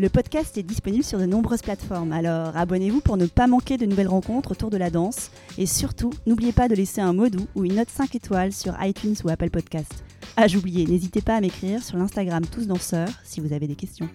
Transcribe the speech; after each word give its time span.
Le 0.00 0.08
podcast 0.08 0.58
est 0.58 0.64
disponible 0.64 1.04
sur 1.04 1.20
de 1.20 1.24
nombreuses 1.24 1.62
plateformes, 1.62 2.10
alors 2.10 2.56
abonnez-vous 2.56 3.00
pour 3.00 3.16
ne 3.16 3.26
pas 3.26 3.46
manquer 3.46 3.76
de 3.76 3.86
nouvelles 3.86 4.08
rencontres 4.08 4.50
autour 4.50 4.68
de 4.68 4.76
la 4.76 4.90
danse. 4.90 5.30
Et 5.56 5.66
surtout, 5.66 6.10
n'oubliez 6.26 6.50
pas 6.50 6.66
de 6.66 6.74
laisser 6.74 7.00
un 7.00 7.12
mot 7.12 7.28
doux 7.28 7.46
ou 7.54 7.64
une 7.64 7.76
note 7.76 7.90
5 7.90 8.12
étoiles 8.16 8.52
sur 8.52 8.74
iTunes 8.82 9.14
ou 9.22 9.28
Apple 9.28 9.50
Podcast. 9.50 10.02
Ah, 10.36 10.48
j'oubliais, 10.48 10.84
n'hésitez 10.84 11.20
pas 11.20 11.36
à 11.36 11.40
m'écrire 11.40 11.80
sur 11.80 11.96
l'Instagram 11.96 12.44
Tous 12.44 12.66
Danseurs 12.66 13.08
si 13.22 13.38
vous 13.38 13.52
avez 13.52 13.68
des 13.68 13.76
questions. 13.76 14.08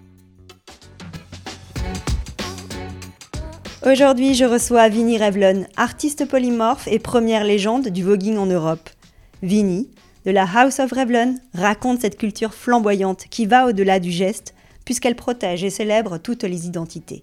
Aujourd'hui, 3.85 4.33
je 4.33 4.43
reçois 4.43 4.89
Vinnie 4.89 5.17
Revlon, 5.17 5.65
artiste 5.77 6.27
polymorphe 6.27 6.89
et 6.89 6.99
première 6.99 7.45
légende 7.45 7.87
du 7.87 8.03
voguing 8.03 8.35
en 8.35 8.47
Europe. 8.47 8.89
Vinnie, 9.43 9.89
de 10.25 10.31
la 10.31 10.43
House 10.43 10.79
of 10.79 10.91
Revlon, 10.91 11.35
raconte 11.53 12.01
cette 12.01 12.17
culture 12.17 12.53
flamboyante 12.53 13.27
qui 13.29 13.45
va 13.45 13.65
au-delà 13.65 14.01
du 14.01 14.11
geste 14.11 14.53
puisqu'elle 14.89 15.15
protège 15.15 15.63
et 15.63 15.69
célèbre 15.69 16.17
toutes 16.17 16.43
les 16.43 16.65
identités. 16.65 17.21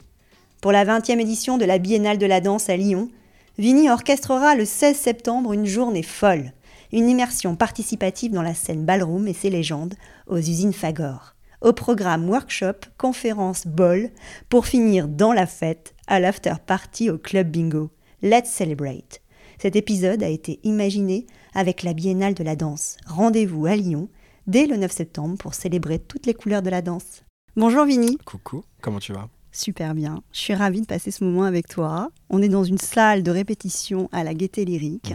Pour 0.60 0.70
la 0.70 0.84
20e 0.84 1.18
édition 1.18 1.58
de 1.58 1.64
la 1.64 1.78
Biennale 1.78 2.16
de 2.16 2.24
la 2.24 2.41
danse 2.41 2.70
à 2.70 2.77
Lyon, 2.77 3.10
Vinnie 3.58 3.91
orchestrera 3.91 4.54
le 4.54 4.64
16 4.64 4.96
septembre 4.96 5.52
une 5.52 5.66
journée 5.66 6.04
folle, 6.04 6.52
une 6.92 7.08
immersion 7.08 7.56
participative 7.56 8.30
dans 8.30 8.42
la 8.42 8.54
scène 8.54 8.84
ballroom 8.84 9.26
et 9.26 9.32
ses 9.32 9.50
légendes 9.50 9.94
aux 10.28 10.38
usines 10.38 10.72
Fagor. 10.72 11.34
Au 11.60 11.72
programme 11.72 12.30
workshop, 12.30 12.86
conférence, 12.98 13.66
ball, 13.66 14.12
pour 14.48 14.66
finir 14.66 15.08
dans 15.08 15.32
la 15.32 15.46
fête 15.46 15.96
à 16.06 16.20
l'after 16.20 16.54
party 16.64 17.10
au 17.10 17.19
club 17.19 17.50
bingo. 17.50 17.91
Let's 18.22 18.48
celebrate. 18.48 19.22
Cet 19.58 19.74
épisode 19.74 20.22
a 20.22 20.28
été 20.28 20.60
imaginé 20.62 21.26
avec 21.52 21.82
la 21.82 21.94
Biennale 21.94 22.34
de 22.34 22.44
la 22.44 22.54
danse. 22.54 22.96
Rendez-vous 23.08 23.66
à 23.66 23.74
Lyon 23.74 24.08
dès 24.46 24.66
le 24.66 24.76
9 24.76 24.92
septembre 24.92 25.36
pour 25.36 25.54
célébrer 25.54 25.98
toutes 25.98 26.26
les 26.26 26.34
couleurs 26.34 26.62
de 26.62 26.70
la 26.70 26.80
danse. 26.80 27.25
Bonjour 27.58 27.86
Vini. 27.86 28.18
Coucou, 28.26 28.64
comment 28.82 28.98
tu 28.98 29.14
vas? 29.14 29.30
Super 29.50 29.94
bien. 29.94 30.22
Je 30.30 30.40
suis 30.40 30.54
ravie 30.54 30.82
de 30.82 30.86
passer 30.86 31.10
ce 31.10 31.24
moment 31.24 31.44
avec 31.44 31.68
toi. 31.68 32.10
On 32.28 32.42
est 32.42 32.50
dans 32.50 32.64
une 32.64 32.76
salle 32.76 33.22
de 33.22 33.30
répétition 33.30 34.10
à 34.12 34.24
la 34.24 34.34
Gaîté 34.34 34.66
Lyrique. 34.66 35.14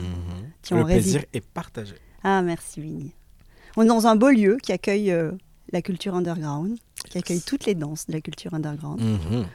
Mhm. 0.71 0.79
Le 0.79 0.85
plaisir 0.85 1.23
est 1.33 1.45
partagé. 1.45 1.93
Ah, 2.23 2.41
merci 2.41 2.81
Vini. 2.81 3.11
On 3.77 3.83
est 3.83 3.87
dans 3.87 4.07
un 4.07 4.15
beau 4.15 4.31
lieu 4.31 4.57
qui 4.63 4.71
accueille 4.71 5.11
euh, 5.11 5.33
la 5.71 5.83
culture 5.83 6.15
underground, 6.15 6.79
qui 7.11 7.19
accueille 7.19 7.41
toutes 7.41 7.67
les 7.67 7.75
danses 7.75 8.07
de 8.07 8.13
la 8.13 8.21
culture 8.21 8.55
underground. 8.55 8.99
Mhm. 8.99 9.45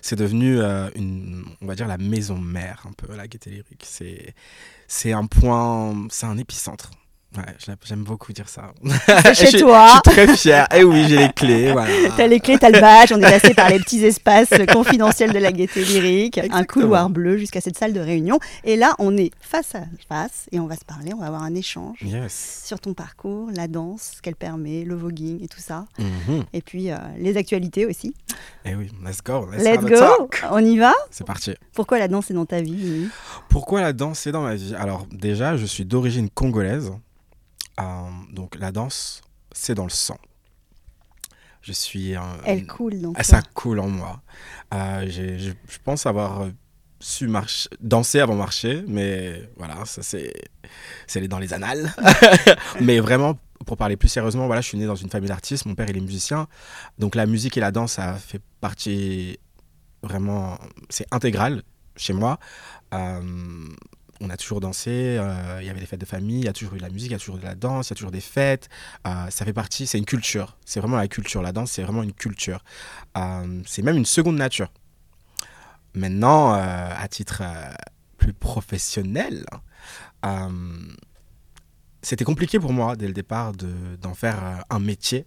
C'est 0.00 0.16
devenu, 0.16 0.60
euh, 0.60 0.88
une, 0.94 1.44
on 1.60 1.66
va 1.66 1.74
dire, 1.74 1.88
la 1.88 1.98
maison 1.98 2.38
mère, 2.38 2.86
un 2.88 2.92
peu, 2.92 3.12
la 3.16 3.26
Gaîté 3.26 3.50
Lyrique. 3.50 3.84
C'est 4.86 5.12
un 5.12 5.26
point, 5.26 6.06
c'est 6.10 6.26
un 6.26 6.38
épicentre 6.38 6.92
Ouais, 7.36 7.76
j'aime 7.84 8.02
beaucoup 8.02 8.32
dire 8.32 8.48
ça. 8.48 8.72
Chez 9.34 9.60
toi. 9.60 10.00
Je 10.04 10.10
suis 10.10 10.16
très 10.16 10.36
fière. 10.36 10.66
Et 10.74 10.80
eh 10.80 10.84
oui, 10.84 11.04
j'ai 11.08 11.16
les 11.16 11.32
clés. 11.32 11.70
Voilà. 11.80 11.92
T'as 12.16 12.26
les 12.26 12.40
clés, 12.40 12.58
t'as 12.58 12.70
le 12.70 12.80
badge. 12.80 13.12
On 13.12 13.18
est 13.18 13.30
passé 13.30 13.54
par 13.54 13.70
les 13.70 13.78
petits 13.78 14.04
espaces 14.04 14.52
confidentiels 14.72 15.32
de 15.32 15.38
la 15.38 15.52
gaieté 15.52 15.84
lyrique, 15.84 16.40
un 16.50 16.64
couloir 16.64 17.08
bleu 17.08 17.36
jusqu'à 17.36 17.60
cette 17.60 17.78
salle 17.78 17.92
de 17.92 18.00
réunion. 18.00 18.40
Et 18.64 18.76
là, 18.76 18.94
on 18.98 19.16
est 19.16 19.30
face 19.40 19.74
à 19.76 19.82
face 20.08 20.46
et 20.50 20.58
on 20.58 20.66
va 20.66 20.74
se 20.74 20.84
parler. 20.84 21.12
On 21.14 21.18
va 21.18 21.26
avoir 21.26 21.42
un 21.42 21.54
échange 21.54 22.04
sur 22.28 22.80
ton 22.80 22.94
parcours, 22.94 23.50
la 23.54 23.68
danse, 23.68 24.14
ce 24.16 24.22
qu'elle 24.22 24.36
permet, 24.36 24.84
le 24.84 24.96
voguing 24.96 25.42
et 25.42 25.48
tout 25.48 25.60
ça. 25.60 25.86
Mhm. 25.98 26.44
Et 26.52 26.62
puis 26.62 26.90
euh, 26.90 26.96
les 27.18 27.36
actualités 27.36 27.86
aussi. 27.86 28.14
Et 28.64 28.70
eh 28.70 28.74
oui, 28.74 28.90
let's 29.04 29.22
go. 29.22 29.46
Let's, 29.52 29.80
go. 29.80 30.28
On 30.50 30.64
y 30.64 30.78
va? 30.78 30.92
C'est 31.10 31.26
parti. 31.26 31.54
Pourquoi 31.74 31.98
la 31.98 32.08
danse 32.08 32.30
est 32.30 32.34
dans 32.34 32.46
ta 32.46 32.60
vie 32.60 33.08
Pourquoi 33.48 33.80
la 33.80 33.92
danse 33.92 34.26
est 34.26 34.32
dans 34.32 34.42
ma 34.42 34.56
vie? 34.56 34.74
Alors 34.74 35.06
déjà, 35.12 35.56
je 35.56 35.66
suis 35.66 35.84
d'origine 35.84 36.28
congolaise. 36.28 36.92
Euh, 37.80 37.84
donc 38.32 38.56
la 38.56 38.72
danse, 38.72 39.22
c'est 39.52 39.74
dans 39.74 39.84
le 39.84 39.90
sang. 39.90 40.18
Je 41.62 41.72
suis. 41.72 42.14
Elle 42.44 42.66
coule 42.66 43.00
donc. 43.00 43.22
Ça 43.22 43.42
coule 43.42 43.80
en 43.80 43.88
moi. 43.88 44.22
Euh, 44.72 45.06
je, 45.08 45.52
pense 45.84 46.06
avoir 46.06 46.48
su 47.00 47.28
marcher, 47.28 47.68
danser 47.80 48.20
avant 48.20 48.34
marcher, 48.34 48.82
mais 48.86 49.48
voilà, 49.56 49.84
ça 49.84 50.02
c'est, 50.02 50.32
c'est 51.06 51.26
dans 51.28 51.38
les 51.38 51.52
annales. 51.52 51.94
mais 52.80 52.98
vraiment, 53.00 53.38
pour 53.66 53.76
parler 53.76 53.96
plus 53.96 54.08
sérieusement, 54.08 54.46
voilà, 54.46 54.62
je 54.62 54.68
suis 54.68 54.78
né 54.78 54.86
dans 54.86 54.96
une 54.96 55.10
famille 55.10 55.28
d'artistes. 55.28 55.66
Mon 55.66 55.74
père 55.74 55.88
il 55.90 55.96
est 55.96 56.00
musicien, 56.00 56.46
donc 56.98 57.14
la 57.14 57.26
musique 57.26 57.56
et 57.58 57.60
la 57.60 57.72
danse 57.72 57.92
ça 57.92 58.14
fait 58.14 58.40
partie 58.60 59.38
vraiment, 60.02 60.58
c'est 60.88 61.06
intégral 61.10 61.62
chez 61.96 62.12
moi. 62.12 62.38
Euh, 62.94 63.20
on 64.20 64.28
a 64.30 64.36
toujours 64.36 64.60
dansé, 64.60 65.16
euh, 65.18 65.58
il 65.60 65.66
y 65.66 65.70
avait 65.70 65.80
des 65.80 65.86
fêtes 65.86 66.00
de 66.00 66.06
famille, 66.06 66.40
il 66.40 66.44
y 66.44 66.48
a 66.48 66.52
toujours 66.52 66.74
eu 66.74 66.78
de 66.78 66.82
la 66.82 66.90
musique, 66.90 67.08
il 67.10 67.12
y 67.12 67.16
a 67.16 67.18
toujours 67.18 67.36
eu 67.36 67.40
de 67.40 67.44
la 67.44 67.54
danse, 67.54 67.88
il 67.88 67.92
y 67.92 67.94
a 67.94 67.96
toujours 67.96 68.10
des 68.10 68.20
fêtes. 68.20 68.68
Euh, 69.06 69.30
ça 69.30 69.44
fait 69.44 69.52
partie, 69.52 69.86
c'est 69.86 69.98
une 69.98 70.04
culture. 70.04 70.58
C'est 70.66 70.80
vraiment 70.80 70.96
la 70.96 71.08
culture. 71.08 71.42
La 71.42 71.52
danse, 71.52 71.72
c'est 71.72 71.82
vraiment 71.82 72.02
une 72.02 72.12
culture. 72.12 72.62
Euh, 73.16 73.62
c'est 73.66 73.82
même 73.82 73.96
une 73.96 74.06
seconde 74.06 74.36
nature. 74.36 74.70
Maintenant, 75.94 76.52
à 76.52 77.08
titre 77.08 77.42
plus 78.16 78.32
professionnel, 78.32 79.44
c'était 82.00 82.24
compliqué 82.24 82.60
pour 82.60 82.72
moi 82.72 82.94
dès 82.94 83.08
le 83.08 83.12
départ 83.12 83.52
d'en 83.52 84.14
faire 84.14 84.64
un 84.70 84.78
métier 84.78 85.26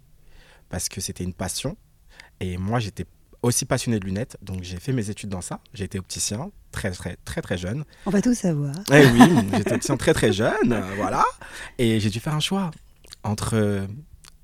parce 0.69 0.87
que 0.87 1.01
c'était 1.01 1.25
une 1.25 1.33
passion. 1.33 1.75
Et 2.39 2.55
moi, 2.55 2.79
j'étais 2.79 3.05
aussi 3.43 3.65
passionné 3.65 3.99
de 3.99 4.05
lunettes, 4.05 4.37
donc 4.41 4.63
j'ai 4.63 4.77
fait 4.79 4.93
mes 4.93 5.09
études 5.09 5.29
dans 5.29 5.41
ça. 5.41 5.59
J'ai 5.73 5.83
été 5.83 5.99
opticien 5.99 6.51
très 6.71 6.91
très 6.91 7.17
très 7.25 7.41
très 7.41 7.57
jeune. 7.57 7.83
On 8.05 8.09
va 8.09 8.21
tout 8.21 8.33
savoir. 8.33 8.73
Eh 8.91 9.05
oui, 9.05 9.19
j'étais 9.53 9.73
opticien 9.73 9.97
très 9.97 10.13
très 10.13 10.31
jeune, 10.31 10.71
euh, 10.71 10.95
voilà. 10.95 11.25
Et 11.77 11.99
j'ai 11.99 12.09
dû 12.09 12.19
faire 12.19 12.33
un 12.33 12.39
choix 12.39 12.71
entre 13.23 13.55
euh, 13.55 13.85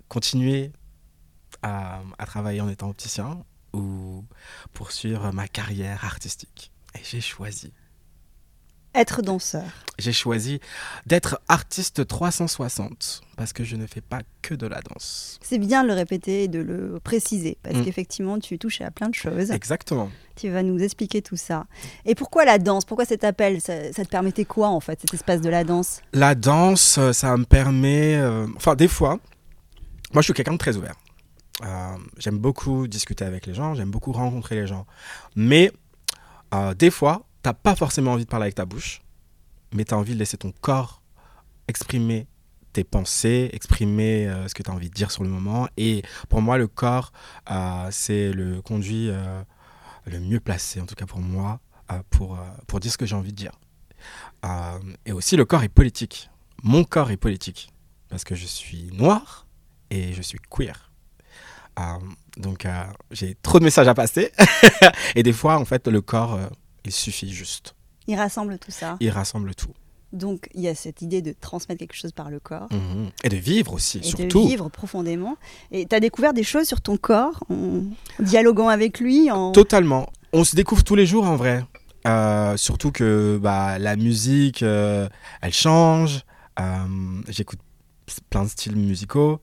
continuer 0.10 0.72
à, 1.64 2.02
à, 2.18 2.26
travailler 2.26 2.62
en 2.62 2.70
étant 2.70 2.90
opticien 2.90 3.44
ou 3.74 4.26
poursuivre 4.74 5.32
ma 5.32 5.48
carrière 5.48 6.04
artistique. 6.06 6.72
Et 6.96 7.00
j'ai 7.04 7.22
choisi 7.22 7.72
être 9.00 9.22
danseur 9.22 9.64
J'ai 9.98 10.12
choisi 10.12 10.60
d'être 11.06 11.40
artiste 11.48 12.06
360 12.06 13.22
parce 13.38 13.54
que 13.54 13.64
je 13.64 13.78
ne 13.78 13.88
fais 13.88 14.02
pas 14.02 14.20
que 14.42 14.54
de 14.54 14.68
la 14.68 14.82
danse. 14.82 15.40
C'est 15.42 15.58
bien 15.58 15.84
de 15.84 15.88
le 15.88 15.94
répéter 15.94 16.44
et 16.44 16.48
de 16.50 16.60
le 16.60 17.00
préciser 17.02 17.58
parce 17.64 17.78
mm. 17.78 17.86
qu'effectivement 17.86 18.40
tu 18.40 18.60
touches 18.60 18.82
à 18.82 18.92
plein 18.92 19.08
de 19.08 19.16
choses. 19.16 19.52
Exactement. 19.52 20.10
Tu 20.36 20.50
vas 20.50 20.64
nous 20.64 20.80
expliquer 20.80 21.22
tout 21.22 21.38
ça. 21.38 21.66
Et 22.06 22.14
pourquoi 22.14 22.44
la 22.44 22.60
danse? 22.60 22.84
Pourquoi 22.84 23.06
cet 23.06 23.24
appel? 23.24 23.62
Ça, 23.62 23.92
te 23.92 24.10
permettait 24.10 24.46
quoi 24.46 24.68
en 24.68 24.82
fait, 24.82 25.00
cet 25.00 25.14
espace 25.14 25.40
de 25.40 25.50
la 25.50 25.64
danse? 25.64 26.02
La 26.12 26.36
danse, 26.36 26.98
euh, 26.98 27.14
ça 27.14 27.36
me 27.38 27.46
permet... 27.46 28.16
Euh, 28.16 28.48
enfin 28.58 28.76
des 28.76 28.90
fois, 28.90 29.20
moi 30.14 30.22
je 30.22 30.24
suis 30.24 30.34
quelqu'un 30.34 30.54
de 30.54 30.58
très 30.58 30.76
ouvert. 30.76 30.96
Euh, 31.64 31.96
j'aime 32.18 32.38
beaucoup 32.38 32.88
discuter 32.88 33.24
avec 33.24 33.46
les 33.46 33.54
gens, 33.54 33.76
j'aime 33.76 33.92
beaucoup 33.92 34.12
rencontrer 34.12 34.56
les 34.56 34.68
gens. 34.68 34.86
Mais 35.36 35.72
des 36.78 36.90
fois, 36.90 37.29
t'as 37.42 37.54
pas 37.54 37.76
forcément 37.76 38.14
envie 38.14 38.26
de 38.26 38.30
parler 38.30 38.46
avec 38.46 38.56
ta 38.56 38.66
bouche, 38.66 39.02
mais 39.74 39.86
tu 39.86 39.94
as 39.94 39.98
envie 39.98 40.14
de 40.14 40.20
laisser 40.20 40.38
ton 40.38 40.52
corps 40.52 41.02
exprimer 41.68 42.28
tes 42.74 42.84
pensées, 42.84 43.50
exprimer 43.54 44.28
euh, 44.28 44.48
ce 44.48 44.54
que 44.54 44.64
tu 44.64 44.70
as 44.70 44.74
envie 44.74 44.90
de 44.90 44.94
dire 44.94 45.12
sur 45.12 45.24
le 45.24 45.30
moment. 45.30 45.68
Et 45.78 46.04
pour 46.30 46.42
moi, 46.42 46.58
le 46.58 46.68
corps, 46.68 47.12
euh, 47.50 47.88
c'est 47.92 48.32
le 48.32 48.62
conduit 48.62 49.10
euh, 49.10 49.42
le 50.06 50.20
mieux 50.20 50.40
placé, 50.40 50.82
en 50.82 50.86
tout 50.86 50.96
cas 50.96 51.06
pour 51.06 51.20
moi, 51.20 51.60
pour, 52.12 52.38
pour 52.68 52.80
dire 52.80 52.92
ce 52.92 52.98
que 52.98 53.08
j'ai 53.08 53.16
envie 53.16 53.32
de 53.32 53.36
dire. 53.36 53.52
et 55.06 55.12
aussi, 55.12 55.36
le 55.36 55.46
corps 55.46 55.64
est 55.64 55.70
politique. 55.70 56.30
Mon 56.62 56.84
corps 56.84 57.10
est 57.10 57.18
politique, 57.18 57.72
parce 58.10 58.24
que 58.24 58.36
je 58.36 58.46
suis 58.46 58.92
noir 58.94 59.48
et 59.90 60.14
je 60.14 60.22
suis 60.22 60.38
queer. 60.52 60.92
donc, 62.38 62.68
j'ai 63.10 63.36
trop 63.42 63.58
de 63.58 63.64
messages 63.64 63.88
à 63.88 63.96
passer. 63.96 64.32
et 65.16 65.24
des 65.24 65.34
fois, 65.34 65.58
en 65.58 65.66
fait, 65.66 65.88
le 65.88 66.02
corps 66.02 66.40
il 66.86 66.92
suffit 66.92 67.32
juste. 67.32 67.76
Il 68.08 68.16
rassemble 68.16 68.58
tout 68.58 68.72
ça. 68.72 68.98
Il 69.00 69.10
rassemble 69.10 69.54
tout. 69.56 69.74
Donc 70.12 70.50
il 70.56 70.62
y 70.62 70.68
a 70.68 70.76
cette 70.76 71.02
idée 71.02 71.22
de 71.22 71.36
transmettre 71.40 71.80
quelque 71.80 71.96
chose 71.96 72.12
par 72.12 72.30
le 72.30 72.40
corps. 72.40 72.68
Mhm. 72.72 73.12
Et 73.24 73.30
de 73.30 73.38
vivre 73.38 73.74
aussi, 73.74 74.00
et 74.00 74.04
surtout. 74.04 74.44
De 74.44 74.48
vivre 74.48 74.70
profondément. 74.70 75.38
Et 75.72 75.86
tu 75.86 75.96
as 75.96 76.00
découvert 76.00 76.34
des 76.34 76.44
choses 76.44 76.68
sur 76.68 76.82
ton 76.82 76.98
corps 76.98 77.44
en 77.50 77.84
dialoguant 78.20 78.70
avec 78.70 79.00
lui 79.00 79.30
en... 79.30 79.52
Totalement. 79.52 80.10
On 80.34 80.44
se 80.44 80.56
découvre 80.56 80.84
tous 80.84 80.96
les 80.96 81.06
jours 81.06 81.26
en 81.26 81.36
vrai. 81.36 81.64
Euh, 82.08 82.58
surtout 82.58 82.92
que 82.92 83.40
bah, 83.42 83.78
la 83.78 83.96
musique, 83.96 84.64
euh, 84.64 85.08
elle 85.42 85.54
change. 85.54 86.24
Euh, 86.60 87.22
j'écoute 87.28 87.60
plein 88.30 88.44
de 88.44 88.50
styles 88.50 88.76
musicaux. 88.76 89.40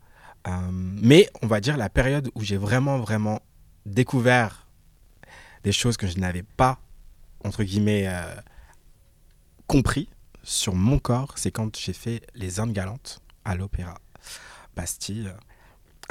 Mais 0.72 1.28
on 1.42 1.48
va 1.48 1.60
dire 1.60 1.76
la 1.76 1.88
période 1.88 2.30
où 2.36 2.42
j'ai 2.42 2.56
vraiment, 2.56 2.98
vraiment 2.98 3.40
découvert 3.84 4.68
des 5.64 5.72
choses 5.72 5.96
que 5.96 6.06
je 6.06 6.20
n'avais 6.20 6.44
pas, 6.44 6.78
entre 7.46 7.62
guillemets, 7.62 8.06
euh, 8.08 8.34
compris 9.66 10.08
sur 10.42 10.74
mon 10.74 10.98
corps, 10.98 11.34
c'est 11.36 11.50
quand 11.50 11.76
j'ai 11.76 11.92
fait 11.92 12.22
les 12.34 12.60
Indes 12.60 12.72
galantes 12.72 13.20
à 13.44 13.54
l'Opéra 13.54 13.98
Bastille, 14.74 15.32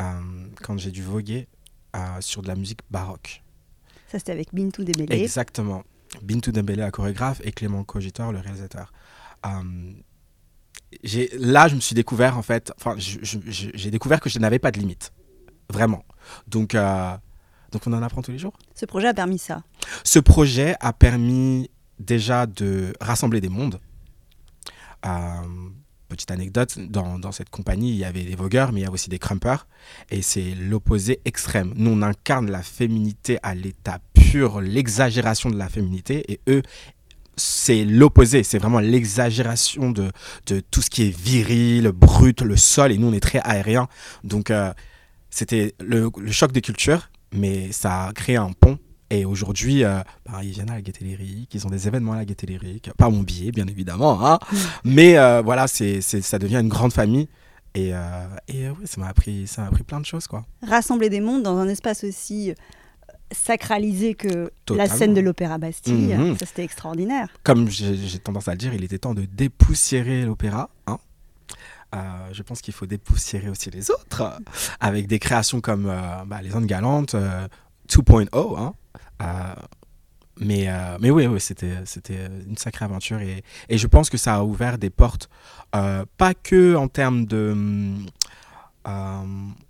euh, 0.02 0.48
quand 0.64 0.78
j'ai 0.78 0.92
dû 0.92 1.04
voguer 1.04 1.48
euh, 1.96 2.22
sur 2.22 2.42
de 2.42 2.48
la 2.48 2.56
musique 2.56 2.80
baroque. 2.90 3.44
Ça, 4.08 4.20
c'était 4.20 4.32
avec 4.32 4.54
Bintou 4.54 4.84
Dembélé. 4.84 5.22
Exactement. 5.22 5.84
Bintou 6.22 6.52
Dembélé, 6.52 6.82
la 6.82 6.92
chorégraphe, 6.92 7.42
et 7.44 7.52
Clément 7.52 7.84
Cogitor, 7.84 8.32
le 8.32 8.40
réalisateur. 8.40 8.94
Là, 9.44 11.68
je 11.68 11.76
me 11.76 11.82
suis 11.82 11.96
découvert, 11.96 12.38
en 12.38 12.42
fait, 12.42 12.72
enfin, 12.78 12.96
j'ai 12.98 13.92
découvert 13.92 14.20
que 14.20 14.30
je 14.30 14.40
n'avais 14.40 14.60
pas 14.60 14.72
de 14.72 14.80
limite. 14.80 15.12
Vraiment. 15.70 16.04
Donc, 16.48 16.76
donc, 17.76 17.86
on 17.88 17.92
en 17.92 18.02
apprend 18.02 18.22
tous 18.22 18.32
les 18.32 18.38
jours. 18.38 18.54
Ce 18.74 18.86
projet 18.86 19.10
a 19.10 19.14
permis 19.14 19.38
ça. 19.38 19.62
Ce 20.06 20.18
projet 20.18 20.78
a 20.80 20.94
permis 20.94 21.70
déjà 22.00 22.46
de 22.46 22.94
rassembler 23.02 23.42
des 23.42 23.50
mondes. 23.50 23.82
Euh, 25.06 25.10
petite 26.08 26.32
anecdote, 26.32 26.80
dans, 26.80 27.20
dans 27.20 27.34
cette 27.34 27.50
compagnie, 27.50 27.90
il 27.90 27.98
y 27.98 28.06
avait 28.06 28.24
des 28.24 28.38
vogueurs, 28.38 28.72
mais 28.72 28.80
il 28.80 28.84
y 28.84 28.88
a 28.88 28.92
aussi 28.92 29.10
des 29.10 29.20
crumpers. 29.20 29.68
Et 30.10 30.22
c'est 30.22 30.56
l'opposé 30.56 31.20
extrême. 31.26 31.74
Nous, 31.76 31.92
on 31.92 32.02
incarne 32.02 32.50
la 32.50 32.64
féminité 32.64 33.40
à 33.44 33.54
l'état 33.56 34.00
pur, 34.14 34.62
l'exagération 34.62 35.50
de 35.50 35.58
la 35.58 35.68
féminité. 35.68 36.32
Et 36.32 36.40
eux, 36.48 36.62
c'est 37.36 37.84
l'opposé. 37.84 38.44
C'est 38.44 38.58
vraiment 38.58 38.80
l'exagération 38.80 39.92
de, 39.92 40.14
de 40.48 40.62
tout 40.62 40.82
ce 40.82 40.90
qui 40.90 41.04
est 41.04 41.18
viril, 41.18 41.92
brut, 41.94 42.42
le 42.42 42.56
sol. 42.56 42.94
Et 42.94 42.98
nous, 42.98 43.08
on 43.08 43.14
est 43.14 43.20
très 43.20 43.40
aérien. 43.40 43.90
Donc, 44.24 44.50
euh, 44.50 44.74
c'était 45.30 45.76
le, 45.82 46.10
le 46.18 46.32
choc 46.32 46.54
des 46.54 46.62
cultures, 46.62 47.10
mais 47.36 47.72
ça 47.72 48.06
a 48.06 48.14
créé 48.14 48.36
un 48.38 48.52
pont. 48.52 48.78
Et 49.12 49.24
aujourd'hui, 49.24 49.84
euh, 49.84 50.00
bah, 50.26 50.40
ils 50.44 50.50
viennent 50.52 50.72
à 50.72 50.76
la 50.76 50.82
Gaîté 50.82 51.06
Lyrique, 51.06 51.54
ils 51.54 51.66
ont 51.68 51.70
des 51.70 51.88
événements 51.88 52.14
à 52.14 52.18
la 52.18 52.26
Gaîté 52.26 52.48
Lyrique. 52.48 52.90
Pas 52.98 53.10
mon 53.10 53.22
billet, 53.22 53.52
bien 53.52 53.68
évidemment. 53.68 54.26
hein. 54.26 54.40
Mais 54.84 55.18
euh, 55.18 55.42
voilà, 55.44 55.68
c'est, 55.68 56.02
c'est- 56.02 56.22
ça 56.22 56.40
devient 56.40 56.58
une 56.58 56.70
grande 56.70 56.92
famille. 56.92 57.28
Et, 57.76 57.94
euh, 57.94 58.26
et 58.48 58.66
euh, 58.68 58.72
ouais, 58.72 58.86
ça 58.86 59.00
m'a 59.02 59.08
appris, 59.08 59.46
ça 59.48 59.62
m'a 59.62 59.68
appris 59.68 59.84
plein 59.84 60.00
de 60.00 60.06
choses, 60.06 60.26
quoi. 60.28 60.44
Rassembler 60.64 61.10
des 61.10 61.20
mondes 61.22 61.44
dans 61.44 61.58
un 61.58 61.68
espace 61.68 62.04
aussi 62.04 62.54
sacralisé 63.32 64.14
que 64.14 64.52
Totalement. 64.66 64.84
la 64.92 64.98
scène 64.98 65.14
de 65.14 65.22
l'Opéra 65.22 65.58
Bastille, 65.58 66.16
Mhm. 66.16 66.38
ça 66.38 66.46
c'était 66.46 66.64
extraordinaire. 66.64 67.28
Comme 67.44 67.70
j'ai, 67.70 67.96
j'ai 67.96 68.20
tendance 68.20 68.48
à 68.48 68.52
le 68.52 68.58
dire, 68.58 68.74
il 68.74 68.84
était 68.84 69.00
temps 69.00 69.14
de 69.14 69.26
dépoussiérer 69.26 70.24
l'opéra. 70.26 70.70
hein. 70.88 70.98
Euh, 71.96 72.30
je 72.34 72.44
pense 72.44 72.62
qu'il 72.62 72.74
faut 72.74 72.86
dépoussiérer 72.86 73.50
aussi 73.50 73.72
les 73.72 73.90
autres, 73.90 74.38
avec 74.80 75.08
des 75.08 75.20
créations 75.20 75.62
comme 75.62 75.88
euh, 75.88 76.26
bah, 76.26 76.42
Les 76.42 76.54
Andes 76.56 76.66
Galantes, 76.66 77.16
euh, 77.16 77.48
2.0. 77.90 78.60
hein. 78.60 78.74
Euh, 79.22 79.26
mais, 80.42 80.68
euh, 80.68 80.98
mais 81.00 81.12
oui, 81.12 81.26
oui 81.28 81.40
c'était, 81.40 81.72
une 82.46 82.58
sacrée 82.58 82.84
aventure 82.84 83.22
et, 83.22 83.44
et 83.70 83.78
je 83.78 83.88
pense 83.88 84.10
que 84.10 84.18
ça 84.18 84.36
a 84.36 84.44
ouvert 84.44 84.78
des 84.78 84.90
portes, 84.90 85.30
pas 85.72 86.34
que 86.34 86.76
en 86.76 86.90
termes 86.90 87.26
de, 87.26 87.52
hum, 87.54 88.06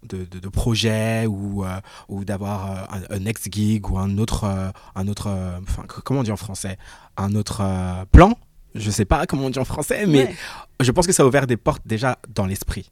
de, 0.04 0.26
de, 0.26 0.50
projets 0.50 1.28
ou, 1.28 1.64
ou 2.10 2.26
d'avoir 2.26 2.92
un, 2.92 3.02
un 3.12 3.20
next 3.20 3.54
gig 3.54 3.88
ou 3.92 4.00
un 4.00 4.18
autre, 4.18 4.72
un 4.96 5.08
autre 5.08 5.30
comment 6.04 6.22
on 6.22 6.32
en 6.32 6.38
français, 6.38 6.80
un 7.18 7.36
autre 7.36 7.62
plan. 8.12 8.36
Je 8.76 8.92
sais 8.92 9.06
pas 9.06 9.26
comment 9.26 9.46
on 9.46 9.50
dit 9.50 9.58
en 9.60 9.66
français, 9.66 10.06
mais 10.06 10.26
Ouais. 10.26 10.36
je 10.82 10.92
pense 10.92 11.08
que 11.08 11.14
ça 11.14 11.24
a 11.24 11.26
ouvert 11.26 11.48
des 11.48 11.58
portes 11.58 11.82
déjà 11.88 12.20
dans 12.30 12.46
l'esprit. 12.46 12.92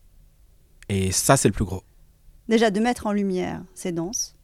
Et 0.89 1.12
ça, 1.12 1.38
c'est 1.38 1.47
le 1.50 1.53
plus 1.53 1.65
gros. 1.65 1.83
Déjà 2.50 2.71
de 2.71 2.80
mettre 2.80 3.06
en 3.07 3.12
lumière 3.12 3.62
ces 3.75 3.91
danses, 3.91 4.35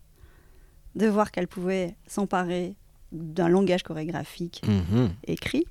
de 0.96 1.08
voir 1.08 1.32
qu'elles 1.32 1.48
pouvaient 1.48 1.96
s'emparer 2.08 2.76
d'un 3.12 3.48
langage 3.50 3.84
chorégraphique 3.84 4.62
Mhm. 4.68 5.10
écrit. 5.28 5.66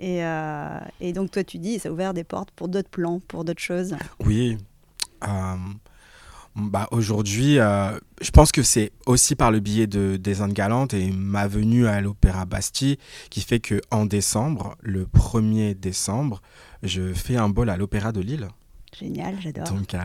Et, 0.00 0.24
euh, 0.24 0.78
et 1.00 1.12
donc 1.12 1.30
toi 1.30 1.44
tu 1.44 1.58
dis, 1.58 1.78
ça 1.78 1.88
a 1.88 1.92
ouvert 1.92 2.12
des 2.14 2.24
portes 2.24 2.50
pour 2.50 2.68
d'autres 2.68 2.90
plans, 2.90 3.20
pour 3.28 3.44
d'autres 3.44 3.62
choses. 3.62 3.96
Oui. 4.24 4.58
Euh, 5.22 5.56
bah, 6.56 6.88
Aujourd'hui, 6.92 7.58
euh, 7.58 7.98
je 8.20 8.30
pense 8.30 8.52
que 8.52 8.62
c'est 8.62 8.92
aussi 9.06 9.34
par 9.34 9.50
le 9.50 9.60
biais 9.60 9.86
de, 9.86 10.16
des 10.16 10.40
Indes 10.40 10.52
Galantes 10.52 10.94
et 10.94 11.10
ma 11.10 11.46
venue 11.48 11.86
à 11.86 12.00
l'Opéra 12.00 12.44
Bastille 12.44 12.98
qui 13.30 13.40
fait 13.40 13.60
que 13.60 13.80
en 13.90 14.06
décembre, 14.06 14.76
le 14.80 15.04
1er 15.06 15.74
décembre, 15.78 16.40
je 16.82 17.12
fais 17.12 17.36
un 17.36 17.48
bol 17.48 17.70
à 17.70 17.76
l'Opéra 17.76 18.12
de 18.12 18.20
Lille. 18.20 18.48
Génial, 18.98 19.34
j'adore. 19.40 19.64
Donc, 19.68 19.92
euh, 19.94 19.98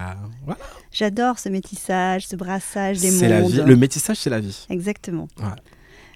voilà. 0.45 0.59
J'adore 0.91 1.37
ce 1.37 1.49
métissage, 1.49 2.27
ce 2.27 2.35
brassage 2.35 2.99
des 2.99 3.11
c'est 3.11 3.29
la 3.29 3.41
mondes. 3.41 3.51
vie. 3.51 3.61
Le 3.63 3.75
métissage, 3.75 4.17
c'est 4.17 4.31
la 4.31 4.39
vie. 4.39 4.65
Exactement. 4.69 5.27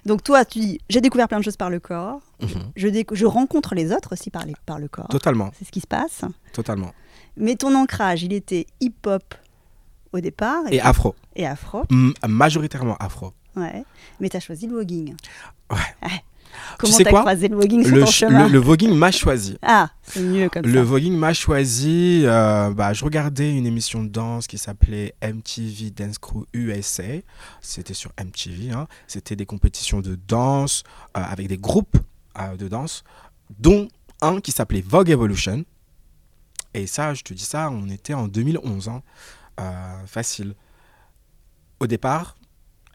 Donc 0.04 0.22
toi, 0.22 0.44
tu 0.44 0.58
dis, 0.58 0.80
j'ai 0.90 1.00
découvert 1.00 1.28
plein 1.28 1.38
de 1.38 1.44
choses 1.44 1.56
par 1.56 1.70
le 1.70 1.80
corps. 1.80 2.20
Mhm. 2.42 2.48
Je, 2.76 2.88
décou- 2.88 3.14
je 3.14 3.24
rencontre 3.24 3.74
les 3.74 3.90
autres 3.92 4.12
aussi 4.12 4.28
par, 4.30 4.44
les- 4.44 4.54
par 4.66 4.78
le 4.78 4.88
corps. 4.88 5.08
Totalement, 5.08 5.50
C'est 5.58 5.64
ce 5.64 5.70
qui 5.70 5.80
se 5.80 5.86
passe. 5.86 6.22
totalement. 6.52 6.92
Mais 7.36 7.54
ton 7.54 7.74
ancrage, 7.74 8.22
il 8.22 8.32
était 8.32 8.66
hip-hop 8.80 9.34
au 10.14 10.20
départ 10.20 10.62
Et 10.70 10.80
afro. 10.80 11.14
et 11.36 11.46
afro. 11.46 11.82
M- 11.90 12.12
majoritairement 12.28 12.96
afro. 12.98 13.32
Ouais. 13.56 13.84
Mais 14.20 14.28
tu 14.28 14.36
as 14.36 14.40
choisi 14.40 14.66
le 14.66 14.74
voguing. 14.74 15.14
Ouais. 15.70 15.78
Comment 16.78 16.92
sais 16.92 17.02
t'as 17.04 17.10
quoi 17.10 17.20
croisé 17.20 17.48
le 17.48 17.56
voguing 17.56 17.82
sur 17.84 17.94
Le, 17.94 18.00
ton 18.00 18.06
ch- 18.06 18.18
chemin 18.30 18.46
le, 18.46 18.52
le 18.52 18.58
voguing 18.60 18.94
m'a 18.94 19.10
choisi. 19.10 19.58
Ah, 19.62 19.90
c'est 20.02 20.20
mieux 20.22 20.48
comme 20.48 20.64
Le 20.64 20.72
ça. 20.74 20.82
voguing 20.84 21.16
m'a 21.16 21.32
choisi. 21.32 22.22
euh, 22.24 22.70
bah, 22.72 22.92
je 22.92 23.04
regardais 23.04 23.52
une 23.52 23.66
émission 23.66 24.04
de 24.04 24.08
danse 24.08 24.46
qui 24.46 24.56
s'appelait 24.56 25.14
MTV 25.20 25.90
Dance 25.90 26.18
Crew 26.18 26.46
USA. 26.52 27.02
C'était 27.60 27.94
sur 27.94 28.12
MTV. 28.24 28.70
hein. 28.70 28.86
C'était 29.08 29.34
des 29.34 29.46
compétitions 29.46 30.00
de 30.00 30.14
danse 30.28 30.84
euh, 31.16 31.22
avec 31.28 31.48
des 31.48 31.58
groupes 31.58 31.96
euh, 32.40 32.56
de 32.56 32.68
danse, 32.68 33.02
dont 33.58 33.88
un 34.22 34.40
qui 34.40 34.52
s'appelait 34.52 34.80
Vogue 34.86 35.10
Evolution. 35.10 35.64
Et 36.72 36.86
ça, 36.86 37.14
je 37.14 37.22
te 37.22 37.34
dis 37.34 37.44
ça, 37.44 37.68
on 37.70 37.88
était 37.88 38.14
en 38.14 38.26
2011. 38.28 38.88
hein. 38.88 39.02
Euh, 39.60 40.06
facile. 40.06 40.54
Au 41.80 41.86
départ, 41.86 42.36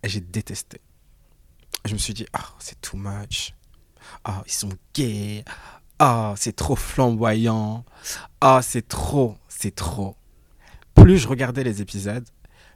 j'ai 0.03 0.21
détesté. 0.21 0.81
Je 1.85 1.94
me 1.94 1.97
suis 1.97 2.13
dit, 2.13 2.25
ah, 2.33 2.53
c'est 2.59 2.79
too 2.81 2.97
much. 2.97 3.53
Ah, 4.23 4.44
ils 4.45 4.51
sont 4.51 4.71
gays. 4.94 5.44
Ah, 6.00 6.33
c'est 6.38 6.56
trop 6.56 6.75
flamboyant. 6.75 7.85
Ah, 8.41 8.61
c'est 8.61 8.88
trop, 8.88 9.38
c'est 9.47 9.75
trop. 9.75 10.15
Plus 10.95 11.17
je 11.17 11.27
regardais 11.27 11.63
les 11.63 11.81
épisodes, 11.81 12.27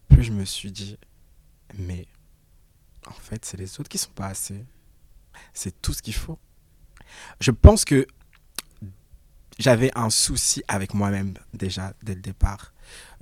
plus 0.08 0.24
je 0.24 0.32
me 0.32 0.46
suis 0.46 0.72
dit, 0.72 0.98
mais 1.78 2.08
en 3.08 3.14
fait, 3.14 3.44
c'est 3.44 3.58
les 3.58 3.80
autres 3.80 3.90
qui 3.90 3.98
sont 3.98 4.12
pas 4.12 4.28
assez. 4.28 4.66
C'est 5.54 5.82
tout 5.82 5.94
ce 5.94 6.02
qu'il 6.02 6.14
faut. 6.14 6.40
Je 7.40 7.52
pense 7.52 7.86
que 7.86 8.08
j'avais 9.60 9.92
un 9.96 10.10
souci 10.10 10.64
avec 10.68 10.94
moi-même 10.94 11.34
déjà 11.54 11.94
dès 12.04 12.16
le 12.16 12.22
départ. 12.22 12.73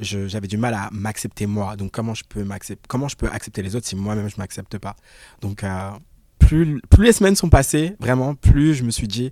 J'avais 0.01 0.47
du 0.47 0.57
mal 0.57 0.73
à 0.73 0.89
m'accepter 0.91 1.45
moi. 1.45 1.75
Donc 1.75 1.91
comment 1.91 2.13
je 2.13 2.23
peux 2.27 2.43
m'accepter 2.43 2.85
Comment 2.87 3.07
je 3.07 3.15
peux 3.15 3.29
accepter 3.29 3.61
les 3.61 3.75
autres 3.75 3.87
si 3.87 3.95
moi-même 3.95 4.29
je 4.29 4.37
m'accepte 4.37 4.77
pas? 4.79 4.95
Donc 5.41 5.63
euh, 5.63 5.91
plus, 6.39 6.81
plus 6.89 7.05
les 7.05 7.13
semaines 7.13 7.35
sont 7.35 7.49
passées, 7.49 7.95
vraiment, 7.99 8.33
plus 8.35 8.73
je 8.73 8.83
me 8.83 8.91
suis 8.91 9.07
dit, 9.07 9.31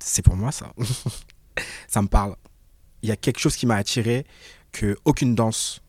c'est 0.00 0.22
pour 0.22 0.36
moi 0.36 0.50
ça. 0.52 0.72
ça 1.88 2.02
me 2.02 2.08
parle. 2.08 2.34
Il 3.02 3.08
y 3.08 3.12
a 3.12 3.16
quelque 3.16 3.38
chose 3.38 3.56
qui 3.56 3.66
m'a 3.66 3.76
attiré 3.76 4.26
que 4.72 4.96
aucune 5.04 5.34
danse 5.34 5.80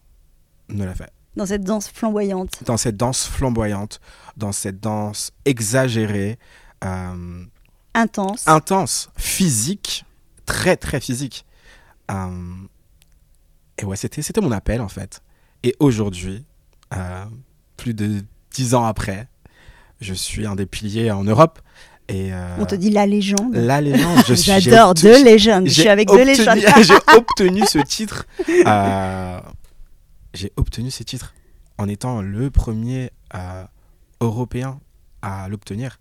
ne 0.70 0.86
l'a 0.86 0.94
fait. 0.94 1.12
Dans 1.36 1.46
cette 1.46 1.64
danse 1.64 1.90
flamboyante. 1.90 2.64
Dans 2.66 2.78
cette 2.78 2.98
danse 2.98 3.26
flamboyante, 3.28 4.00
dans 4.38 4.52
cette 4.52 4.80
danse 4.80 5.32
exagérée, 5.44 6.38
euh, 6.84 7.44
Intense. 7.94 8.48
intense, 8.48 9.10
physique, 9.18 10.06
très 10.46 10.78
très 10.78 11.00
physique. 11.02 11.46
Euh, 12.12 12.56
et 13.78 13.86
ouais, 13.86 13.96
c'était 13.96 14.22
c'était 14.22 14.42
mon 14.42 14.52
appel 14.52 14.82
en 14.82 14.88
fait. 14.90 15.22
Et 15.64 15.76
aujourd'hui, 15.80 16.46
euh, 16.94 17.26
plus 17.78 17.94
de 17.94 18.22
dix 18.52 18.74
ans 18.76 18.86
après, 18.86 19.28
je 20.02 20.14
suis 20.14 20.46
un 20.46 20.56
des 20.56 20.66
piliers 20.66 21.12
en 21.12 21.24
Europe. 21.24 21.60
Et 22.08 22.32
euh, 22.34 22.58
On 22.60 22.66
te 22.66 22.76
dit 22.76 22.92
la 22.92 23.08
légende. 23.08 23.56
la 23.56 23.82
légende, 23.82 24.20
je 24.28 24.34
suis. 24.36 24.52
J'adore 24.62 24.94
deux 24.94 25.24
légendes. 25.24 25.66
Je 25.68 25.74
j'ai 25.74 25.82
suis 25.82 25.90
avec 25.90 26.08
deux 26.08 26.16
obtenu- 26.18 26.26
légendes. 26.26 26.60
J'ai 26.84 26.94
obtenu 27.18 27.62
ce 27.66 27.80
titre. 27.80 28.28
euh, 28.50 29.40
j'ai 30.36 30.52
obtenu 30.58 30.92
ce 30.92 31.02
titre 31.04 31.34
en 31.78 31.88
étant 31.90 32.22
le 32.22 32.52
premier 32.52 33.10
européen 34.22 34.80
à 35.22 35.48
l'obtenir. 35.50 36.00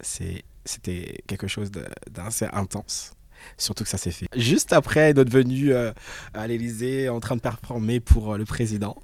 C'est- 0.00 0.44
C'était 0.64 1.22
quelque 1.26 1.48
chose 1.48 1.72
d'assez 2.10 2.46
intense. 2.52 3.14
Surtout 3.58 3.84
que 3.84 3.90
ça 3.90 3.98
s'est 3.98 4.10
fait 4.10 4.26
juste 4.36 4.72
après 4.72 5.12
notre 5.14 5.30
venue 5.30 5.72
euh, 5.72 5.92
à 6.34 6.46
l'Elysée 6.46 7.08
en 7.08 7.20
train 7.20 7.36
de 7.36 7.40
performer 7.40 8.00
pour 8.00 8.32
euh, 8.34 8.38
le 8.38 8.44
président. 8.44 8.96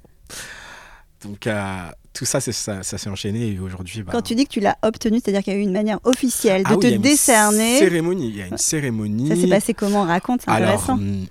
Donc 1.23 1.47
euh, 1.47 1.89
tout 2.13 2.25
ça, 2.25 2.39
ça, 2.39 2.51
ça 2.83 2.97
s'est 2.97 3.09
enchaîné 3.09 3.47
et 3.53 3.59
aujourd'hui. 3.59 4.03
bah, 4.03 4.11
Quand 4.13 4.21
tu 4.21 4.35
dis 4.35 4.45
que 4.45 4.51
tu 4.51 4.59
l'as 4.59 4.77
obtenu, 4.83 5.19
c'est-à-dire 5.23 5.43
qu'il 5.43 5.53
y 5.53 5.55
a 5.55 5.59
eu 5.59 5.63
une 5.63 5.71
manière 5.73 5.99
officielle 6.05 6.63
de 6.63 6.67
ah 6.69 6.73
oui, 6.75 6.79
te 6.79 6.85
il 6.87 6.89
y 6.89 6.93
a 6.93 6.95
une 6.95 7.01
décerner. 7.01 7.79
Cérémonie, 7.79 8.29
il 8.29 8.35
y 8.37 8.41
a 8.41 8.47
une 8.47 8.57
cérémonie. 8.57 9.27
Ça 9.27 9.35
s'est 9.35 9.47
passé 9.47 9.73
comment? 9.73 10.03
Raconte, 10.03 10.41
c'est 10.43 10.49
Alors, 10.51 10.69
intéressant. 10.69 10.93
hum, 10.93 11.25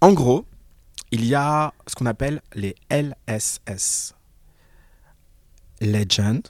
En 0.00 0.12
gros, 0.12 0.44
il 1.10 1.24
y 1.24 1.34
a 1.34 1.72
ce 1.86 1.94
qu'on 1.94 2.06
appelle 2.06 2.40
les 2.54 2.74
LSS. 2.90 4.14
Legend, 5.80 6.42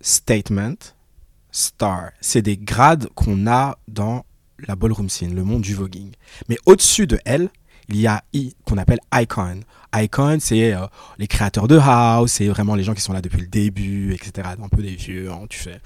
Statement, 0.00 0.76
Star. 1.50 2.10
C'est 2.20 2.42
des 2.42 2.56
grades 2.58 3.08
qu'on 3.14 3.46
a 3.46 3.78
dans 3.88 4.24
la 4.66 4.76
ballroom 4.76 5.08
scene, 5.08 5.34
le 5.34 5.44
monde 5.44 5.62
du 5.62 5.74
voguing. 5.74 6.12
Mais 6.48 6.56
au-dessus 6.66 7.06
de 7.06 7.18
L, 7.24 7.48
il 7.88 8.00
y 8.00 8.06
a 8.06 8.22
I 8.32 8.54
qu'on 8.64 8.78
appelle 8.78 8.98
Icon. 9.14 9.60
Icon, 9.94 10.38
c'est 10.40 10.74
euh, 10.74 10.86
les 11.18 11.26
créateurs 11.26 11.68
de 11.68 11.78
house, 11.78 12.32
c'est 12.32 12.48
vraiment 12.48 12.74
les 12.74 12.82
gens 12.82 12.94
qui 12.94 13.00
sont 13.00 13.12
là 13.12 13.22
depuis 13.22 13.40
le 13.40 13.46
début, 13.46 14.12
etc. 14.12 14.48
Un 14.60 14.68
peu 14.68 14.82
des 14.82 14.96
vieux, 14.96 15.30
hein, 15.30 15.46
tu 15.48 15.58
fais. 15.58 15.80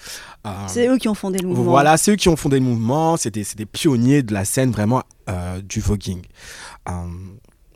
Euh, 0.46 0.50
C'est 0.66 0.88
eux 0.88 0.96
qui 0.96 1.08
ont 1.08 1.14
fondé 1.14 1.38
le 1.38 1.48
mouvement. 1.48 1.64
voilà, 1.64 1.96
c'est 1.96 2.12
eux 2.12 2.16
qui 2.16 2.28
ont 2.28 2.36
fondé 2.36 2.58
le 2.58 2.64
mouvement. 2.64 3.16
C'est 3.16 3.30
des, 3.30 3.66
pionniers 3.66 4.22
de 4.22 4.32
la 4.32 4.44
scène 4.44 4.70
vraiment 4.70 5.02
euh, 5.28 5.60
du 5.60 5.80
voguing. 5.80 6.22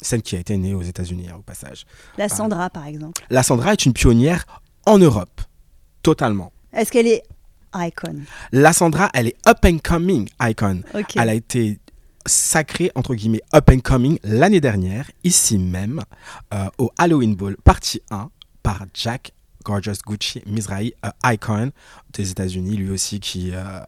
Scène 0.01 0.23
qui 0.23 0.37
a 0.37 0.39
été 0.39 0.57
née 0.57 0.75
aux 0.75 0.83
États-Unis, 0.83 1.29
hein, 1.31 1.37
au 1.39 1.43
passage. 1.43 1.87
La 2.19 2.29
Sandra, 2.29 2.69
par 2.69 2.87
exemple. 2.87 3.23
La 3.31 3.43
Sandra 3.43 3.73
est 3.73 3.87
une 3.87 3.93
pionnière 3.93 4.45
en 4.87 4.99
Europe, 4.99 5.41
totalement. 6.03 6.53
Est-ce 6.73 6.91
qu'elle 6.91 7.07
est 7.07 7.23
icon 7.75 8.23
La 8.53 8.73
Sandra, 8.73 9.11
elle 9.15 9.29
est 9.29 9.49
up 9.49 9.59
and 9.65 9.79
coming 9.83 10.29
icon. 10.41 10.83
Elle 11.17 11.29
a 11.29 11.35
été 11.35 11.79
sacrée, 12.27 12.91
entre 12.95 13.15
guillemets, 13.15 13.43
up 13.55 13.71
and 13.71 13.81
coming 13.81 14.19
l'année 14.23 14.61
dernière, 14.61 15.11
ici 15.25 15.59
même, 15.59 16.03
euh, 16.53 16.67
au 16.79 16.91
Halloween 16.99 17.35
Ball, 17.35 17.57
partie 17.63 18.01
1, 18.11 18.31
par 18.63 18.87
Jack 18.95 19.33
Gorgeous 19.65 20.03
Gucci 20.07 20.43
Mizrahi, 20.47 20.95
euh, 21.05 21.11
icon 21.33 21.73
des 22.13 22.31
États-Unis, 22.31 22.77
lui 22.77 22.91
aussi, 22.91 23.19
qui 23.19 23.51
euh, 23.53 23.81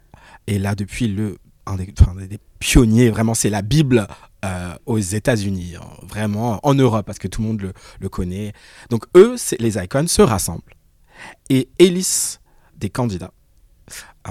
est 0.46 0.58
là 0.58 0.74
depuis 0.74 1.08
le. 1.08 1.38
Un 1.68 1.74
des, 1.74 1.92
enfin, 2.00 2.14
des 2.14 2.38
pionniers, 2.60 3.10
vraiment, 3.10 3.34
c'est 3.34 3.50
la 3.50 3.62
Bible 3.62 4.06
euh, 4.44 4.74
aux 4.86 4.98
États-Unis, 4.98 5.74
hein, 5.76 5.86
vraiment, 6.02 6.60
en 6.62 6.74
Europe, 6.74 7.04
parce 7.04 7.18
que 7.18 7.26
tout 7.26 7.42
le 7.42 7.48
monde 7.48 7.60
le, 7.60 7.72
le 7.98 8.08
connaît. 8.08 8.52
Donc, 8.88 9.04
eux, 9.16 9.34
les 9.58 9.76
icons 9.76 10.06
se 10.06 10.22
rassemblent 10.22 10.74
et 11.50 11.68
élisent 11.78 12.38
des 12.76 12.88
candidats. 12.90 13.32
Euh, 14.28 14.30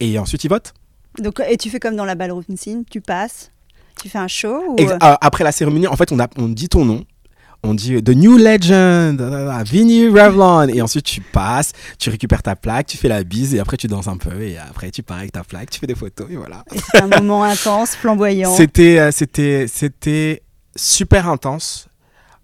et 0.00 0.18
ensuite, 0.18 0.44
ils 0.44 0.48
votent. 0.48 0.74
Donc, 1.18 1.40
et 1.48 1.56
tu 1.56 1.70
fais 1.70 1.80
comme 1.80 1.96
dans 1.96 2.04
la 2.04 2.14
ballroom 2.14 2.44
scene, 2.56 2.84
tu 2.90 3.00
passes, 3.00 3.50
tu 4.00 4.08
fais 4.08 4.18
un 4.18 4.28
show 4.28 4.62
ou... 4.68 4.76
Ex- 4.78 4.92
euh, 4.92 4.96
après 5.20 5.44
la 5.44 5.52
cérémonie, 5.52 5.86
en 5.86 5.96
fait, 5.96 6.12
on, 6.12 6.20
a, 6.20 6.28
on 6.36 6.48
dit 6.48 6.68
ton 6.68 6.84
nom. 6.84 7.04
On 7.62 7.72
dit 7.72 7.94
euh, 7.94 8.02
The 8.02 8.10
New 8.10 8.36
Legend, 8.36 9.18
Vinny 9.66 10.08
Revlon. 10.08 10.68
Et 10.68 10.82
ensuite, 10.82 11.06
tu 11.06 11.22
passes, 11.22 11.72
tu 11.98 12.10
récupères 12.10 12.42
ta 12.42 12.54
plaque, 12.54 12.86
tu 12.86 12.98
fais 12.98 13.08
la 13.08 13.24
bise 13.24 13.54
et 13.54 13.58
après, 13.58 13.78
tu 13.78 13.86
danses 13.86 14.08
un 14.08 14.18
peu. 14.18 14.42
Et 14.42 14.58
après, 14.58 14.90
tu 14.90 15.02
pars 15.02 15.16
avec 15.18 15.32
ta 15.32 15.42
plaque, 15.42 15.70
tu 15.70 15.80
fais 15.80 15.86
des 15.86 15.94
photos 15.94 16.30
et 16.30 16.36
voilà. 16.36 16.62
Et 16.74 16.78
c'est 16.78 17.00
un 17.00 17.08
moment 17.08 17.42
intense, 17.44 17.96
flamboyant. 17.96 18.54
C'était, 18.54 18.98
euh, 18.98 19.10
c'était, 19.10 19.66
c'était 19.68 20.42
super 20.76 21.28
intense 21.28 21.88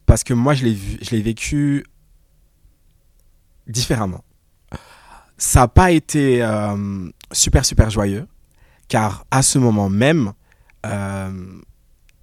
parce 0.07 0.25
que 0.25 0.33
moi, 0.33 0.54
je 0.54 0.64
l'ai, 0.64 0.73
vu, 0.75 0.99
je 1.02 1.11
l'ai 1.11 1.21
vécu 1.21 1.85
différemment. 3.66 4.25
Ça 5.45 5.61
n'a 5.63 5.69
pas 5.69 5.91
été 5.91 6.41
euh, 6.41 7.09
super, 7.33 7.65
super 7.65 7.91
joyeux 7.91 8.29
car 8.87 9.27
à 9.33 9.43
ce 9.43 9.59
moment 9.59 9.89
même, 9.89 10.35
euh, 10.87 11.61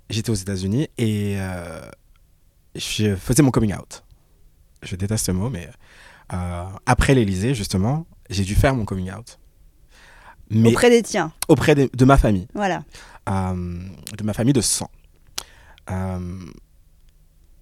j'étais 0.09 0.29
aux 0.29 0.35
États-Unis 0.35 0.87
et 0.97 1.35
euh, 1.37 1.81
je 2.75 3.17
faisais 3.17 3.43
mon 3.43 3.51
coming 3.51 3.75
out. 3.75 4.05
Je 4.83 4.95
déteste 4.95 5.25
ce 5.25 5.31
mot, 5.33 5.49
mais 5.49 5.69
après 6.85 7.13
l'Elysée, 7.13 7.53
justement, 7.53 8.05
j'ai 8.29 8.45
dû 8.45 8.55
faire 8.55 8.73
mon 8.73 8.85
coming 8.85 9.11
out. 9.11 9.37
Mais 10.49 10.69
Auprès 10.69 10.89
des 10.89 11.01
tiens, 11.03 11.33
auprès 11.49 11.75
de- 11.75 11.89
de 11.93 12.05
ma 12.05 12.17
famille 12.17 12.47
voilà. 12.53 12.85
de 13.27 14.23
ma 14.23 14.31
famille 14.31 14.53
de 14.53 14.61
sang. 14.61 14.89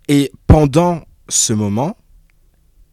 Et 0.08 0.32
pendant 0.46 1.02
ce 1.30 1.54
moment, 1.54 1.98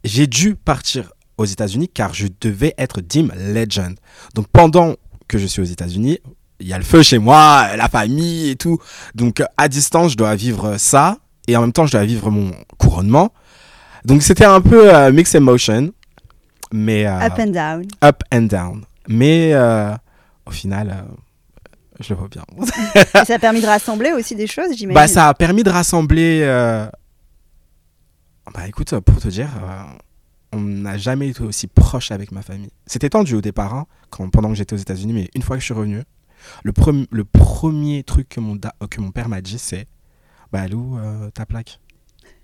j'ai 0.05 0.27
dû 0.27 0.55
partir 0.55 1.13
aux 1.39 1.45
États-Unis 1.45 1.89
car 1.89 2.15
je 2.15 2.27
devais 2.41 2.75
être 2.79 3.01
Dim 3.01 3.29
Legend. 3.37 3.95
Donc 4.35 4.47
pendant 4.49 4.95
que 5.29 5.39
je 5.39 5.47
suis 5.47 5.61
aux 5.61 5.67
États-Unis, 5.67 6.19
il 6.61 6.69
y 6.69 6.73
a 6.73 6.79
le 6.79 6.85
feu 6.85 7.03
chez 7.03 7.19
moi, 7.19 7.77
la 7.77 7.89
famille 7.89 8.51
et 8.51 8.57
tout. 8.57 8.79
Donc 9.15 9.43
à 9.57 9.69
distance, 9.69 10.13
je 10.13 10.17
dois 10.17 10.35
vivre 10.35 10.77
ça 10.79 11.19
et 11.47 11.57
en 11.57 11.63
même 11.63 11.73
temps, 11.73 11.87
je 11.87 11.93
dois 11.93 12.05
vivre 12.05 12.31
mon 12.31 12.53
couronnement. 12.79 13.33
Donc 14.05 14.23
c'était 14.23 14.45
un 14.45 14.61
peu 14.61 14.95
euh, 14.95 15.13
mix 15.13 15.35
emotion, 15.35 15.93
mais 16.73 17.07
euh, 17.07 17.27
Up 17.27 17.39
and 17.39 17.47
down. 17.47 17.87
up 18.03 18.23
and 18.33 18.43
down. 18.43 18.85
Mais 19.09 19.53
euh, 19.55 19.93
au 20.47 20.51
final, 20.51 20.91
euh, 20.91 21.15
je 22.01 22.13
le 22.13 22.19
vois 22.19 22.29
bien. 22.29 22.45
Et 22.95 23.25
ça 23.25 23.35
a 23.35 23.39
permis 23.39 23.61
de 23.61 23.67
rassembler 23.67 24.13
aussi 24.13 24.35
des 24.35 24.47
choses, 24.47 24.77
j'imagine. 24.77 24.95
Bah, 24.95 25.09
ça 25.09 25.29
a 25.29 25.35
permis 25.35 25.63
de 25.63 25.71
rassembler. 25.71 26.43
Bah, 28.53 28.69
écoute, 28.69 28.99
pour 29.01 29.21
te 29.21 29.29
dire, 29.29 29.49
on 30.55 30.61
n'a 30.61 30.97
jamais 30.97 31.29
été 31.29 31.43
aussi 31.43 31.67
proche 31.67 32.11
avec 32.11 32.33
ma 32.33 32.43
famille. 32.43 32.71
C'était 32.87 33.11
tendu 33.11 33.35
au 33.35 33.41
départ, 33.41 33.75
hein, 33.75 33.87
quand, 34.11 34.29
pendant 34.31 34.49
que 34.49 34.55
j'étais 34.55 34.75
aux 34.75 34.79
États-Unis, 34.79 35.13
mais 35.13 35.31
une 35.35 35.43
fois 35.43 35.57
que 35.57 35.61
je 35.61 35.65
suis 35.67 35.75
revenu, 35.75 36.03
le, 36.63 36.73
premi- 36.73 37.07
le 37.11 37.25
premier 37.25 38.03
truc 38.05 38.29
que 38.29 38.41
mon, 38.41 38.57
da- 38.57 38.75
que 38.91 39.01
mon 39.01 39.11
père 39.11 39.29
m'a 39.29 39.41
dit, 39.41 39.59
c'est 39.59 39.87
Bah, 40.53 40.69
Lou, 40.69 40.99
euh, 40.99 41.31
ta 41.31 41.47
plaque. 41.47 41.81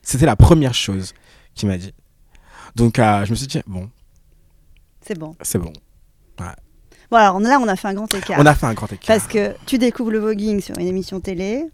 C'était 0.03 0.27
la 0.27 0.37
première 0.37 0.75
chose 0.75 1.13
qu'il 1.55 1.69
m'a 1.69 1.77
dit. 1.79 1.93
Donc, 2.77 2.99
euh, 2.99 3.25
je 3.25 3.31
me 3.31 3.37
suis 3.37 3.47
dit, 3.47 3.61
bon, 3.67 3.91
C'est 5.03 5.19
bon. 5.19 5.35
c'est 5.43 5.59
bon. 5.59 5.73
Bon, 7.11 7.17
alors 7.17 7.41
là, 7.41 7.59
on 7.61 7.67
a 7.67 7.75
fait 7.75 7.89
un 7.89 7.95
grand 7.95 8.13
écart. 8.15 8.39
On 8.41 8.47
a 8.47 8.55
fait 8.55 8.67
un 8.67 8.75
grand 8.75 8.87
écart. 8.93 9.07
Parce 9.09 9.27
que 9.27 9.55
tu 9.67 9.79
découvres 9.79 10.13
le 10.13 10.21
voguing 10.21 10.61
sur 10.61 10.79
une 10.79 10.87
émission 10.87 11.21
télé, 11.21 11.65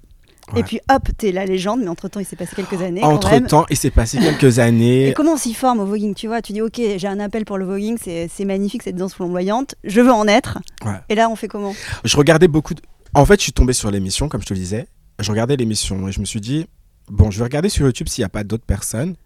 Ouais. 0.52 0.60
et 0.60 0.62
puis 0.62 0.80
hop, 0.88 1.08
t'es 1.18 1.32
la 1.32 1.44
légende, 1.44 1.80
mais 1.80 1.88
entre-temps, 1.88 2.20
il 2.20 2.26
s'est 2.26 2.36
passé 2.36 2.54
quelques 2.54 2.80
années 2.80 3.00
quand 3.00 3.08
même. 3.08 3.16
Entre 3.16 3.46
temps, 3.48 3.66
il 3.68 3.76
s'est 3.76 3.90
passé 3.90 4.18
quelques 4.18 4.58
années. 4.60 5.08
Et 5.08 5.12
comment 5.12 5.32
on 5.32 5.36
s'y 5.36 5.54
forme 5.54 5.80
au 5.80 5.86
voguing 5.86 6.14
Tu 6.14 6.28
vois, 6.28 6.40
tu 6.40 6.52
dis, 6.52 6.62
ok, 6.62 6.80
j'ai 6.96 7.08
un 7.08 7.18
appel 7.18 7.44
pour 7.44 7.58
le 7.58 7.64
voguing, 7.64 7.98
c'est 7.98 8.44
magnifique 8.44 8.82
cette 8.84 8.96
danse 8.96 9.14
flamboyante, 9.14 9.74
je 9.82 10.00
veux 10.00 10.12
en 10.12 10.28
être. 10.28 10.58
Ouais. 10.84 11.00
Et 11.08 11.14
là, 11.14 11.28
on 11.28 11.36
fait 11.36 11.48
comment? 11.48 11.74
Je 12.04 12.16
regardais 12.16 12.48
beaucoup. 12.48 12.74
De... 12.74 12.82
En 13.14 13.24
fait, 13.26 13.38
je 13.40 13.42
suis 13.44 13.52
tombé 13.52 13.72
sur 13.72 13.90
l'émission, 13.90 14.28
comme 14.28 14.40
je 14.40 14.46
te 14.46 14.54
le 14.54 14.60
disais. 14.60 14.86
Je 15.18 15.30
regardais 15.30 15.56
l'émission 15.56 16.06
et 16.06 16.12
je 16.12 16.20
me 16.20 16.24
suis 16.24 16.40
dit, 16.40 16.66
bon, 17.08 17.30
je 17.30 17.38
vais 17.38 17.44
regarder 17.44 17.68
sur 17.68 17.84
YouTube 17.86 18.08
s'il 18.08 18.22
n'y 18.22 18.26
a 18.26 18.30
pas 18.30 18.44
d'autres 18.44 18.66
personnes. 18.66 19.16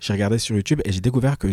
J'ai 0.00 0.12
regardé 0.12 0.38
sur 0.38 0.54
YouTube 0.54 0.80
et 0.84 0.92
j'ai 0.92 1.00
découvert 1.00 1.38
que, 1.38 1.48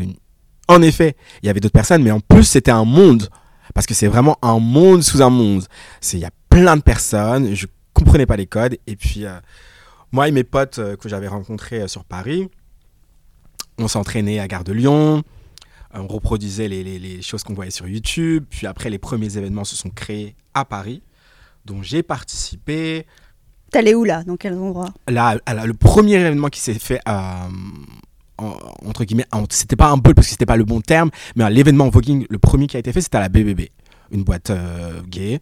en 0.67 0.81
effet, 0.81 1.15
il 1.41 1.47
y 1.47 1.49
avait 1.49 1.59
d'autres 1.59 1.73
personnes, 1.73 2.03
mais 2.03 2.11
en 2.11 2.19
plus, 2.19 2.43
c'était 2.43 2.71
un 2.71 2.85
monde. 2.85 3.29
Parce 3.73 3.87
que 3.87 3.93
c'est 3.93 4.07
vraiment 4.07 4.37
un 4.41 4.59
monde 4.59 5.03
sous 5.03 5.21
un 5.21 5.29
monde. 5.29 5.63
Il 6.13 6.19
y 6.19 6.25
a 6.25 6.31
plein 6.49 6.77
de 6.77 6.81
personnes, 6.81 7.55
je 7.55 7.65
comprenais 7.95 8.25
pas 8.25 8.35
les 8.37 8.45
codes. 8.47 8.77
Et 8.87 8.95
puis, 8.95 9.25
euh, 9.25 9.39
moi 10.11 10.27
et 10.27 10.31
mes 10.31 10.43
potes 10.43 10.79
euh, 10.79 10.95
que 10.95 11.09
j'avais 11.09 11.27
rencontrés 11.27 11.81
euh, 11.81 11.87
sur 11.87 12.03
Paris, 12.05 12.49
on 13.77 13.87
s'entraînait 13.87 14.39
à 14.39 14.47
Gare 14.47 14.63
de 14.63 14.73
Lyon. 14.73 15.23
On 15.93 16.07
reproduisait 16.07 16.67
les, 16.67 16.83
les- 16.83 16.99
les 16.99 17.21
choses 17.21 17.43
qu'on 17.43 17.53
voyait 17.53 17.71
sur 17.71 17.87
YouTube. 17.87 18.45
Puis 18.49 18.67
après, 18.67 18.89
les 18.89 18.97
premiers 18.99 19.37
événements 19.37 19.63
se 19.63 19.75
sont 19.75 19.89
créés 19.89 20.35
à 20.53 20.65
Paris, 20.65 21.01
dont 21.65 21.81
j'ai 21.81 22.03
participé. 22.03 23.05
T'allais 23.71 23.93
où 23.95 24.03
là? 24.03 24.23
Dans 24.23 24.35
quel 24.37 24.53
endroit? 24.55 24.93
Là, 25.07 25.37
le 25.65 25.73
premier 25.73 26.15
événement 26.15 26.49
qui 26.49 26.59
s'est 26.59 26.73
fait, 26.79 26.99
en- 27.07 27.49
entre 28.37 29.05
guillemets, 29.05 29.25
c'était 29.49 29.77
pas 29.77 29.87
un 29.89 29.95
ball 29.97 30.13
parce 30.13 30.27
que 30.27 30.31
c'était 30.31 30.45
pas 30.45 30.57
le 30.57 30.65
bon 30.65 30.81
terme, 30.81 31.09
mais 31.37 31.49
l'événement 31.49 31.87
voguing, 31.89 32.25
le 32.29 32.37
premier 32.37 32.67
qui 32.67 32.75
a 32.75 32.79
été 32.81 32.91
fait, 32.91 32.99
c'était 32.99 33.15
à 33.17 33.21
la 33.21 33.29
BBB, 33.29 33.69
une 34.11 34.23
boîte 34.23 34.49
euh, 34.49 35.01
gay, 35.07 35.39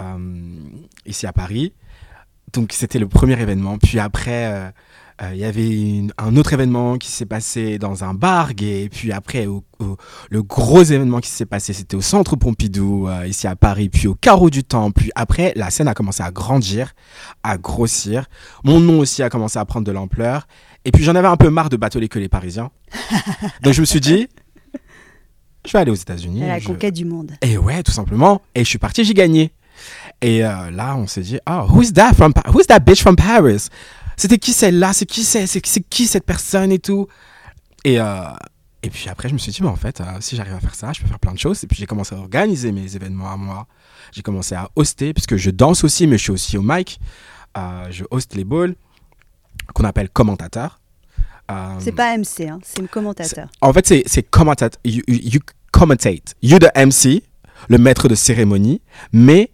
euh, 0.00 0.56
ici 1.06 1.26
à 1.26 1.32
Paris. 1.32 1.72
Donc 2.52 2.72
c'était 2.72 2.98
le 2.98 3.08
premier 3.08 3.40
événement. 3.40 3.78
Puis 3.78 3.98
après, 3.98 4.46
euh, 4.46 4.70
euh, 5.22 5.30
il 5.34 5.38
y 5.40 5.44
avait 5.44 5.68
une- 5.70 6.12
un 6.18 6.36
autre 6.36 6.52
événement 6.52 6.98
qui 6.98 7.08
s'est 7.10 7.24
passé 7.26 7.78
dans 7.78 8.04
un 8.04 8.12
bar 8.14 8.52
gay. 8.54 8.88
Puis 8.92 9.10
après, 9.12 9.46
au- 9.46 9.64
au- 9.78 9.96
le 10.30 10.42
gros 10.42 10.82
événement 10.82 11.20
qui 11.20 11.30
s'est 11.30 11.46
passé, 11.46 11.72
c'était 11.72 11.96
au 11.96 12.00
centre 12.02 12.36
Pompidou, 12.36 13.08
euh, 13.08 13.26
ici 13.26 13.46
à 13.46 13.56
Paris, 13.56 13.88
puis 13.88 14.06
au 14.06 14.14
carreau 14.14 14.50
du 14.50 14.64
Temple. 14.64 15.00
Puis 15.00 15.10
après, 15.14 15.52
la 15.56 15.70
scène 15.70 15.88
a 15.88 15.94
commencé 15.94 16.22
à 16.22 16.30
grandir, 16.30 16.92
à 17.42 17.56
grossir. 17.56 18.26
Mon 18.64 18.80
nom 18.80 18.98
aussi 18.98 19.22
a 19.22 19.30
commencé 19.30 19.58
à 19.58 19.64
prendre 19.64 19.86
de 19.86 19.92
l'ampleur. 19.92 20.46
Et 20.84 20.90
puis 20.92 21.04
j'en 21.04 21.14
avais 21.14 21.28
un 21.28 21.36
peu 21.36 21.48
marre 21.48 21.68
de 21.70 21.76
bateau 21.76 22.00
que 22.08 22.18
les 22.18 22.28
Parisiens. 22.28 22.70
Donc 23.62 23.72
je 23.72 23.80
me 23.80 23.86
suis 23.86 24.00
dit, 24.00 24.26
je 25.64 25.72
vais 25.72 25.78
aller 25.78 25.90
aux 25.92 25.94
États-Unis. 25.94 26.40
La 26.40 26.58
je- 26.58 26.66
conquête 26.66 26.94
du 26.94 27.04
monde. 27.04 27.32
et 27.40 27.56
ouais, 27.56 27.82
tout 27.82 27.92
simplement. 27.92 28.42
Et 28.54 28.64
je 28.64 28.68
suis 28.68 28.78
parti, 28.78 29.04
j'ai 29.04 29.14
gagné. 29.14 29.52
Et 30.22 30.44
euh, 30.44 30.70
là, 30.70 30.96
on 30.96 31.08
s'est 31.08 31.20
dit, 31.20 31.38
oh, 31.50 31.66
who's 31.68 31.92
that 31.92 32.14
from 32.14 32.32
who's 32.54 32.66
that 32.68 32.78
bitch 32.80 33.02
from 33.02 33.16
Paris? 33.16 33.68
C'était 34.16 34.38
qui 34.38 34.52
celle-là? 34.52 34.92
C'est 34.92 35.04
qui 35.04 35.24
c'est, 35.24 35.60
qui 35.60 36.06
cette 36.06 36.24
personne 36.24 36.70
et 36.70 36.78
tout? 36.78 37.08
Et, 37.84 38.00
euh, 38.00 38.28
et 38.84 38.90
puis 38.90 39.08
après, 39.08 39.28
je 39.28 39.34
me 39.34 39.38
suis 39.38 39.50
dit, 39.50 39.60
bah, 39.62 39.68
en 39.68 39.76
fait, 39.76 40.00
euh, 40.00 40.04
si 40.20 40.36
j'arrive 40.36 40.54
à 40.54 40.60
faire 40.60 40.76
ça, 40.76 40.92
je 40.92 41.02
peux 41.02 41.08
faire 41.08 41.18
plein 41.18 41.32
de 41.32 41.38
choses. 41.38 41.64
Et 41.64 41.66
puis 41.66 41.76
j'ai 41.76 41.86
commencé 41.86 42.14
à 42.14 42.18
organiser 42.18 42.70
mes 42.70 42.94
événements 42.94 43.32
à 43.32 43.36
moi. 43.36 43.66
J'ai 44.12 44.22
commencé 44.22 44.54
à 44.54 44.70
hoster, 44.76 45.12
puisque 45.12 45.36
je 45.36 45.50
danse 45.50 45.82
aussi, 45.82 46.06
mais 46.06 46.18
je 46.18 46.22
suis 46.22 46.32
aussi 46.32 46.56
au 46.56 46.62
mic. 46.62 47.00
Je 47.90 48.04
host 48.12 48.34
les 48.36 48.44
balls, 48.44 48.76
qu'on 49.74 49.84
appelle 49.84 50.08
commentateurs. 50.08 50.80
C'est 51.80 51.92
pas 51.92 52.16
MC, 52.16 52.48
hein, 52.48 52.60
c'est 52.62 52.80
le 52.80 52.88
commentateur. 52.88 53.48
en 53.60 53.72
fait, 53.74 53.86
c'est, 53.86 54.02
c'est 54.06 54.22
commentate. 54.22 54.78
You, 54.84 55.02
commentate. 55.70 56.34
You 56.42 56.58
the 56.58 56.70
MC, 56.76 57.22
le 57.68 57.78
maître 57.78 58.08
de 58.08 58.14
cérémonie, 58.14 58.80
mais 59.12 59.51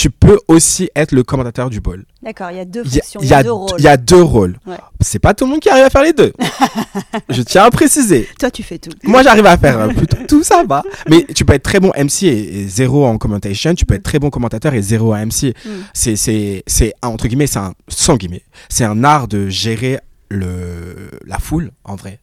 tu 0.00 0.08
peux 0.08 0.38
aussi 0.48 0.88
être 0.96 1.12
le 1.12 1.22
commentateur 1.24 1.68
du 1.68 1.82
ball. 1.82 2.06
D'accord, 2.22 2.50
il 2.50 2.56
y 2.56 2.60
a 2.60 2.64
deux 2.64 2.82
fonctions, 2.84 3.20
il 3.20 3.26
y 3.26 3.28
y 3.28 3.34
a 3.34 3.42
deux 3.42 3.52
rôles. 3.52 3.78
il 3.78 3.84
y 3.84 3.88
a 3.88 3.98
deux 3.98 4.22
rôles. 4.22 4.58
Ouais. 4.66 4.78
C'est 5.02 5.18
pas 5.18 5.34
tout 5.34 5.44
le 5.44 5.50
monde 5.50 5.60
qui 5.60 5.68
arrive 5.68 5.84
à 5.84 5.90
faire 5.90 6.02
les 6.02 6.14
deux. 6.14 6.32
Je 7.28 7.42
tiens 7.42 7.64
à 7.64 7.70
préciser. 7.70 8.26
Toi, 8.38 8.50
tu 8.50 8.62
fais 8.62 8.78
tout. 8.78 8.88
Moi, 9.02 9.22
j'arrive 9.22 9.44
à 9.44 9.58
faire 9.58 9.78
euh, 9.78 9.88
plutôt 9.88 10.16
tout 10.26 10.42
ça 10.42 10.64
va. 10.66 10.82
Mais 11.10 11.26
tu 11.34 11.44
peux 11.44 11.52
être 11.52 11.64
très 11.64 11.80
bon 11.80 11.92
MC 11.98 12.22
et, 12.22 12.60
et 12.62 12.66
zéro 12.66 13.04
en 13.04 13.18
commentation. 13.18 13.74
Tu 13.74 13.84
peux 13.84 13.92
être 13.92 14.02
très 14.02 14.18
bon 14.18 14.30
commentateur 14.30 14.72
et 14.72 14.80
zéro 14.80 15.12
à 15.12 15.18
MC. 15.22 15.54
Mm. 15.66 15.68
C'est, 15.92 16.16
c'est, 16.16 16.62
c'est 16.66 16.94
entre 17.02 17.28
guillemets, 17.28 17.46
c'est 17.46 17.58
un 17.58 17.74
sans 17.88 18.16
guillemets, 18.16 18.44
c'est 18.70 18.84
un 18.84 19.04
art 19.04 19.28
de 19.28 19.50
gérer 19.50 19.98
le 20.30 21.10
la 21.26 21.38
foule 21.38 21.72
en 21.84 21.96
vrai, 21.96 22.20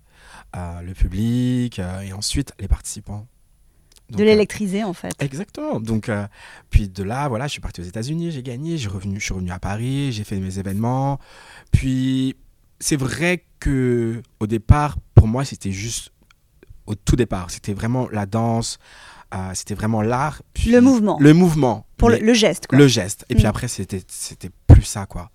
Euh, 0.56 0.82
le 0.82 0.94
public 0.96 1.78
euh, 1.78 2.02
et 2.02 2.12
ensuite 2.12 2.54
les 2.60 2.68
participants. 2.68 3.28
Donc, 4.10 4.20
De 4.20 4.24
euh, 4.24 4.28
l'électriser, 4.28 4.84
en 4.84 4.94
fait. 4.94 5.12
Exactement. 5.20 5.80
Donc, 5.80 6.08
euh, 6.10 6.26
puis 6.70 6.88
de 6.90 7.04
là, 7.04 7.28
voilà, 7.28 7.48
je 7.48 7.52
suis 7.52 7.62
parti 7.62 7.82
aux 7.82 7.86
États-Unis, 7.86 8.32
j'ai 8.32 8.44
gagné, 8.44 8.78
j'ai 8.78 8.88
revenu, 8.90 9.20
je 9.20 9.26
suis 9.26 9.34
revenu 9.34 9.52
à 9.52 9.60
Paris, 9.60 10.12
j'ai 10.14 10.24
fait 10.24 10.38
mes 10.40 10.60
événements. 10.60 11.20
Puis, 11.72 12.36
c'est 12.80 12.96
vrai 12.96 13.44
que 13.60 14.22
au 14.40 14.48
départ, 14.48 14.98
pour 15.14 15.28
moi, 15.28 15.44
c'était 15.46 15.72
juste 15.72 16.12
au 16.86 16.96
tout 16.96 17.16
départ, 17.18 17.50
c'était 17.52 17.74
vraiment 17.74 18.08
la 18.12 18.26
danse, 18.26 18.78
euh, 19.36 19.52
c'était 19.54 19.74
vraiment 19.76 20.02
l'art. 20.02 20.42
puis 20.54 20.72
Le 20.72 20.80
mouvement. 20.80 21.18
Le 21.20 21.34
mouvement. 21.34 21.86
Pour 21.98 22.10
le, 22.10 22.18
le 22.20 22.34
geste, 22.34 22.68
quoi. 22.68 22.78
le 22.78 22.88
geste. 22.88 23.26
Et 23.30 23.36
puis 23.36 23.44
Mm. 23.44 23.48
après, 23.48 23.68
c'était, 23.68 24.02
c'était 24.08 24.52
plus 24.68 24.84
ça, 24.84 25.06
quoi. 25.06 25.32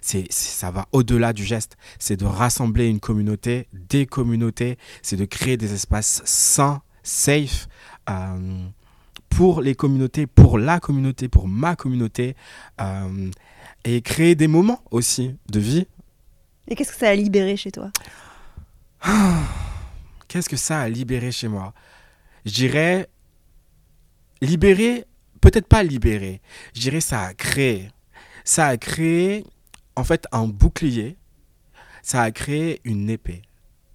C'est, 0.00 0.26
c'est- 0.30 0.60
ça 0.60 0.70
va 0.70 0.86
au-delà 0.92 1.32
du 1.32 1.44
geste. 1.44 1.76
C'est 1.98 2.16
de 2.16 2.24
rassembler 2.24 2.86
une 2.86 3.00
communauté, 3.00 3.66
des 3.72 4.06
communautés. 4.06 4.78
C'est 5.02 5.16
de 5.16 5.24
créer 5.24 5.56
des 5.56 5.72
espaces 5.74 6.22
sains, 6.24 6.82
safe, 7.02 7.66
euh, 8.10 8.66
pour 9.30 9.62
les 9.62 9.74
communautés, 9.74 10.26
pour 10.26 10.58
la 10.58 10.80
communauté, 10.80 11.28
pour 11.28 11.48
ma 11.48 11.76
communauté. 11.76 12.36
euh, 12.80 13.30
et 13.84 14.00
créer 14.02 14.34
des 14.34 14.46
moments 14.46 14.82
aussi 14.90 15.36
de 15.50 15.60
vie. 15.60 15.86
Et 16.68 16.74
qu'est-ce 16.74 16.92
que 16.92 16.98
ça 16.98 17.08
a 17.08 17.14
libéré 17.14 17.56
chez 17.56 17.72
toi? 17.72 17.90
Qu'est-ce 20.28 20.48
que 20.48 20.56
ça 20.56 20.80
a 20.80 20.88
libéré 20.88 21.32
chez 21.32 21.48
moi? 21.48 21.74
Je 22.46 22.52
dirais 22.52 23.08
libérer, 24.40 25.04
peut-être 25.40 25.66
pas 25.66 25.82
libérer. 25.82 26.40
Je 26.74 26.80
dirais 26.80 27.00
ça 27.00 27.22
a 27.22 27.34
créé. 27.34 27.90
Ça 28.44 28.68
a 28.68 28.76
créé 28.76 29.44
en 29.96 30.04
fait 30.04 30.26
un 30.32 30.46
bouclier. 30.46 31.16
Ça 32.02 32.22
a 32.22 32.30
créé 32.30 32.80
une 32.84 33.10
épée. 33.10 33.42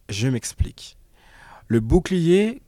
Je 0.09 0.27
m'explique. 0.27 0.97
Le 1.67 1.79
bouclier 1.79 2.61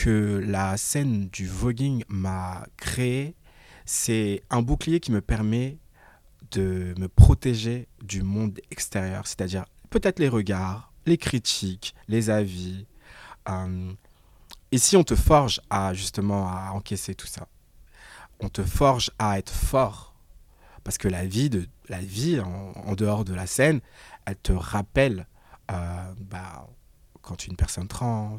que 0.00 0.42
la 0.46 0.78
scène 0.78 1.28
du 1.28 1.46
voguing 1.46 2.04
m'a 2.08 2.66
créé, 2.78 3.36
c'est 3.84 4.42
un 4.48 4.62
bouclier 4.62 4.98
qui 4.98 5.12
me 5.12 5.20
permet 5.20 5.76
de 6.52 6.94
me 6.98 7.06
protéger 7.06 7.86
du 8.02 8.22
monde 8.22 8.58
extérieur, 8.70 9.26
c'est-à-dire 9.26 9.66
peut-être 9.90 10.18
les 10.18 10.30
regards, 10.30 10.90
les 11.04 11.18
critiques, 11.18 11.94
les 12.08 12.30
avis. 12.30 12.86
Euh, 13.50 13.92
ici, 14.72 14.96
on 14.96 15.04
te 15.04 15.14
forge 15.14 15.60
à 15.68 15.92
justement 15.92 16.48
à 16.48 16.70
encaisser 16.72 17.14
tout 17.14 17.26
ça. 17.26 17.46
On 18.40 18.48
te 18.48 18.64
forge 18.64 19.10
à 19.18 19.38
être 19.38 19.52
fort. 19.52 20.14
Parce 20.82 20.96
que 20.96 21.08
la 21.08 21.26
vie, 21.26 21.50
de, 21.50 21.68
la 21.90 22.00
vie 22.00 22.40
en, 22.40 22.72
en 22.74 22.94
dehors 22.94 23.26
de 23.26 23.34
la 23.34 23.46
scène, 23.46 23.82
elle 24.24 24.36
te 24.36 24.52
rappelle 24.52 25.26
euh, 25.70 26.12
bah, 26.20 26.66
quand 27.20 27.36
tu 27.36 27.48
es 27.48 27.50
une 27.50 27.56
personne 27.56 27.86
trans, 27.86 28.38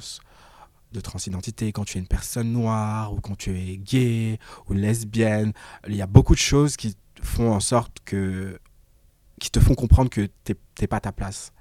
de 0.92 1.00
transidentité, 1.00 1.72
quand 1.72 1.86
tu 1.86 1.98
es 1.98 2.02
une 2.02 2.08
personne 2.08 2.52
noire, 2.52 3.14
ou 3.14 3.20
quand 3.22 3.38
tu 3.38 3.58
es 3.58 3.78
gay, 3.78 4.40
ou 4.70 4.74
lesbienne. 4.74 5.54
Il 5.88 5.96
y 5.96 6.02
a 6.02 6.08
beaucoup 6.08 6.34
de 6.34 6.40
choses 6.40 6.76
qui 6.78 6.96
font 7.22 7.52
en 7.54 7.60
sorte 7.60 7.98
que. 8.06 8.60
qui 9.40 9.50
te 9.52 9.60
font 9.60 9.74
comprendre 9.76 10.10
que 10.10 10.28
t'es 10.76 10.88
pas 10.88 10.98
à 10.98 11.02
ta 11.02 11.12
place. 11.12 11.52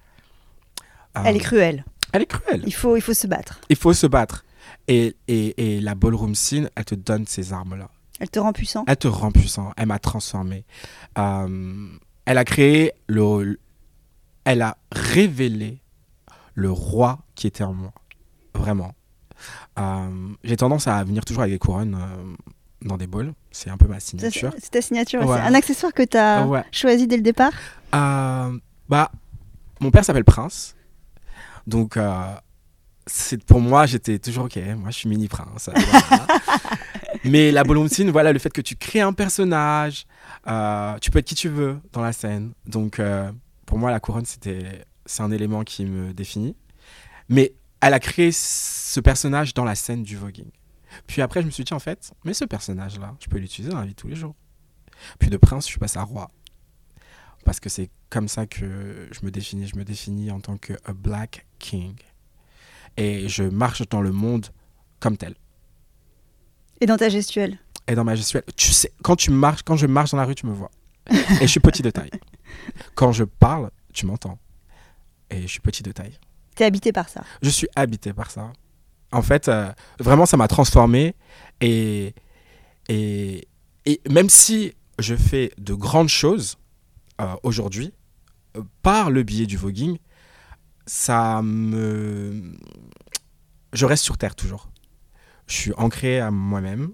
Elle 1.14 1.36
est 1.36 1.40
Euh, 1.40 1.43
cruelle. 1.43 1.84
elle 2.12 2.23
est 2.23 2.26
cruelle. 2.26 2.62
Il 2.66 2.75
faut, 2.75 2.97
il 2.97 3.00
faut 3.02 3.14
se 3.14 3.26
battre. 3.26 3.60
Il 3.69 3.76
faut 3.76 3.93
se 3.93 4.06
battre. 4.06 4.45
Et, 4.88 5.16
et, 5.28 5.76
et 5.76 5.80
la 5.80 5.95
ballroom 5.95 6.34
scene, 6.34 6.69
elle 6.75 6.84
te 6.84 6.95
donne 6.95 7.26
ces 7.26 7.52
armes-là. 7.52 7.88
Elle 8.21 8.28
te 8.30 8.38
rend 8.38 8.52
puissant? 8.52 8.84
Elle 8.86 8.97
te 8.99 9.08
rend 9.08 9.32
puissant. 9.32 9.73
Elle 9.76 9.86
m'a 9.86 9.99
transformé. 9.99 10.64
Euh, 11.19 11.88
elle 12.26 12.38
a 12.38 12.45
créé 12.45 12.93
le. 13.08 13.58
Elle 14.45 14.62
a 14.62 14.76
révélé 14.93 15.80
le 16.54 16.71
roi 16.71 17.21
qui 17.34 17.47
était 17.47 17.64
en 17.64 17.73
moi. 17.73 17.93
Vraiment. 18.54 18.95
Euh, 19.78 20.09
J'ai 20.45 20.56
tendance 20.56 20.87
à 20.87 21.02
venir 21.04 21.25
toujours 21.25 21.43
avec 21.43 21.54
des 21.54 21.59
couronnes 21.59 21.95
euh, 22.00 22.35
dans 22.87 22.97
des 22.97 23.06
bols. 23.06 23.33
C'est 23.50 23.71
un 23.71 23.76
peu 23.76 23.87
ma 23.87 24.00
signature. 24.00 24.52
C'est 24.59 24.71
ta 24.71 24.83
signature. 24.83 25.21
Ouais. 25.26 25.37
C'est 25.39 25.43
un 25.45 25.54
accessoire 25.54 25.93
que 25.93 26.02
tu 26.02 26.17
as 26.17 26.47
Ouais. 26.47 26.65
choisi 26.73 27.06
dès 27.06 27.17
le 27.17 27.23
départ 27.23 27.52
Euh, 27.95 28.59
bah, 28.89 29.11
mon 29.80 29.91
père 29.91 30.04
s'appelle 30.04 30.25
Prince. 30.25 30.75
Donc, 31.67 31.97
euh, 31.97 32.23
c'est 33.06 33.43
pour 33.45 33.61
moi, 33.61 33.87
j'étais 33.87 34.19
toujours 34.19 34.47
ok. 34.47 34.56
Moi, 34.76 34.91
je 34.91 34.97
suis 34.97 35.09
mini 35.09 35.28
prince. 35.28 35.69
voilà. 35.75 36.26
Mais 37.25 37.50
la 37.52 37.65
scene, 37.89 38.11
voilà, 38.11 38.33
le 38.33 38.39
fait 38.39 38.52
que 38.52 38.61
tu 38.61 38.76
crées 38.76 39.00
un 39.00 39.13
personnage, 39.13 40.06
euh, 40.47 40.97
tu 41.00 41.11
peux 41.11 41.19
être 41.19 41.26
qui 41.26 41.35
tu 41.35 41.49
veux 41.49 41.78
dans 41.93 42.02
la 42.02 42.13
scène. 42.13 42.52
Donc, 42.67 43.00
pour 43.67 43.78
moi, 43.78 43.91
la 43.91 44.00
couronne, 44.00 44.25
c'était, 44.25 44.85
c'est 45.06 45.23
un 45.23 45.30
élément 45.30 45.65
qui 45.65 45.85
me 45.85 46.13
définit. 46.13 46.56
Mais 47.28 47.52
elle 47.80 47.95
a 47.95 48.00
créé 48.00 48.30
ce 48.32 49.00
personnage 49.00 49.54
dans 49.54 49.64
la 49.64 49.75
scène 49.75 50.02
du 50.02 50.16
voguing. 50.16 50.50
Puis 51.06 51.23
après, 51.23 51.40
je 51.40 51.47
me 51.47 51.50
suis 51.50 51.64
dit, 51.64 51.73
en 51.73 51.78
fait, 51.78 52.12
mais 52.25 52.34
ce 52.34 52.45
personnage-là, 52.45 53.16
je 53.21 53.28
peux 53.28 53.38
l'utiliser 53.38 53.73
dans 53.73 53.80
la 53.80 53.86
vie 53.86 53.95
de 53.95 53.97
tous 53.97 54.08
les 54.08 54.16
jours. 54.16 54.34
Puis 55.19 55.30
de 55.30 55.36
prince, 55.36 55.64
je 55.64 55.71
suis 55.71 55.78
passé 55.78 55.99
à 55.99 56.02
roi 56.02 56.30
parce 57.45 57.60
que 57.60 57.69
c'est 57.69 57.90
comme 58.10 58.28
ça 58.28 58.47
que 58.47 59.08
je 59.10 59.25
me 59.25 59.30
définis. 59.30 59.66
Je 59.66 59.76
me 59.76 59.84
définis 59.84 60.30
en 60.30 60.40
tant 60.40 60.56
que 60.56 60.75
a 60.84 60.93
black 60.93 61.47
king. 61.58 61.97
Et 62.97 63.28
je 63.28 63.45
marche 63.45 63.88
dans 63.88 64.02
le 64.02 64.12
monde 64.12 64.47
comme 64.99 65.16
tel. 65.16 65.34
Et 66.80 66.86
dans 66.86 66.97
ta 66.97 67.08
gestuelle 67.08 67.58
Et 67.86 67.95
dans 67.95 68.04
ma 68.04 68.14
gestuelle, 68.14 68.45
tu 68.56 68.73
sais, 68.73 68.93
quand 69.02 69.16
tu 69.16 69.30
marches, 69.30 69.62
quand 69.62 69.76
je 69.76 69.86
marche 69.86 70.10
dans 70.10 70.16
la 70.16 70.25
rue, 70.25 70.34
tu 70.34 70.47
me 70.47 70.52
vois. 70.52 70.71
Et 71.10 71.43
je 71.43 71.47
suis 71.47 71.60
petit 71.60 71.82
de 71.82 71.90
taille. 71.90 72.10
Quand 72.95 73.10
je 73.10 73.25
parle, 73.25 73.71
tu 73.93 74.06
m'entends. 74.06 74.38
Et 75.30 75.43
je 75.43 75.47
suis 75.47 75.60
petit 75.60 75.82
de 75.82 75.90
taille. 75.90 76.19
T'es 76.54 76.65
habité 76.65 76.93
par 76.93 77.08
ça. 77.08 77.25
Je 77.43 77.50
suis 77.50 77.69
habité 77.76 78.13
par 78.13 78.30
ça. 78.30 78.52
En 79.13 79.23
fait, 79.23 79.49
euh, 79.49 79.71
vraiment, 79.99 80.26
ça 80.26 80.36
m'a 80.36 80.49
transformé. 80.49 81.15
Et, 81.60 82.15
et, 82.89 83.49
et 83.86 84.00
même 84.08 84.28
si 84.28 84.75
je 84.99 85.15
fais 85.17 85.52
de 85.58 85.75
grandes 85.75 86.08
choses 86.08 86.58
euh, 87.21 87.34
aujourd'hui, 87.43 87.93
euh, 88.56 88.63
par 88.82 89.10
le 89.10 89.23
biais 89.23 89.47
du 89.47 89.56
voguing, 89.56 89.99
ça 90.86 91.43
me. 91.43 92.56
Je 93.73 93.86
reste 93.86 94.04
sur 94.04 94.19
Terre 94.19 94.34
toujours. 94.34 94.71
Je 95.47 95.54
suis 95.54 95.73
ancré 95.75 96.21
à 96.21 96.30
moi-même. 96.30 96.93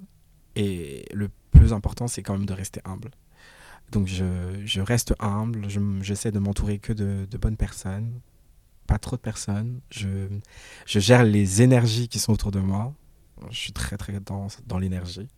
Et 0.55 1.05
le 1.13 1.29
plus 1.51 1.73
important, 1.73 2.09
c'est 2.09 2.23
quand 2.23 2.33
même 2.33 2.47
de 2.47 2.55
rester 2.55 2.81
humble. 2.85 3.11
Donc 3.93 4.07
je, 4.07 4.25
je 4.65 4.81
reste 4.81 5.15
humble, 5.21 5.69
j'essaie 6.01 6.33
de 6.33 6.39
m'entourer 6.39 6.79
que 6.79 6.93
de, 6.93 7.27
de 7.31 7.39
bonnes 7.39 7.57
personnes, 7.57 8.21
pas 8.87 8.99
trop 8.99 9.17
de 9.17 9.21
personnes. 9.21 9.81
Je, 9.91 10.09
je 10.87 10.99
gère 11.01 11.25
les 11.25 11.63
énergies 11.63 12.09
qui 12.09 12.19
sont 12.19 12.33
autour 12.33 12.51
de 12.51 12.61
moi. 12.61 12.95
Je 13.51 13.57
suis 13.57 13.73
très 13.73 13.97
très 13.97 14.19
dans, 14.21 14.49
dans 14.67 14.79
l'énergie. 14.79 15.29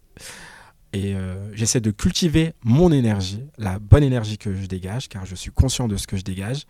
Et 0.92 1.14
euh, 1.14 1.54
j'essaie 1.54 1.80
de 1.80 1.90
cultiver 1.90 2.54
mon 2.62 2.92
énergie, 2.92 3.44
la 3.58 3.78
bonne 3.78 4.02
énergie 4.02 4.38
que 4.38 4.54
je 4.54 4.66
dégage, 4.66 5.08
car 5.08 5.26
je 5.26 5.34
suis 5.34 5.50
conscient 5.50 5.86
de 5.86 5.96
ce 5.96 6.06
que 6.06 6.16
je 6.16 6.22
dégage. 6.22 6.66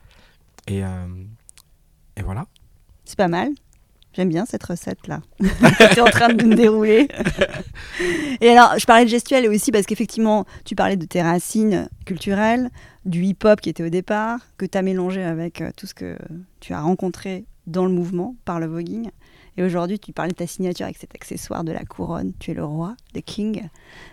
Et, 0.66 0.82
euh, 0.84 1.06
et 2.16 2.22
voilà. 2.22 2.46
C'est 3.04 3.16
pas 3.16 3.28
mal. 3.28 3.50
J'aime 4.14 4.28
bien 4.30 4.46
cette 4.46 4.64
recette-là. 4.64 5.20
tu 5.40 5.98
es 5.98 6.00
en 6.00 6.06
train 6.06 6.32
de 6.32 6.44
me 6.44 6.54
dérouler. 6.54 7.08
et 8.40 8.48
alors, 8.48 8.78
je 8.78 8.84
parlais 8.86 9.04
de 9.04 9.10
gestuelle 9.10 9.48
aussi 9.48 9.70
parce 9.70 9.86
qu'effectivement, 9.86 10.44
tu 10.64 10.74
parlais 10.74 10.96
de 10.96 11.04
tes 11.04 11.22
racines 11.22 11.88
culturelles, 12.04 12.70
du 13.04 13.22
hip-hop 13.24 13.60
qui 13.60 13.68
était 13.68 13.84
au 13.84 13.90
départ, 13.90 14.40
que 14.56 14.66
tu 14.66 14.76
as 14.76 14.82
mélangé 14.82 15.22
avec 15.22 15.60
euh, 15.60 15.70
tout 15.76 15.86
ce 15.86 15.94
que 15.94 16.16
tu 16.60 16.72
as 16.72 16.80
rencontré 16.80 17.44
dans 17.66 17.84
le 17.84 17.92
mouvement 17.92 18.34
par 18.44 18.60
le 18.60 18.66
voguing. 18.66 19.10
Et 19.58 19.62
aujourd'hui, 19.64 19.98
tu 19.98 20.12
parlais 20.12 20.30
de 20.30 20.36
ta 20.36 20.46
signature 20.46 20.84
avec 20.84 20.98
cet 20.98 21.16
accessoire 21.16 21.64
de 21.64 21.72
la 21.72 21.84
couronne. 21.84 22.32
Tu 22.38 22.52
es 22.52 22.54
le 22.54 22.64
roi, 22.64 22.94
the 23.12 23.20
king. 23.20 23.68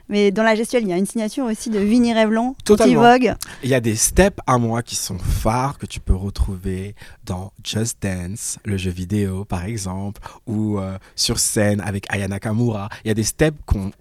Mais 0.09 0.31
dans 0.31 0.41
la 0.41 0.55
gestuelle, 0.55 0.81
il 0.81 0.89
y 0.89 0.93
a 0.93 0.97
une 0.97 1.05
signature 1.05 1.45
aussi 1.45 1.69
de 1.69 1.77
Vinny 1.77 2.15
Revlon, 2.15 2.55
Totalement. 2.65 3.01
Vogue. 3.01 3.35
Il 3.61 3.69
y 3.69 3.75
a 3.75 3.79
des 3.79 3.95
steps 3.95 4.39
à 4.47 4.57
moi 4.57 4.81
qui 4.81 4.95
sont 4.95 5.19
phares 5.19 5.77
que 5.77 5.85
tu 5.85 5.99
peux 5.99 6.15
retrouver 6.15 6.95
dans 7.25 7.53
Just 7.63 8.01
Dance, 8.01 8.57
le 8.65 8.75
jeu 8.77 8.89
vidéo 8.89 9.45
par 9.45 9.65
exemple, 9.65 10.19
ou 10.47 10.79
euh, 10.79 10.97
sur 11.15 11.37
scène 11.37 11.79
avec 11.81 12.11
Aya 12.11 12.27
Nakamura. 12.27 12.89
Il 13.03 13.09
y 13.09 13.11
a 13.11 13.13
des 13.13 13.23
steps 13.23 13.59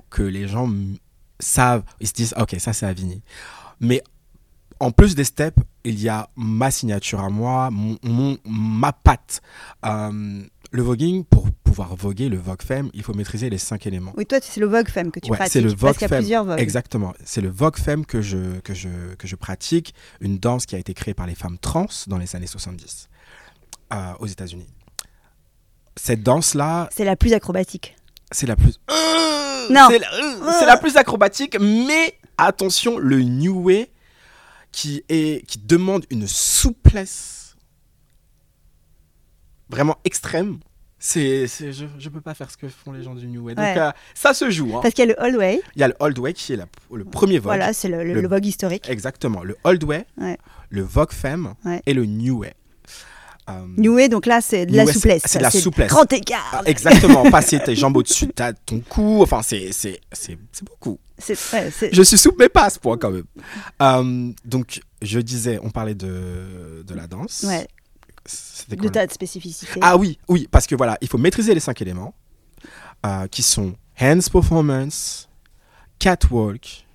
que 0.09 0.22
les 0.22 0.48
gens 0.48 0.70
savent, 1.40 1.83
ils 2.00 2.09
se 2.09 2.14
disent 2.14 2.35
ok 2.40 2.57
ça 2.59 2.72
c'est 2.72 2.87
Avini. 2.87 3.20
Mais 3.80 4.02
en 4.80 4.92
plus 4.92 5.14
des 5.14 5.24
steps, 5.24 5.59
il 5.85 6.00
y 6.00 6.09
a 6.09 6.30
ma 6.37 6.70
signature 6.70 7.20
à 7.20 7.28
moi, 7.28 7.68
ma 8.44 8.92
patte. 8.92 9.42
Euh, 9.85 10.42
le 10.74 10.82
voguing, 10.82 11.24
pour 11.24 11.48
pouvoir 11.62 11.94
voguer, 11.94 12.28
le 12.28 12.37
vogue 12.37 12.62
femme, 12.62 12.90
il 12.94 13.02
faut 13.02 13.14
maîtriser 13.14 13.48
les 13.48 13.58
cinq 13.58 13.87
éléments. 13.87 14.12
Oui, 14.16 14.26
toi, 14.26 14.38
c'est 14.42 14.58
le 14.60 14.66
Vogue 14.66 14.88
Femme 14.88 15.10
que 15.12 15.20
tu 15.20 15.30
Ouais, 15.30 15.37
pratiques. 15.37 15.52
c'est 15.52 15.60
le 15.60 15.68
parce 15.70 15.80
Vogue 15.80 15.92
qu'il 15.94 16.02
y 16.02 16.04
a 16.04 16.08
Femme. 16.08 16.18
plusieurs 16.18 16.44
Vogues. 16.44 16.58
Exactement. 16.60 17.14
C'est 17.24 17.40
le 17.40 17.48
Vogue 17.48 17.76
Femme 17.76 18.04
que 18.04 18.20
je, 18.20 18.58
que, 18.60 18.74
je, 18.74 18.88
que 19.16 19.26
je 19.28 19.37
pratique, 19.37 19.94
une 20.20 20.38
danse 20.38 20.66
qui 20.66 20.74
a 20.74 20.78
été 20.78 20.92
créée 20.94 21.14
par 21.14 21.26
les 21.28 21.34
femmes 21.37 21.58
trans 21.58 21.87
dans 22.08 22.18
les 22.18 22.34
années 22.37 22.46
70 22.48 23.08
euh, 23.92 24.12
aux 24.18 24.26
États-Unis. 24.26 24.66
Cette 25.96 26.22
danse-là, 26.24 26.88
C'est 26.94 27.04
la 27.04 27.14
plus 27.16 27.32
acrobatique. 27.34 27.94
c'est 28.32 28.46
la 28.46 28.56
plus. 28.56 28.80
Non. 29.70 29.87
C'est 29.90 29.98
la, 29.98 30.08
c'est 30.58 30.66
la 30.66 30.76
plus 30.76 30.96
acrobatique, 30.96 31.56
mais 31.60 32.18
attention, 32.37 32.98
le 32.98 33.20
New 33.22 33.62
Way 33.62 33.90
qui, 34.72 35.02
est, 35.08 35.46
qui 35.46 35.58
demande 35.58 36.04
une 36.10 36.26
souplesse 36.26 37.43
vraiment 39.70 39.96
extrême. 40.05 40.59
C'est, 40.98 41.46
c'est- 41.48 41.72
je 41.72 41.85
ne 41.85 42.09
peux 42.09 42.20
pas 42.22 42.33
faire 42.35 42.50
ce 42.50 42.57
que 42.57 42.66
font 42.68 42.92
les 42.92 43.03
gens 43.03 43.14
du 43.14 43.27
New 43.27 43.42
Way. 43.44 43.55
Donc, 43.57 43.64
Ouais. 43.64 43.79
euh, 43.79 43.90
ça 44.14 44.33
se 44.33 44.48
joue. 44.50 44.74
hein. 44.74 44.81
Parce 44.83 44.94
qu'il 44.94 45.05
y 45.07 45.11
a 45.11 45.14
le 45.14 45.22
Old 45.22 45.37
Way. 45.37 45.61
Il 45.77 45.81
y 45.81 45.83
a 45.83 45.88
le 45.88 45.94
Old 46.00 46.18
Way 46.18 46.33
qui 46.33 46.53
est 46.55 46.57
la- 46.57 46.66
le 46.92 47.05
premier 47.05 47.35
Vogue. 47.38 47.44
Voilà, 47.44 47.72
c'est 47.74 47.88
le, 47.88 48.05
le- 48.05 48.27
Vogue 48.27 48.46
historique. 48.46 48.88
Exactement. 48.88 49.42
Le 49.42 49.57
Old 49.64 49.85
Way, 49.85 50.07
Ouais. 50.18 50.38
le 50.70 50.83
Vogue 50.83 51.12
Femme 51.12 51.55
Ouais. 51.64 51.83
et 51.85 51.92
le 51.92 52.07
New 52.07 52.38
Way. 52.38 52.55
Euh, 53.50 53.53
New 53.77 53.94
Way, 53.96 54.09
donc 54.09 54.24
là, 54.24 54.40
c'est 54.40 54.64
de 54.64 54.74
la 54.74 54.87
souplesse. 54.87 55.22
c'est 55.27 55.38
de 55.38 55.42
la 55.42 55.50
souplesse. 55.50 55.90
Grand 55.90 56.11
écart. 56.11 56.50
ah, 56.55 56.62
exactement. 56.64 57.31
Passer 57.31 57.61
tes 57.61 57.77
jambes 57.77 57.98
au-dessus 57.98 58.27
de 58.27 58.33
ton 58.64 58.81
cou. 58.81 59.20
Enfin, 59.20 59.42
c'est, 59.42 59.70
c'est, 59.72 60.00
c'est, 60.12 60.38
c'est 60.50 60.64
beaucoup. 60.64 60.98
C'est- 61.18 61.53
ouais, 61.53 61.70
c'est- 61.70 61.94
Je 61.94 62.03
suis 62.03 62.16
souple, 62.16 62.37
mais 62.38 62.48
pas 62.48 62.64
à 62.64 62.70
ce 62.70 62.79
point 62.79 62.96
quand 62.96 63.11
même. 63.11 63.24
Euh, 63.83 64.33
donc, 64.46 64.81
je 65.03 65.20
disais, 65.20 65.59
on 65.62 65.68
parlait 65.68 65.94
de, 65.94 66.83
de 66.87 66.94
la 66.94 67.07
danse. 67.07 67.44
ouais, 67.46 67.68
C'était 68.26 68.76
de 68.76 68.88
ta 68.88 69.06
spécificité. 69.08 69.80
Ah 69.82 69.96
oui, 69.96 70.18
oui, 70.28 70.48
parce 70.50 70.66
que 70.66 70.74
voilà, 70.74 70.96
il 71.00 71.08
faut 71.08 71.18
maîtriser 71.18 71.54
les 71.54 71.60
cinq 71.60 71.82
éléments 71.82 72.14
euh, 73.04 73.26
qui 73.28 73.42
sont 73.42 73.74
hands 74.00 74.30
performance, 74.32 75.28
catwalk, 75.98 76.87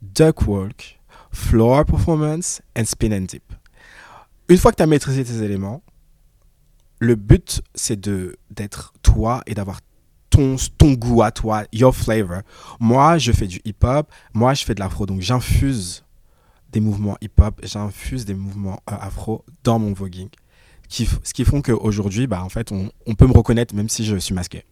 duckwalk, 0.00 0.98
floor 1.30 1.84
performance 1.84 2.60
and 2.76 2.84
spin 2.84 3.12
and 3.12 3.26
dip. 3.26 3.52
Une 4.48 4.58
fois 4.58 4.72
que 4.72 4.76
tu 4.76 4.82
as 4.82 4.86
maîtrisé 4.86 5.24
tes 5.24 5.42
éléments, 5.42 5.82
le 6.98 7.14
but 7.14 7.62
c'est 7.74 7.98
de 7.98 8.36
d'être 8.50 8.92
toi 9.02 9.42
et 9.46 9.54
d'avoir 9.54 9.80
ton, 10.30 10.56
ton 10.78 10.92
goût 10.92 11.22
à 11.22 11.30
toi, 11.30 11.64
your 11.72 11.94
flavor. 11.94 12.40
Moi, 12.80 13.18
je 13.18 13.32
fais 13.32 13.46
du 13.46 13.60
hip-hop, 13.64 14.10
moi 14.32 14.54
je 14.54 14.64
fais 14.64 14.74
de 14.74 14.80
l'afro, 14.80 15.06
donc 15.06 15.20
j'infuse 15.20 16.04
des 16.70 16.80
mouvements 16.80 17.18
hip-hop, 17.20 17.60
j'infuse 17.62 18.24
des 18.24 18.34
mouvements 18.34 18.80
euh, 18.90 18.96
afro 18.98 19.44
dans 19.62 19.78
mon 19.78 19.92
voguing 19.92 20.30
qui, 20.92 21.08
ce 21.24 21.32
qui 21.32 21.44
font 21.44 21.62
qu'aujourd'hui, 21.62 22.26
bah, 22.26 22.42
en 22.44 22.48
fait, 22.48 22.70
on, 22.72 22.90
on 23.06 23.14
peut 23.14 23.26
me 23.26 23.32
reconnaître 23.32 23.74
même 23.74 23.88
si 23.88 24.04
je 24.04 24.16
suis 24.16 24.34
masqué. 24.34 24.64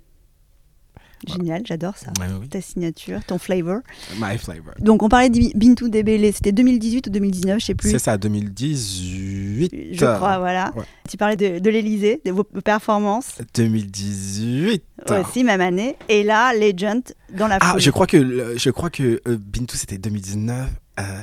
Génial, 1.27 1.61
j'adore 1.67 1.99
ça. 1.99 2.13
Ouais, 2.19 2.27
oui. 2.41 2.49
Ta 2.49 2.63
signature, 2.63 3.21
ton 3.27 3.37
flavor. 3.37 3.81
My 4.19 4.39
flavor. 4.39 4.73
Donc, 4.79 5.03
on 5.03 5.11
parlait 5.11 5.29
de 5.29 5.39
Bintou 5.55 5.91
Débélé. 5.91 6.33
C'était 6.33 6.51
2018 6.53 7.09
ou 7.09 7.11
2019, 7.11 7.61
je 7.61 7.65
sais 7.67 7.75
plus. 7.75 7.91
C'est 7.91 7.99
ça, 7.99 8.17
2018. 8.17 9.71
Je 9.93 10.05
crois, 10.17 10.39
voilà. 10.39 10.73
Ouais. 10.77 10.85
Tu 11.11 11.19
parlais 11.19 11.37
de, 11.37 11.59
de 11.59 11.71
l'Elysée, 11.71 12.23
de 12.25 12.31
vos 12.33 12.45
performances. 12.45 13.37
2018. 13.55 14.83
Aussi, 15.11 15.45
même 15.45 15.61
année. 15.61 15.97
Et 16.09 16.23
là, 16.23 16.55
Legend 16.55 17.03
dans 17.37 17.49
la 17.49 17.59
Ah, 17.61 17.73
foule. 17.73 17.81
je 17.81 17.91
crois 17.91 18.07
que, 18.07 18.57
je 18.57 18.71
crois 18.71 18.89
que 18.89 19.21
euh, 19.29 19.37
Bintou, 19.39 19.77
c'était 19.77 19.99
2019. 19.99 20.71
euh, 21.01 21.03
Bon, 21.03 21.03
voilà. 21.03 21.23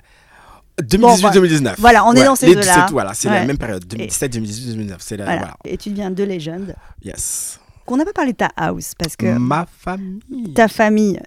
2018-2019. 0.81 1.75
Voilà, 1.79 2.05
on 2.05 2.13
est 2.13 2.23
dans 2.23 2.35
ces 2.35 2.53
deux-là. 2.53 2.85
c'est- 2.87 2.91
Voilà, 2.91 3.13
c'est 3.13 3.27
Ouais. 3.29 3.35
la 3.39 3.45
même 3.45 3.57
période. 3.57 3.85
2017, 3.87 4.33
2018, 4.33 4.65
2019. 4.73 4.97
C'est 5.01 5.15
Voilà. 5.17 5.37
voilà. 5.37 5.57
Et 5.65 5.77
tu 5.77 5.89
deviens 5.89 6.11
de 6.11 6.23
Legend. 6.23 6.75
Yes. 7.03 7.59
Qu'on 7.85 7.97
n'a 7.97 8.05
pas 8.05 8.13
parlé 8.13 8.33
de 8.33 8.37
ta 8.37 8.49
house, 8.57 8.93
parce 8.97 9.15
que 9.15 9.37
Ma 9.37 9.65
famille. 9.79 10.53
ta 10.53 10.67
famille, 10.67 11.19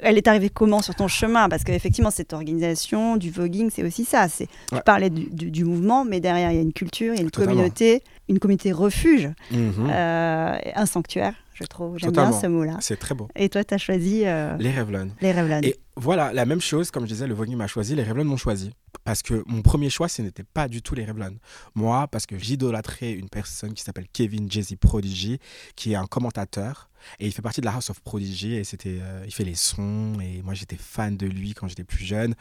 elle 0.00 0.18
est 0.18 0.26
arrivée 0.26 0.50
comment 0.50 0.82
sur 0.82 0.94
ton 0.96 1.06
chemin? 1.08 1.48
Parce 1.48 1.62
qu'effectivement, 1.64 2.10
cette 2.10 2.32
organisation 2.32 3.16
du 3.16 3.30
voguing, 3.30 3.70
c'est 3.72 3.84
aussi 3.84 4.04
ça. 4.04 4.28
C'est, 4.28 4.48
Ouais. 4.72 4.78
Tu 4.78 4.84
parlais 4.84 5.10
du, 5.10 5.26
du- 5.30 5.50
du 5.52 5.64
mouvement, 5.64 6.04
mais 6.04 6.18
derrière, 6.20 6.50
il 6.50 6.56
y 6.56 6.58
a 6.58 6.62
une 6.62 6.72
culture, 6.72 7.14
il 7.14 7.18
y 7.18 7.20
a 7.20 7.22
une 7.22 7.30
Totalement. 7.30 7.54
communauté, 7.54 8.02
une 8.28 8.38
communauté 8.40 8.72
refuge, 8.72 9.28
Mhm. 9.52 9.72
euh, 9.90 10.56
un 10.74 10.86
sanctuaire, 10.86 11.34
je 11.58 11.64
trouve. 11.64 11.98
J'aime 11.98 12.12
bien 12.12 12.32
ce 12.32 12.46
mot-là. 12.46 12.76
C'est 12.80 12.98
très 12.98 13.14
beau. 13.14 13.28
Et 13.34 13.48
toi, 13.48 13.64
tu 13.64 13.74
as 13.74 13.78
choisi 13.78 14.26
euh, 14.26 14.56
Les 14.58 14.72
Revlon. 14.78 15.10
les 15.20 15.32
Revlon. 15.32 15.60
Et 15.62 15.76
voilà, 15.96 16.32
la 16.32 16.46
même 16.46 16.60
chose, 16.60 16.90
comme 16.90 17.04
je 17.04 17.08
disais, 17.08 17.26
le 17.26 17.34
voguing 17.34 17.56
m'a 17.56 17.66
choisi, 17.66 17.94
les 17.94 18.04
Revlon 18.04 18.24
m'ont 18.24 18.36
choisi. 18.36 18.72
Parce 19.04 19.22
que 19.22 19.42
mon 19.46 19.62
premier 19.62 19.90
choix, 19.90 20.08
ce 20.08 20.22
n'était 20.22 20.44
pas 20.44 20.68
du 20.68 20.82
tout 20.82 20.94
les 20.94 21.04
Revlon. 21.04 21.36
Moi, 21.74 22.06
parce 22.08 22.26
que 22.26 22.38
j'idolâtrais 22.38 23.12
une 23.12 23.28
personne 23.28 23.74
qui 23.74 23.82
s'appelle 23.82 24.06
Kevin 24.12 24.50
Jay-Z 24.50 24.76
Prodigy, 24.80 25.38
qui 25.74 25.92
est 25.92 25.96
un 25.96 26.06
commentateur. 26.06 26.90
Et 27.18 27.26
il 27.26 27.32
fait 27.32 27.42
partie 27.42 27.60
de 27.60 27.66
la 27.66 27.74
House 27.74 27.90
of 27.90 28.00
Prodigy. 28.00 28.54
Et 28.54 28.64
c'était, 28.64 28.98
euh, 29.00 29.24
il 29.26 29.32
fait 29.32 29.44
les 29.44 29.54
sons. 29.54 30.18
Et 30.20 30.42
moi, 30.42 30.54
j'étais 30.54 30.76
fan 30.78 31.16
de 31.16 31.26
lui 31.26 31.54
quand 31.54 31.68
j'étais 31.68 31.84
plus 31.84 32.04
jeune. 32.04 32.34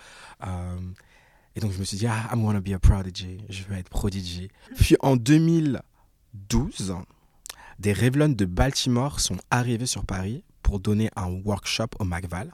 Euh, 0.45 0.75
et 1.56 1.60
donc, 1.60 1.71
je 1.71 1.80
me 1.80 1.84
suis 1.84 1.97
dit, 1.97 2.06
ah, 2.08 2.30
I'm 2.32 2.43
gonna 2.43 2.62
be 2.62 2.69
a 2.73 2.80
prodigy. 2.80 3.39
Je 3.49 3.63
veux 3.63 3.75
être 3.77 3.89
prodigy. 3.89 4.49
Puis 4.75 4.95
en 4.99 5.15
2012, 5.15 6.95
des 7.79 7.93
Revlon 7.93 8.29
de 8.29 8.45
Baltimore 8.45 9.19
sont 9.19 9.37
arrivés 9.51 9.85
sur 9.85 10.05
Paris 10.05 10.43
pour 10.63 10.79
donner 10.79 11.09
un 11.15 11.27
workshop 11.27 11.89
au 11.99 12.03
McVal. 12.03 12.51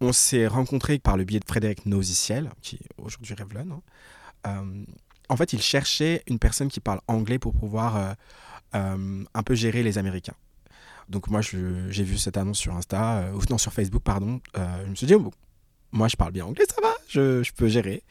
On 0.00 0.12
s'est 0.12 0.46
rencontrés 0.46 0.98
par 0.98 1.16
le 1.16 1.24
biais 1.24 1.40
de 1.40 1.44
Frédéric 1.46 1.84
Nosiciel, 1.86 2.50
qui 2.62 2.76
est 2.76 2.88
aujourd'hui 3.02 3.34
Revlon. 3.34 3.72
hein. 3.72 3.82
Euh, 4.46 4.84
en 5.30 5.36
fait, 5.36 5.52
il 5.52 5.62
cherchait 5.62 6.22
une 6.26 6.40
personne 6.40 6.68
qui 6.68 6.80
parle 6.80 7.00
anglais 7.06 7.38
pour 7.38 7.54
pouvoir 7.54 7.96
euh, 7.96 8.12
euh, 8.74 9.24
un 9.32 9.42
peu 9.44 9.54
gérer 9.54 9.84
les 9.84 9.96
Américains. 9.96 10.34
Donc 11.08 11.28
moi, 11.28 11.40
j'ai 11.40 12.02
vu 12.02 12.18
cette 12.18 12.36
annonce 12.36 12.58
sur 12.58 12.74
Insta, 12.76 13.18
euh, 13.18 13.40
non, 13.48 13.56
sur 13.56 13.72
Facebook, 13.72 14.02
pardon. 14.02 14.40
Je 14.56 14.90
me 14.90 14.94
suis 14.96 15.06
dit, 15.06 15.14
oh, 15.14 15.30
moi, 15.92 16.08
je 16.08 16.16
parle 16.16 16.32
bien 16.32 16.44
anglais, 16.44 16.64
ça 16.68 16.80
va, 16.82 16.92
je, 17.08 17.48
peux 17.52 17.68
gérer. 17.68 18.02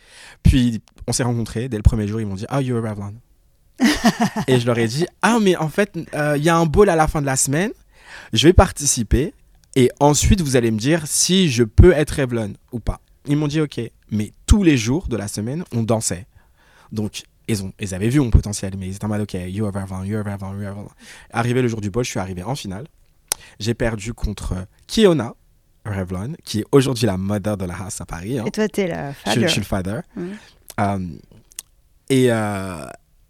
Puis, 0.44 0.82
on 1.08 1.12
s'est 1.12 1.24
rencontrés. 1.24 1.68
Dès 1.68 1.78
le 1.78 1.84
premier 1.84 2.08
jour, 2.08 2.22
ils 2.22 2.28
m'ont 2.28 2.36
dit, 2.36 2.46
ah, 2.48 2.62
you're 2.62 2.86
a 2.86 2.90
Revlon. 2.90 3.16
Et 4.48 4.60
je 4.60 4.66
leur 4.66 4.78
ai 4.78 4.88
dit, 4.88 5.06
ah, 5.22 5.38
mais 5.42 5.56
en 5.56 5.70
fait, 5.70 5.98
euh, 6.14 6.36
il 6.38 6.44
y 6.44 6.50
a 6.50 6.56
un 6.58 6.66
ball 6.66 6.90
à 6.90 6.96
la 6.96 7.08
fin 7.08 7.22
de 7.22 7.26
la 7.26 7.36
semaine. 7.36 7.72
Je 8.34 8.48
vais 8.48 8.54
participer. 8.54 9.34
Et 9.76 9.90
ensuite, 10.00 10.42
vous 10.42 10.56
allez 10.56 10.72
me 10.72 10.78
dire 10.80 11.04
si 11.06 11.50
je 11.50 11.64
peux 11.64 11.92
être 11.94 12.20
Revlon 12.22 12.54
ou 12.72 12.80
pas. 12.80 13.00
Ils 13.28 13.38
m'ont 13.38 13.48
dit 13.48 13.62
OK. 13.62 13.80
Mais 14.12 14.32
tous 14.48 14.64
les 14.64 14.78
jours 14.78 15.08
de 15.08 15.16
la 15.16 15.28
semaine, 15.28 15.64
on 15.74 15.84
dansait. 15.84 16.26
Donc, 16.92 17.24
ils, 17.48 17.64
ont, 17.64 17.72
ils 17.80 17.94
avaient 17.94 18.10
vu 18.10 18.20
mon 18.20 18.32
potentiel, 18.32 18.74
mais 18.78 18.88
ils 18.88 18.96
étaient 18.96 19.06
en 19.06 19.10
mode 19.10 19.22
OK, 19.22 19.34
you 19.34 19.66
are 19.66 19.72
Revlon, 19.74 20.04
you 20.04 20.18
are 20.18 20.24
Revlon, 20.26 20.60
you 20.60 20.68
are 20.68 20.76
Revlon. 20.76 20.90
Arrivé 21.32 21.62
le 21.62 21.68
jour 21.68 21.82
du 21.82 21.92
bol, 21.92 22.04
je 22.04 22.10
suis 22.10 22.20
arrivé 22.20 22.44
en 22.44 22.56
finale. 22.56 22.86
J'ai 23.60 23.74
perdu 23.76 24.14
contre 24.14 24.56
Kiona 24.88 25.34
Revlon, 25.86 26.34
qui 26.44 26.60
est 26.62 26.66
aujourd'hui 26.72 27.06
la 27.06 27.18
mother 27.18 27.56
de 27.58 27.66
la 27.66 27.76
house 27.76 28.02
à 28.02 28.06
Paris. 28.06 28.40
hein. 28.40 28.46
Et 28.48 28.52
toi, 28.52 28.68
tu 28.68 28.82
es 28.82 28.88
la 28.88 29.14
father. 29.14 29.42
je 29.42 29.48
suis 29.48 29.62
le 29.62 29.66
father. 29.66 30.02
Euh, 30.80 31.00
et 32.10 32.32
euh, 32.32 32.86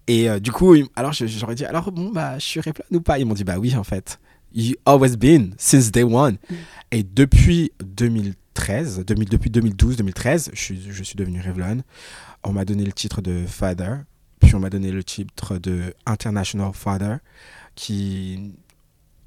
et 0.10 0.30
euh, 0.30 0.40
du 0.40 0.52
coup, 0.52 0.76
alors 0.96 1.14
je- 1.14 1.28
j'aurais 1.28 1.56
dit, 1.56 1.66
alors 1.66 1.92
bon, 1.92 2.12
bah, 2.12 2.38
je 2.40 2.46
suis 2.46 2.60
Revlon 2.60 2.84
ou 2.92 3.02
pas? 3.02 3.20
Ils 3.20 3.26
m'ont 3.26 3.34
dit, 3.34 3.44
bah 3.44 3.58
oui, 3.60 3.76
en 3.76 3.84
fait. 3.84 4.20
You 4.54 4.74
always 4.86 5.16
been, 5.16 5.54
since 5.60 5.92
day 5.92 6.02
one. 6.04 6.38
Mhm. 6.50 6.58
Et 6.92 7.04
depuis 7.04 7.72
2013, 7.84 9.04
2000 9.06 9.30
depuis 9.30 9.50
2012-2013, 9.52 10.50
je 10.54 10.60
suis, 10.60 10.82
je 10.92 11.04
suis 11.04 11.16
devenu 11.16 11.40
Revlon. 11.42 11.84
On 12.44 12.52
m'a 12.54 12.66
donné 12.66 12.84
le 12.84 12.92
titre 12.92 13.22
de 13.22 13.46
father, 13.48 13.98
puis 14.40 14.56
on 14.56 14.60
m'a 14.60 14.70
donné 14.70 14.92
le 14.92 15.04
titre 15.04 15.58
de 15.58 15.94
international 16.06 16.72
father, 16.74 17.18
qui, 17.76 18.54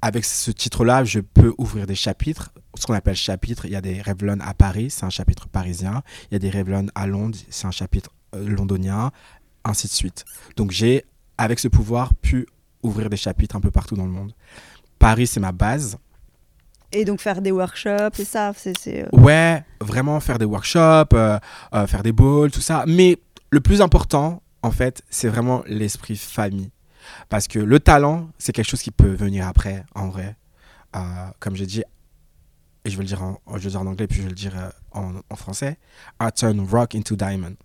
avec 0.01 0.25
ce 0.25 0.51
titre-là, 0.51 1.03
je 1.05 1.19
peux 1.21 1.53
ouvrir 1.57 1.87
des 1.87 1.95
chapitres. 1.95 2.51
Ce 2.77 2.85
qu'on 2.85 2.93
appelle 2.93 3.15
chapitre, 3.15 3.65
il 3.65 3.71
y 3.71 3.75
a 3.75 3.81
des 3.81 4.01
Revlon 4.01 4.39
à 4.41 4.53
Paris, 4.53 4.89
c'est 4.89 5.05
un 5.05 5.09
chapitre 5.09 5.47
parisien. 5.47 6.01
Il 6.29 6.33
y 6.33 6.35
a 6.35 6.39
des 6.39 6.49
Revlon 6.49 6.87
à 6.95 7.07
Londres, 7.07 7.37
c'est 7.49 7.67
un 7.67 7.71
chapitre 7.71 8.09
euh, 8.35 8.47
londonien, 8.49 9.11
ainsi 9.63 9.87
de 9.87 9.91
suite. 9.93 10.25
Donc 10.55 10.71
j'ai, 10.71 11.05
avec 11.37 11.59
ce 11.59 11.67
pouvoir, 11.67 12.13
pu 12.15 12.47
ouvrir 12.81 13.09
des 13.09 13.17
chapitres 13.17 13.55
un 13.55 13.61
peu 13.61 13.71
partout 13.71 13.95
dans 13.95 14.05
le 14.05 14.11
monde. 14.11 14.33
Paris, 14.99 15.27
c'est 15.27 15.39
ma 15.39 15.51
base. 15.51 15.97
Et 16.91 17.05
donc 17.05 17.21
faire 17.21 17.41
des 17.41 17.51
workshops 17.51 18.19
et 18.19 18.25
ça, 18.25 18.53
c'est... 18.55 18.77
c'est, 18.77 19.03
euh, 19.03 19.09
Ouais, 19.11 19.63
vraiment 19.81 20.19
faire 20.19 20.37
des 20.37 20.45
workshops, 20.45 21.13
euh, 21.13 21.39
euh, 21.73 21.87
faire 21.87 22.03
des 22.03 22.11
balls, 22.11 22.51
tout 22.51 22.61
ça. 22.61 22.83
Mais 22.87 23.17
le 23.49 23.61
plus 23.61 23.81
important, 23.81 24.43
en 24.61 24.71
fait, 24.71 25.01
c'est 25.09 25.27
vraiment 25.27 25.63
l'esprit 25.65 26.15
famille. 26.15 26.69
Parce 27.29 27.47
que 27.47 27.59
le 27.59 27.79
talent, 27.79 28.29
c'est 28.37 28.53
quelque 28.53 28.69
chose 28.69 28.81
qui 28.81 28.91
peut 28.91 29.11
venir 29.13 29.47
après, 29.47 29.83
en 29.95 30.09
vrai. 30.09 30.37
Euh, 30.95 30.99
comme 31.39 31.55
j'ai 31.55 31.65
dit, 31.65 31.83
et 32.85 32.89
je 32.89 32.95
vais 32.95 33.03
le 33.03 33.07
dire 33.07 33.23
en, 33.23 33.39
je 33.47 33.53
vais 33.53 33.63
le 33.63 33.69
dire 33.71 33.81
en 33.81 33.87
anglais, 33.87 34.07
puis 34.07 34.17
je 34.19 34.23
vais 34.23 34.29
le 34.29 34.35
dire 34.35 34.53
en, 34.91 35.15
en 35.29 35.35
français, 35.35 35.77
I 36.21 36.29
turn 36.33 36.65
rock 36.69 36.95
into 36.95 37.15
diamond. 37.15 37.55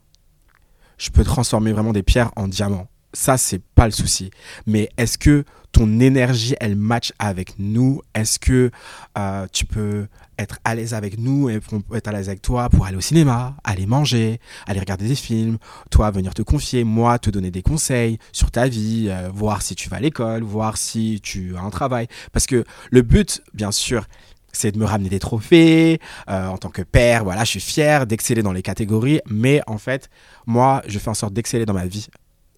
Je 0.98 1.10
peux 1.10 1.24
transformer 1.24 1.72
vraiment 1.72 1.92
des 1.92 2.02
pierres 2.02 2.32
en 2.36 2.48
diamants. 2.48 2.88
Ça, 3.14 3.38
c'est 3.38 3.62
pas 3.74 3.86
le 3.86 3.92
souci. 3.92 4.30
Mais 4.66 4.90
est-ce 4.98 5.16
que 5.16 5.44
ton 5.72 6.00
énergie, 6.00 6.54
elle 6.60 6.76
match 6.76 7.12
avec 7.18 7.54
nous? 7.58 8.02
Est-ce 8.14 8.38
que 8.38 8.70
euh, 9.16 9.46
tu 9.52 9.64
peux 9.64 10.06
être 10.38 10.58
à 10.64 10.74
l'aise 10.74 10.94
avec 10.94 11.18
nous 11.18 11.48
et 11.48 11.60
être 11.94 12.08
à 12.08 12.12
l'aise 12.12 12.28
avec 12.28 12.42
toi 12.42 12.68
pour 12.68 12.86
aller 12.86 12.96
au 12.96 13.00
cinéma, 13.00 13.56
aller 13.64 13.86
manger, 13.86 14.40
aller 14.66 14.80
regarder 14.80 15.08
des 15.08 15.14
films, 15.14 15.58
toi 15.90 16.10
venir 16.10 16.34
te 16.34 16.42
confier, 16.42 16.84
moi 16.84 17.18
te 17.18 17.30
donner 17.30 17.50
des 17.50 17.62
conseils 17.62 18.18
sur 18.32 18.50
ta 18.50 18.68
vie, 18.68 19.08
euh, 19.08 19.30
voir 19.32 19.62
si 19.62 19.74
tu 19.74 19.88
vas 19.88 19.96
à 19.96 20.00
l'école, 20.00 20.42
voir 20.42 20.76
si 20.76 21.20
tu 21.22 21.56
as 21.56 21.60
un 21.60 21.70
travail? 21.70 22.08
Parce 22.32 22.46
que 22.46 22.64
le 22.90 23.02
but, 23.02 23.42
bien 23.54 23.72
sûr, 23.72 24.06
c'est 24.52 24.72
de 24.72 24.78
me 24.78 24.84
ramener 24.84 25.08
des 25.08 25.18
trophées. 25.18 26.00
Euh, 26.28 26.48
en 26.48 26.58
tant 26.58 26.70
que 26.70 26.82
père, 26.82 27.24
voilà, 27.24 27.44
je 27.44 27.50
suis 27.50 27.60
fier 27.60 28.06
d'exceller 28.06 28.42
dans 28.42 28.52
les 28.52 28.62
catégories. 28.62 29.20
Mais 29.26 29.60
en 29.66 29.78
fait, 29.78 30.10
moi, 30.46 30.82
je 30.86 30.98
fais 30.98 31.08
en 31.08 31.14
sorte 31.14 31.32
d'exceller 31.32 31.66
dans 31.66 31.74
ma 31.74 31.86
vie 31.86 32.08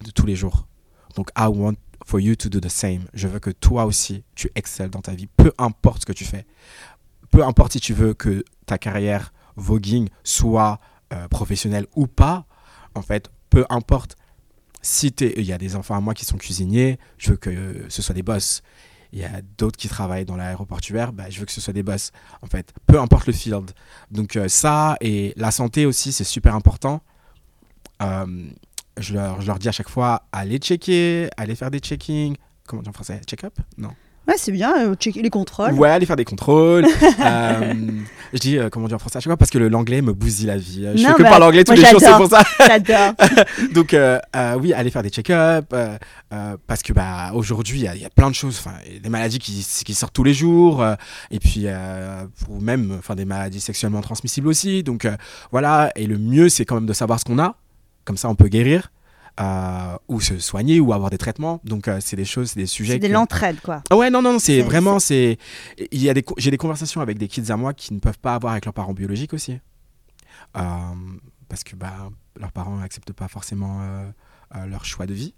de 0.03 0.11
tous 0.11 0.25
les 0.25 0.35
jours. 0.35 0.67
Donc, 1.15 1.29
I 1.37 1.45
want 1.45 1.75
for 2.05 2.19
you 2.19 2.35
to 2.35 2.49
do 2.49 2.59
the 2.59 2.69
same. 2.69 3.05
Je 3.13 3.27
veux 3.27 3.39
que 3.39 3.51
toi 3.51 3.85
aussi, 3.85 4.23
tu 4.35 4.49
excelles 4.55 4.89
dans 4.89 5.01
ta 5.01 5.13
vie, 5.13 5.27
peu 5.27 5.51
importe 5.57 6.01
ce 6.01 6.05
que 6.05 6.13
tu 6.13 6.25
fais. 6.25 6.45
Peu 7.29 7.43
importe 7.43 7.73
si 7.73 7.79
tu 7.79 7.93
veux 7.93 8.13
que 8.13 8.43
ta 8.65 8.77
carrière 8.77 9.31
voguing 9.55 10.09
soit 10.23 10.79
euh, 11.13 11.27
professionnelle 11.27 11.85
ou 11.95 12.07
pas. 12.07 12.45
En 12.95 13.01
fait, 13.01 13.29
peu 13.49 13.65
importe. 13.69 14.15
Si 14.83 15.13
il 15.19 15.43
y 15.43 15.53
a 15.53 15.59
des 15.59 15.75
enfants 15.75 15.95
à 15.95 16.01
moi 16.01 16.15
qui 16.15 16.25
sont 16.25 16.37
cuisiniers, 16.37 16.97
je 17.19 17.31
veux 17.31 17.37
que 17.37 17.85
ce 17.87 18.01
soit 18.01 18.15
des 18.15 18.23
boss. 18.23 18.63
Il 19.13 19.19
y 19.19 19.25
a 19.25 19.41
d'autres 19.57 19.77
qui 19.77 19.89
travaillent 19.89 20.25
dans 20.25 20.37
l'aéroportuaire, 20.37 21.11
bah, 21.11 21.29
je 21.29 21.39
veux 21.39 21.45
que 21.45 21.51
ce 21.51 21.59
soit 21.59 21.73
des 21.73 21.83
boss. 21.83 22.11
En 22.41 22.47
fait, 22.47 22.73
peu 22.87 22.99
importe 22.99 23.27
le 23.27 23.33
field. 23.33 23.71
Donc 24.09 24.35
euh, 24.35 24.47
ça 24.47 24.97
et 25.01 25.33
la 25.35 25.51
santé 25.51 25.85
aussi, 25.85 26.11
c'est 26.11 26.23
super 26.23 26.55
important. 26.55 27.01
Euh, 28.01 28.49
je 28.97 29.13
leur, 29.13 29.41
je 29.41 29.47
leur 29.47 29.59
dis 29.59 29.67
à 29.67 29.71
chaque 29.71 29.89
fois, 29.89 30.23
allez 30.31 30.57
checker, 30.57 31.29
allez 31.37 31.55
faire 31.55 31.71
des 31.71 31.79
checkings. 31.79 32.35
Comment 32.65 32.83
on 32.85 32.89
en 32.89 32.93
français? 32.93 33.21
Check-up 33.27 33.53
Non. 33.77 33.91
Ouais, 34.27 34.35
c'est 34.37 34.51
bien, 34.51 34.73
euh, 34.77 34.95
checker 34.95 35.21
les 35.23 35.31
contrôles. 35.31 35.73
Ouais, 35.73 35.89
aller 35.89 36.05
faire 36.05 36.15
des 36.15 36.25
contrôles. 36.25 36.85
Euh, 37.23 37.73
je 38.33 38.39
dis, 38.39 38.57
euh, 38.57 38.69
comment 38.69 38.87
dire 38.87 38.95
en 38.95 38.99
français 38.99 39.17
à 39.17 39.19
chaque 39.19 39.29
fois 39.29 39.37
Parce 39.37 39.51
que 39.51 39.57
l'anglais 39.57 40.01
me 40.01 40.13
bousille 40.13 40.47
la 40.47 40.57
vie. 40.57 40.87
Je 40.95 41.03
Non, 41.03 41.09
fais 41.09 41.15
que 41.15 41.23
bah, 41.23 41.29
parler 41.31 41.45
anglais 41.45 41.63
tous 41.63 41.73
les 41.73 41.85
jours, 41.85 41.99
c'est 41.99 42.11
pour 42.15 42.27
ça. 42.29 42.41
J'adore. 42.67 43.13
Donc, 43.73 43.93
euh, 43.93 44.19
oui, 44.59 44.73
aller 44.73 44.89
faire 44.89 45.03
des 45.03 45.09
check-up. 45.09 45.73
parce 46.67 46.81
que 46.83 46.93
bah, 46.93 47.31
aujourd'hui, 47.33 47.79
il 47.79 47.83
y, 47.83 47.87
a- 47.87 47.95
il 47.95 48.01
y 48.01 48.05
a 48.05 48.09
plein 48.09 48.29
de 48.29 48.35
choses. 48.35 48.61
Y 48.91 48.97
a 48.97 48.99
des 48.99 49.09
maladies 49.09 49.39
qui, 49.39 49.65
qui 49.85 49.93
sortent 49.93 50.13
tous 50.13 50.23
les 50.23 50.33
jours. 50.33 50.83
et 51.29 51.39
puis, 51.39 51.65
ou 52.49 52.59
même 52.59 52.95
enfin, 52.99 53.15
des 53.15 53.25
maladies 53.25 53.59
sexuellement 53.61 54.01
transmissibles 54.01 54.47
aussi. 54.47 54.81
Donc, 54.83 55.07
voilà. 55.51 55.91
Et 55.95 56.07
le 56.07 56.17
mieux, 56.17 56.49
c'est 56.49 56.65
quand 56.65 56.75
même 56.75 56.85
de 56.87 56.93
savoir 56.93 57.19
ce 57.19 57.25
qu'on 57.25 57.39
a. 57.39 57.55
Comme 58.05 58.17
ça, 58.17 58.29
on 58.29 58.35
peut 58.35 58.47
guérir. 58.47 58.91
Euh, 59.39 59.97
ou 60.07 60.19
se 60.19 60.37
soigner 60.39 60.79
ou 60.79 60.91
avoir 60.93 61.09
des 61.09 61.17
traitements 61.17 61.61
donc 61.63 61.87
euh, 61.87 61.99
c'est 62.01 62.15
des 62.17 62.25
choses 62.25 62.51
c'est 62.51 62.59
des 62.59 62.65
sujets 62.65 62.93
C'est 62.93 62.99
de 62.99 63.07
que- 63.07 63.13
l'entraide, 63.13 63.59
quoi. 63.61 63.81
ah 63.89 63.95
ouais, 63.95 64.09
non, 64.09 64.21
non, 64.21 64.39
c'est 64.39 64.61
vraiment, 64.61 64.99
c'est, 64.99 65.37
il 65.91 66.01
y 66.03 66.09
a 66.09 66.13
des, 66.13 66.23
j'ai 66.37 66.51
des 66.51 66.57
conversations 66.57 66.99
avec 67.01 67.17
des 67.17 67.27
kids 67.27 67.49
à 67.51 67.55
moi 67.57 67.73
qui 67.73 67.93
ne 67.93 67.99
peuvent 67.99 68.19
pas 68.19 68.35
avoir 68.35 68.51
avec 68.53 68.65
leurs 68.65 68.73
parents 68.73 68.93
biologiques 68.93 69.33
aussi, 69.33 69.59
Euh, 70.57 70.61
parce 71.47 71.63
que 71.63 71.75
bah 71.77 72.09
leurs 72.39 72.51
parents 72.51 72.75
n'acceptent 72.77 73.13
pas 73.13 73.27
forcément 73.29 73.79
euh, 73.81 74.65
leur 74.67 74.83
choix 74.85 75.05
de 75.05 75.13
vie. 75.13 75.33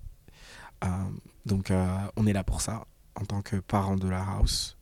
Donc 1.45 1.71
on 2.17 2.25
est 2.27 2.33
là 2.33 2.43
pour 2.43 2.61
ça 2.61 2.85
en 3.15 3.25
tant 3.25 3.41
que 3.41 3.57
parent 3.57 3.95
de 3.95 4.09
la 4.09 4.21
house. 4.21 4.75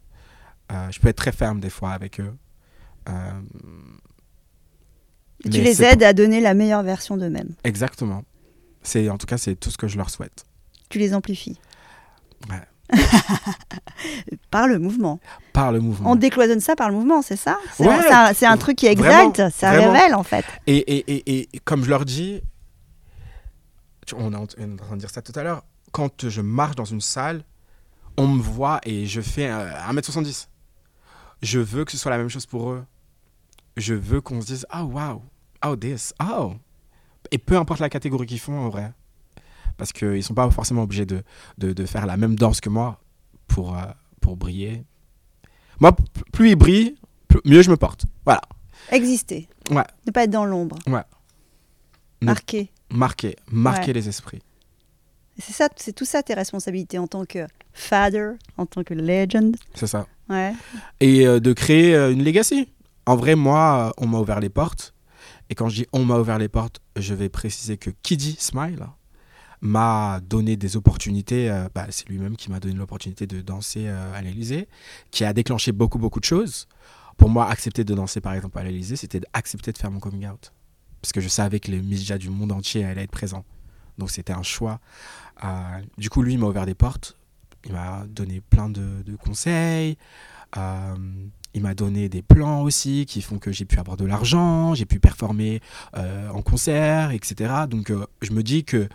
Je 0.69 1.00
peux 1.00 1.10
être 1.10 1.17
très 1.17 1.32
ferme 1.34 1.60
des 1.60 1.69
fois 1.69 1.91
avec 1.91 2.19
eux. 2.21 2.34
Tu 5.43 5.50
les 5.62 5.84
aides 5.84 6.04
à 6.04 6.13
donner 6.13 6.39
la 6.39 6.54
meilleure 6.54 6.84
version 6.84 7.17
d'eux-mêmes. 7.17 7.56
Exactement. 7.63 8.24
C'est 8.84 9.10
en 9.10 9.17
tout 9.17 9.28
cas 9.28 9.38
c'est 9.38 9.56
tout 9.56 9.70
ce 9.70 9.78
que 9.78 9.88
je 9.88 9.98
leur 9.98 10.10
souhaite. 10.10 10.46
Tu 10.89 11.00
les 11.00 11.13
amplifies. 11.13 11.60
Ouais. 12.50 12.62
Par 14.52 14.67
le 14.67 14.80
mouvement. 14.80 15.20
Par 15.54 15.72
le 15.72 15.80
mouvement. 15.80 16.12
On 16.12 16.15
décloisonne 16.15 16.60
ça 16.60 16.76
par 16.76 16.89
le 16.89 16.96
mouvement, 16.96 17.22
c'est 17.22 17.38
ça? 17.38 17.58
C'est 17.76 17.88
Ouais, 17.88 18.46
un, 18.46 18.58
truc 18.58 18.78
qui 18.78 18.88
exalte, 18.88 19.50
ça 19.54 19.72
vraiment. 19.72 19.94
révèle 19.94 20.15
en 20.15 20.24
fait. 20.24 20.44
Et, 20.67 20.78
et, 20.78 21.15
et, 21.15 21.50
et 21.54 21.60
comme 21.60 21.84
je 21.84 21.89
leur 21.89 22.04
dis, 22.04 22.41
on 24.15 24.34
est 24.34 24.36
en 24.36 24.46
train 24.48 24.96
de 24.96 25.00
dire 25.00 25.10
ça 25.10 25.22
tout 25.22 25.32
à 25.36 25.44
l'heure, 25.44 25.63
quand 25.91 26.28
je 26.28 26.41
marche 26.41 26.76
dans 26.76 26.86
une 26.86 27.02
salle, 27.02 27.44
on 28.17 28.28
me 28.28 28.41
voit 28.41 28.82
et 28.84 29.06
je 29.06 29.22
fais 29.22 29.50
euh, 29.50 29.72
1m70. 29.89 30.48
Je 31.41 31.60
veux 31.60 31.86
que 31.86 31.91
ce 31.91 31.98
soit 31.98 32.12
la 32.12 32.17
même 32.17 32.30
chose 32.30 32.46
pour 32.46 32.72
eux. 32.72 32.84
Je 33.78 33.94
veux 33.94 34.20
qu'on 34.22 34.41
se 34.41 34.48
dise, 34.48 34.65
ah 34.70 34.84
wow, 34.84 35.24
oh 35.65 35.76
this, 35.76 36.13
oh. 36.22 36.56
Et 37.30 37.38
peu 37.38 37.56
importe 37.58 37.80
la 37.80 37.90
catégorie 37.90 38.26
qu'ils 38.26 38.40
font 38.40 38.58
en 38.58 38.70
vrai. 38.70 38.92
Parce 39.78 39.94
qu'ils 39.94 40.10
ne 40.10 40.22
sont 40.22 40.34
pas 40.34 40.50
forcément 40.52 40.84
obligés 40.84 41.06
de, 41.06 41.24
de, 41.58 41.74
de 41.74 41.86
faire 41.86 42.06
la 42.06 42.18
même 42.18 42.36
danse 42.36 42.60
que 42.62 42.70
moi 42.70 43.00
pour, 43.48 43.78
euh, 43.78 43.82
pour 44.20 44.36
briller. 44.38 44.84
Moi, 45.80 45.96
plus 46.34 46.50
ils 46.52 46.56
brillent, 46.56 46.96
plus- 47.28 47.42
mieux 47.46 47.62
je 47.62 47.70
me 47.72 47.78
porte. 47.78 48.06
Voilà. 48.26 48.42
Exister. 48.92 49.48
Ouais. 49.70 49.84
Ne 50.06 50.12
pas 50.12 50.24
être 50.24 50.30
dans 50.32 50.46
l'ombre. 50.46 50.78
Ouais. 50.88 51.04
Ne- 52.22 52.26
Marquer. 52.28 52.72
Marquer, 52.92 53.36
marquer 53.52 53.88
Ouais. 53.88 53.94
les 53.94 54.10
esprits. 54.10 54.42
C'est 55.40 55.54
ça, 55.54 55.70
c'est 55.78 55.94
tout 55.94 56.06
ça 56.06 56.22
tes 56.22 56.34
responsabilités 56.34 57.00
en 57.00 57.08
tant 57.08 57.26
que 57.26 57.48
father, 57.74 58.32
en 58.58 58.66
tant 58.66 58.84
que 58.84 58.94
legend. 58.94 59.56
C'est 59.74 59.88
ça. 59.88 60.06
Ouais. 60.30 60.54
Et 61.00 61.26
euh, 61.26 61.40
de 61.40 61.54
créer 61.54 61.96
euh, 61.96 62.12
une 62.12 62.24
legacy. 62.24 62.68
En 63.06 63.16
vrai, 63.16 63.36
moi, 63.36 63.94
on 63.98 64.06
m'a 64.08 64.20
ouvert 64.20 64.40
les 64.40 64.50
portes. 64.50 64.94
Et 65.52 65.56
quand 65.56 65.68
je 65.68 65.84
dis 65.84 65.88
on 65.92 66.06
m'a 66.06 66.18
ouvert 66.18 66.40
les 66.40 66.48
portes, 66.48 66.80
je 66.96 67.14
vais 67.14 67.28
préciser 67.28 67.78
que 67.78 67.92
qui 68.02 68.16
dit 68.16 68.38
Smile 68.40 68.88
m'a 69.60 70.22
donné 70.22 70.56
des 70.56 70.78
opportunités. 70.78 71.52
euh, 71.52 71.68
bah, 71.76 71.86
c'est 71.90 72.08
lui-même 72.10 72.38
qui 72.38 72.50
m'a 72.50 72.60
donné 72.60 72.74
l'opportunité 72.74 73.28
de 73.28 73.42
danser 73.42 73.88
euh, 73.88 74.16
à 74.16 74.22
l'Elysée, 74.22 74.68
qui 75.12 75.26
a 75.26 75.34
déclenché 75.34 75.74
beaucoup, 75.74 76.00
beaucoup 76.00 76.22
de 76.22 76.26
choses. 76.26 76.68
Pour 77.18 77.30
moi, 77.30 77.48
accepter 77.48 77.84
de 77.84 77.94
danser, 77.94 78.22
par 78.22 78.34
exemple, 78.34 78.58
à 78.58 78.64
l'Elysée, 78.64 78.96
c'était 78.96 79.20
d'accepter 79.20 79.72
de 79.74 79.78
faire 79.78 79.92
mon 79.92 80.00
coming 80.00 80.26
out. 80.28 80.54
Parce 81.02 81.12
que 81.12 81.22
je 81.22 81.28
savais 81.28 81.60
que 81.60 81.70
les 81.70 81.82
médias 81.82 82.18
du 82.18 82.30
monde 82.30 82.54
entier 82.54 82.86
allaient 82.86 83.04
être 83.04 83.12
présents. 83.12 83.46
Donc 83.98 84.10
c'était 84.10 84.34
un 84.34 84.44
choix. 84.44 84.80
Euh, 85.44 85.82
du 85.98 86.10
coup, 86.10 86.24
lui, 86.24 86.34
il 86.34 86.40
m'a 86.40 86.48
ouvert 86.48 86.66
des 86.66 86.76
portes. 86.76 87.18
Il 87.66 87.74
m'a 87.74 88.06
donné 88.08 88.40
plein 88.42 88.70
de 88.70 89.16
conseils. 89.18 89.98
Il 91.54 91.62
m'a 91.62 91.74
donné 91.74 92.08
des 92.08 92.22
plans 92.22 92.62
aussi 92.62 93.06
qui 93.06 93.22
font 93.22 93.38
que 93.38 93.52
j'ai 93.52 93.66
pu 93.66 93.78
avoir 93.80 93.98
de 93.98 94.06
l'argent, 94.06 94.74
j'ai 94.74 94.86
pu 94.86 95.00
performer 95.00 95.60
euh, 95.98 96.30
en 96.30 96.42
concert, 96.42 97.12
etc. 97.12 97.54
Donc 97.70 97.92
euh, 97.92 98.06
je 98.22 98.32
me 98.32 98.42
dis 98.42 98.64
que 98.64 98.88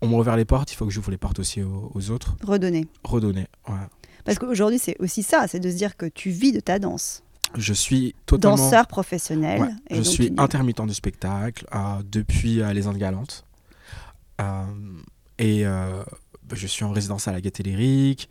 on 0.00 0.08
m'a 0.08 0.16
ouvert 0.16 0.36
les 0.36 0.44
portes, 0.44 0.72
il 0.72 0.76
faut 0.76 0.86
que 0.86 0.90
j'ouvre 0.90 1.10
les 1.10 1.18
portes 1.18 1.38
aussi 1.38 1.62
aux, 1.62 1.92
aux 1.94 2.10
autres. 2.10 2.36
Redonner. 2.42 2.86
Redonner. 3.04 3.46
ouais. 3.68 3.74
Parce 4.24 4.38
qu'aujourd'hui, 4.38 4.78
c'est 4.78 4.96
aussi 4.98 5.22
ça, 5.22 5.46
c'est 5.48 5.60
de 5.60 5.70
se 5.70 5.76
dire 5.76 5.96
que 5.96 6.06
tu 6.06 6.30
vis 6.30 6.52
de 6.52 6.60
ta 6.60 6.78
danse. 6.78 7.22
Je 7.56 7.72
suis 7.72 8.14
totalement. 8.26 8.56
Danseur 8.56 8.86
professionnel. 8.86 9.60
Ouais, 9.60 9.70
et 9.88 9.96
je 9.96 10.02
suis 10.02 10.32
intermittent 10.36 10.86
du 10.86 10.94
spectacle 10.94 11.66
euh, 11.74 12.02
depuis 12.04 12.60
les 12.72 12.86
Indes 12.86 12.98
Galantes. 12.98 13.44
Et 15.38 15.64
je 16.52 16.66
suis 16.66 16.84
en 16.84 16.90
résidence 16.90 17.28
à 17.28 17.32
la 17.32 17.40
Gaîté 17.40 17.62
Lyrique. 17.62 18.28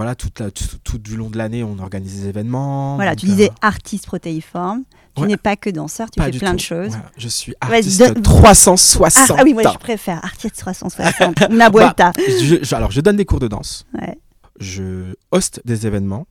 Voilà, 0.00 0.14
la- 0.38 0.50
tout, 0.50 0.64
tout 0.82 0.98
du 0.98 1.16
long 1.16 1.28
de 1.28 1.36
l'année, 1.36 1.62
on 1.62 1.78
organise 1.78 2.22
des 2.22 2.28
événements. 2.28 2.94
Voilà, 2.96 3.10
Donc, 3.10 3.20
tu 3.20 3.26
disais 3.26 3.50
euh, 3.50 3.54
artiste 3.60 4.06
protéiforme. 4.06 4.84
Tu 5.14 5.22
ouais. 5.22 5.28
n'es 5.28 5.36
pas 5.36 5.56
que 5.56 5.68
danseur, 5.68 6.10
tu 6.10 6.18
pas 6.18 6.32
fais 6.32 6.38
plein 6.38 6.54
de 6.54 6.60
choses. 6.60 6.92
Ouais, 6.94 7.02
je 7.18 7.28
suis 7.28 7.54
artiste 7.60 7.98
donne- 7.98 8.22
360. 8.22 9.30
Ah, 9.30 9.34
ah 9.40 9.42
oui, 9.44 9.52
moi 9.52 9.62
je 9.70 9.76
préfère 9.78 10.24
artiste 10.24 10.56
360. 10.56 11.36
Una 11.50 11.68
vuelta. 11.68 12.12
Je- 12.16 12.60
je- 12.62 12.74
alors, 12.74 12.90
je 12.90 13.00
donne 13.02 13.16
des 13.16 13.24
cours 13.26 13.40
de 13.40 13.48
danse. 13.48 13.84
Je 14.58 15.14
hoste 15.32 15.60
des 15.64 15.86
événements. 15.86 16.26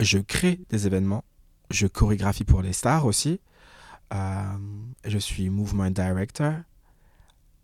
Je 0.00 0.18
crée 0.18 0.60
des 0.70 0.86
événements. 0.86 1.24
Je 1.70 1.86
chorégraphie 1.86 2.44
pour 2.44 2.62
les 2.62 2.72
stars 2.72 3.06
aussi. 3.06 3.40
Euh, 4.12 4.16
je 5.06 5.18
suis 5.18 5.48
movement 5.50 5.90
director. 5.90 6.52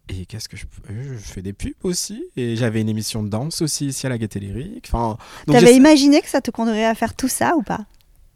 Et 0.09 0.25
qu'est-ce 0.27 0.49
que 0.49 0.57
je 0.57 0.64
Je 0.88 1.14
fais 1.19 1.42
des 1.42 1.53
pubs 1.53 1.73
aussi. 1.83 2.25
Et 2.37 2.55
j'avais 2.57 2.81
une 2.81 2.88
émission 2.88 3.23
de 3.23 3.29
danse 3.29 3.61
aussi 3.62 3.87
ici 3.87 4.07
à 4.07 4.09
la 4.09 4.19
Gaîté 4.19 4.38
Lyrique. 4.40 4.88
Enfin, 4.92 5.19
T'avais 5.47 5.75
imaginé 5.75 6.21
que 6.23 6.29
ça 6.29 6.40
te 6.40 6.51
conduirait 6.51 6.85
à 6.87 6.95
faire 6.95 7.14
tout 7.14 7.29
ça 7.29 7.57
ou 7.57 7.62
pas? 7.62 7.81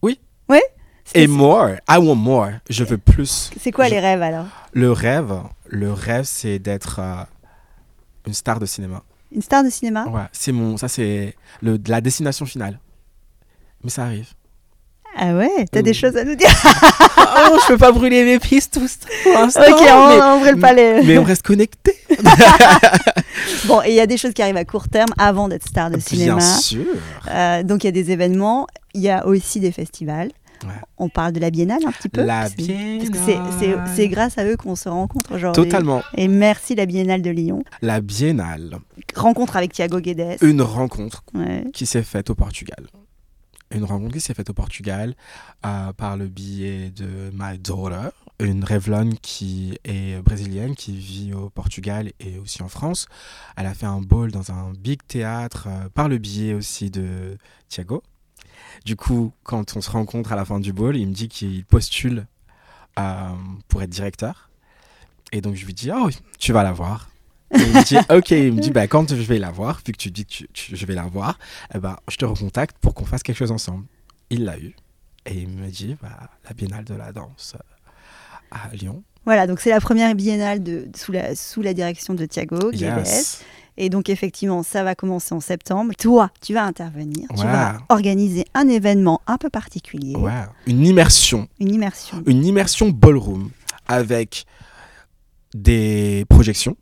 Oui. 0.03 0.19
Oui 0.49 0.59
Et 1.15 1.27
more. 1.29 1.69
I 1.89 1.97
want 1.99 2.17
more. 2.17 2.51
Je 2.69 2.83
veux 2.85 2.99
plus. 2.99 3.51
C'est 3.61 3.71
quoi 3.71 3.87
Je- 3.87 3.91
les 3.93 4.01
rêves 4.01 4.23
alors? 4.23 4.47
Le 4.73 4.91
rêve, 4.91 5.33
le 5.69 5.93
rêve, 5.93 6.25
c'est 6.25 6.59
d'être 6.59 6.99
euh, 6.99 7.23
une 8.27 8.35
star 8.35 8.59
de 8.59 8.67
cinéma. 8.67 9.03
Une 9.33 9.43
star 9.43 9.63
de 9.63 9.71
cinéma? 9.71 10.07
Ouais, 10.09 10.27
c'est 10.33 10.51
mon, 10.53 10.77
ça 10.77 10.89
c'est 10.89 11.37
le, 11.63 11.79
la 11.87 12.01
destination 12.01 12.47
finale. 12.47 12.81
Mais 13.85 13.91
ça 13.91 14.05
arrive. 14.05 14.29
Ah 15.17 15.35
ouais, 15.35 15.51
t'as 15.71 15.79
Oui. 15.81 15.83
des 15.83 15.93
choses 15.95 16.17
à 16.17 16.25
nous 16.25 16.35
dire. 16.35 16.49
oh, 17.19 17.59
je 17.63 17.67
peux 17.69 17.79
pas 17.79 17.93
brûler 17.93 18.25
mes 18.25 18.39
pistes 18.39 18.79
pour 19.25 19.33
l'instant. 19.33 19.61
ok, 19.63 19.77
on, 19.81 20.09
mais, 20.09 20.23
on 20.23 20.41
brûle 20.41 20.59
pas 20.61 20.73
les. 20.73 21.03
mais 21.05 21.19
on 21.19 21.25
reste 21.25 21.43
connecté. 21.43 21.95
Bon, 23.67 23.83
et 23.83 23.89
il 23.91 23.95
y 23.95 24.01
a 24.01 24.07
des 24.07 24.17
choses 24.17 24.33
qui 24.33 24.43
arrivent 24.43 24.57
à 24.57 24.65
court 24.65 24.89
terme 24.89 25.09
avant 25.19 25.49
d'être 25.49 25.67
star 25.67 25.91
de 25.91 25.99
cinéma. 25.99 26.37
Bien 26.37 26.41
sûr. 26.41 26.85
Euh, 27.31 27.63
donc 27.63 27.85
il 27.85 27.87
y 27.87 27.89
a 27.89 27.93
des 27.93 28.11
événements, 28.11 28.67
il 28.95 29.01
y 29.03 29.09
a 29.11 29.27
aussi 29.27 29.61
des 29.61 29.73
festivals. 29.73 30.31
Ouais. 30.65 30.69
On 30.99 31.09
parle 31.09 31.33
de 31.33 31.41
la 31.41 31.49
biennale 31.51 31.79
un 31.87 31.91
petit 31.91 32.11
peu 32.11 32.23
La 32.23 32.41
parce 32.43 32.55
Biennale. 32.55 33.09
c'est 33.97 34.09
grâce 34.09 34.37
à 34.37 34.45
eux 34.45 34.57
qu'on 34.57 34.77
se 34.77 34.89
rencontre 34.91 35.33
aujourd'hui. 35.35 35.63
Totalement. 35.63 36.03
Et 36.17 36.29
merci 36.29 36.75
la 36.75 36.85
biennale 36.85 37.23
de 37.23 37.31
Lyon. 37.31 37.63
La 37.81 38.01
biennale, 38.03 38.79
Rencontre 39.17 39.57
avec 39.57 39.73
Thiago 39.73 40.01
Guedes. 40.01 40.37
une 40.43 40.61
rencontre 40.63 41.25
Ouais. 41.35 41.65
qui 41.73 41.87
s'est 41.87 42.03
faite 42.03 42.29
au 42.31 42.35
Portugal. 42.35 42.87
Une 43.73 43.85
rencontre 43.85 44.15
qui 44.15 44.21
s'est 44.21 44.35
faite 44.35 44.51
au 44.51 44.55
Portugal 44.55 45.15
euh, 45.65 45.93
par 45.93 46.17
le 46.17 46.27
biais 46.27 46.91
de 46.91 47.31
my 47.33 47.57
daughter, 47.57 48.09
une 48.41 48.65
Revlon 48.65 49.11
qui 49.23 49.79
est 49.85 50.21
brésilienne, 50.23 50.75
qui 50.75 50.97
vit 50.97 51.33
au 51.35 51.51
Portugal 51.51 52.11
et 52.19 52.39
aussi 52.39 52.63
en 52.63 52.69
France. 52.69 53.07
Elle 53.57 53.67
a 53.67 53.75
fait 53.75 53.87
un 53.87 54.01
ball 54.01 54.33
dans 54.33 54.51
un 54.51 54.73
big 54.73 55.01
théâtre 55.07 55.69
euh, 55.69 55.89
par 55.89 56.09
le 56.09 56.19
biais 56.19 56.53
aussi 56.53 56.91
de 56.91 57.39
Thiago. 57.69 58.03
Du 58.85 58.97
coup, 58.97 59.33
quand 59.45 59.77
on 59.77 59.81
se 59.81 59.91
rencontre 59.91 60.33
à 60.33 60.37
la 60.37 60.45
fin 60.45 60.59
du 60.59 60.73
ball, 60.73 60.97
il 60.97 61.07
me 61.07 61.13
dit 61.13 61.29
qu'il 61.29 61.65
postule 61.65 62.27
euh, 62.99 63.29
pour 63.69 63.83
être 63.83 63.91
directeur. 63.91 64.51
Et 65.31 65.41
donc 65.41 65.55
je 65.55 65.65
lui 65.65 65.75
dis, 65.75 65.91
oh, 65.95 66.11
tu 66.41 66.53
vas 66.53 66.65
la 66.65 66.73
voir. 66.73 67.09
Et 67.53 67.59
il 67.61 67.73
me 67.75 67.85
dit, 67.85 67.97
ok, 68.11 68.31
il 68.31 68.53
me 68.53 68.61
dit, 68.61 68.71
bah, 68.71 68.87
quand 68.87 69.09
je 69.11 69.23
vais 69.23 69.39
la 69.39 69.51
voir, 69.51 69.81
vu 69.85 69.93
que 69.93 69.99
tu 69.99 70.11
dis 70.11 70.25
que 70.25 70.31
tu- 70.31 70.49
tu- 70.53 70.77
je 70.77 70.87
vais 70.87 70.95
la 70.95 71.03
voir, 71.05 71.39
eh 71.75 71.79
ben, 71.79 71.97
je 72.09 72.17
te 72.17 72.25
recontacte 72.25 72.77
pour 72.81 72.95
qu'on 72.95 73.05
fasse 73.05 73.23
quelque 73.23 73.37
chose 73.39 73.51
ensemble. 73.51 73.85
Il 74.31 74.45
l'a 74.45 74.57
eu. 74.59 74.75
Et 75.27 75.35
il 75.35 75.49
me 75.49 75.69
dit, 75.69 75.97
bah, 76.01 76.31
la 76.49 76.55
biennale 76.55 76.85
de 76.85 76.95
la 76.95 77.13
danse 77.13 77.55
euh, 77.57 77.89
à 78.51 78.75
Lyon. 78.75 79.03
Voilà, 79.25 79.47
donc 79.47 79.61
c'est 79.61 79.71
la 79.71 79.81
première 79.81 80.15
biennale 80.15 80.63
de, 80.63 80.89
sous, 80.97 81.13
la, 81.13 81.35
sous 81.35 81.61
la 81.63 81.75
direction 81.75 82.15
de 82.15 82.25
Thiago. 82.25 82.71
Yes. 82.73 83.43
Et 83.77 83.89
donc 83.89 84.09
effectivement, 84.09 84.63
ça 84.63 84.83
va 84.85 84.95
commencer 84.95 85.35
en 85.35 85.41
septembre. 85.41 85.93
Toi, 85.99 86.31
tu 86.43 86.55
vas 86.55 86.65
intervenir, 86.65 87.27
tu 87.37 87.43
vas 87.45 87.79
organiser 87.89 88.45
un 88.55 88.69
événement 88.69 89.21
un 89.27 89.39
peu 89.39 89.49
particulier. 89.51 90.15
Une 90.67 90.85
immersion. 90.87 91.49
une 91.61 91.75
immersion. 91.75 92.23
Une 92.27 92.45
immersion 92.45 92.91
ballroom 92.91 93.51
avec 93.89 94.45
des 95.55 96.25
projections 96.29 96.77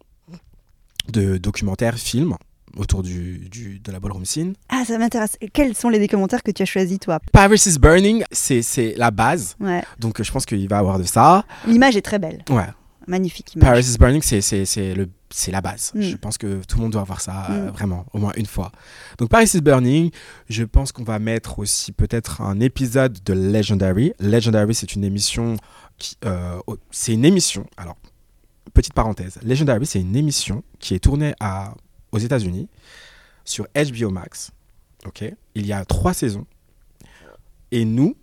de 1.12 1.36
documentaires, 1.38 1.96
films 1.96 2.36
autour 2.76 3.02
du, 3.02 3.48
du- 3.48 3.78
de 3.80 3.90
la 3.92 3.98
ballroom 3.98 4.24
scene. 4.24 4.54
Ah, 4.68 4.84
ça 4.86 4.98
m'intéresse. 4.98 5.36
Quels 5.52 5.74
sont 5.74 5.88
les 5.88 6.06
commentaires 6.06 6.42
que 6.42 6.50
tu 6.50 6.62
as 6.62 6.66
choisis, 6.66 6.98
toi? 6.98 7.18
Paris 7.32 7.62
is 7.66 7.78
Burning, 7.78 8.22
c'est 8.30 8.94
la 8.96 9.10
base. 9.10 9.56
Ouais. 9.58 9.82
Donc 9.98 10.22
je 10.22 10.30
pense 10.30 10.44
qu'il 10.46 10.68
va 10.68 10.78
avoir 10.78 10.98
de 10.98 11.04
ça. 11.04 11.44
L'image 11.66 11.96
est 11.96 12.02
très 12.02 12.18
belle, 12.18 12.44
Ouais. 12.50 12.66
magnifique 13.06 13.54
image. 13.54 13.68
Paris 13.68 13.80
is 13.90 13.96
Burning, 13.98 14.22
c'est- 14.22 15.50
la 15.50 15.60
base. 15.60 15.92
Mm. 15.94 16.00
Je 16.02 16.16
pense 16.16 16.38
que 16.38 16.60
tout 16.66 16.76
le 16.76 16.82
monde 16.84 16.92
doit 16.92 17.04
voir 17.04 17.20
ça 17.20 17.46
euh, 17.50 17.68
Mm. 17.68 17.70
vraiment, 17.72 18.06
au 18.12 18.18
moins 18.18 18.32
une 18.36 18.46
fois. 18.46 18.70
Donc 19.18 19.28
Paris 19.30 19.50
is 19.54 19.60
Burning, 19.60 20.10
je 20.48 20.64
pense 20.64 20.92
qu'on 20.92 21.04
va 21.04 21.18
mettre 21.18 21.58
aussi 21.58 21.92
peut-être 21.92 22.42
un 22.42 22.60
épisode 22.60 23.18
de 23.24 23.32
Legendary. 23.32 24.12
Legendary, 24.20 24.74
c'est 24.74 24.94
une 24.94 25.04
émission 25.04 25.56
qui, 25.96 26.16
euh, 26.24 26.58
c'est 26.90 27.12
une 27.14 27.24
émission. 27.24 27.66
Alors 27.76 27.96
petite 28.70 28.94
parenthèse, 28.94 29.38
Legendary, 29.42 29.86
c'est 29.86 30.00
une 30.00 30.16
émission 30.16 30.62
qui 30.78 30.94
est 30.94 31.00
tournée 31.00 31.34
à 31.40 31.74
aux 32.12 32.18
États-Unis 32.18 32.68
sur 33.44 33.66
HBO 33.74 34.10
Max. 34.10 34.50
Ok, 35.06 35.24
il 35.54 35.66
y 35.66 35.72
a 35.72 35.84
trois 35.84 36.14
saisons. 36.14 36.46
Et 37.70 37.84
nous, 37.84 38.16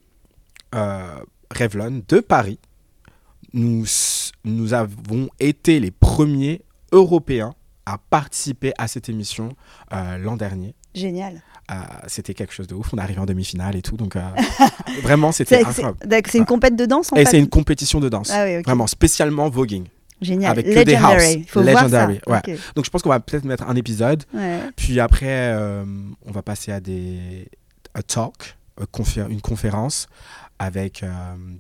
euh, 0.74 1.20
Revlon 1.56 2.02
de 2.08 2.20
Paris, 2.20 2.60
nous, 3.54 3.86
nous 4.44 4.74
avons 4.74 5.30
été 5.40 5.80
les 5.80 5.92
premiers 5.92 6.62
Européens 6.92 7.54
à 7.86 7.98
participer 7.98 8.74
à 8.78 8.88
cette 8.88 9.10
émission 9.10 9.50
euh, 9.94 10.18
l'an 10.18 10.36
dernier. 10.36 10.74
Génial. 10.94 11.42
Euh, 11.72 11.76
c'était 12.08 12.34
quelque 12.34 12.54
chose 12.54 12.68
de 12.68 12.76
ouf. 12.76 12.94
On 12.94 12.98
est 12.98 13.02
arrivé 13.02 13.20
en 13.20 13.26
demi-finale 13.26 13.76
et 13.76 13.82
tout. 13.82 13.98
Donc, 13.98 14.16
euh, 14.16 14.22
vraiment, 15.04 15.32
c'était 15.32 15.64
incroyable. 15.64 15.98
c'est 16.28 16.38
une 16.38 16.46
compète 16.46 16.76
de 16.76 16.86
danse 16.86 17.12
en 17.12 17.16
Et 17.16 17.26
fait 17.26 17.32
c'est 17.32 17.40
une 17.40 17.50
compétition 17.50 18.00
de 18.00 18.10
danse. 18.10 18.32
Ah 18.32 18.46
oui. 18.46 18.62
Vraiment, 18.62 18.88
spécialement 18.88 19.50
voguing. 19.50 19.86
Génial. 20.22 20.52
avec 20.52 20.66
que 20.66 20.72
des 20.84 20.94
Legendary. 20.94 21.34
house. 21.36 21.46
Faut 21.50 21.62
Legendary, 21.62 22.20
voir 22.26 22.42
ça. 22.44 22.50
ouais. 22.52 22.58
Donc, 22.76 22.86
je 22.86 22.90
pense 22.90 23.02
qu'on 23.02 23.10
va 23.10 23.20
peut-être 23.20 23.44
mettre 23.46 23.68
un 23.68 23.76
épisode. 23.76 24.24
Ouais. 24.34 24.60
Puis 24.76 25.00
après, 25.00 25.26
euh, 25.54 25.84
on 26.26 26.32
va 26.32 26.42
passer 26.42 26.72
à 26.72 26.80
des 26.80 27.48
a 27.94 28.02
talk, 28.04 28.56
a 28.82 28.86
confé- 28.86 29.30
une 29.30 29.42
conférence 29.42 30.08
avec 30.58 31.04
euh, 31.04 31.10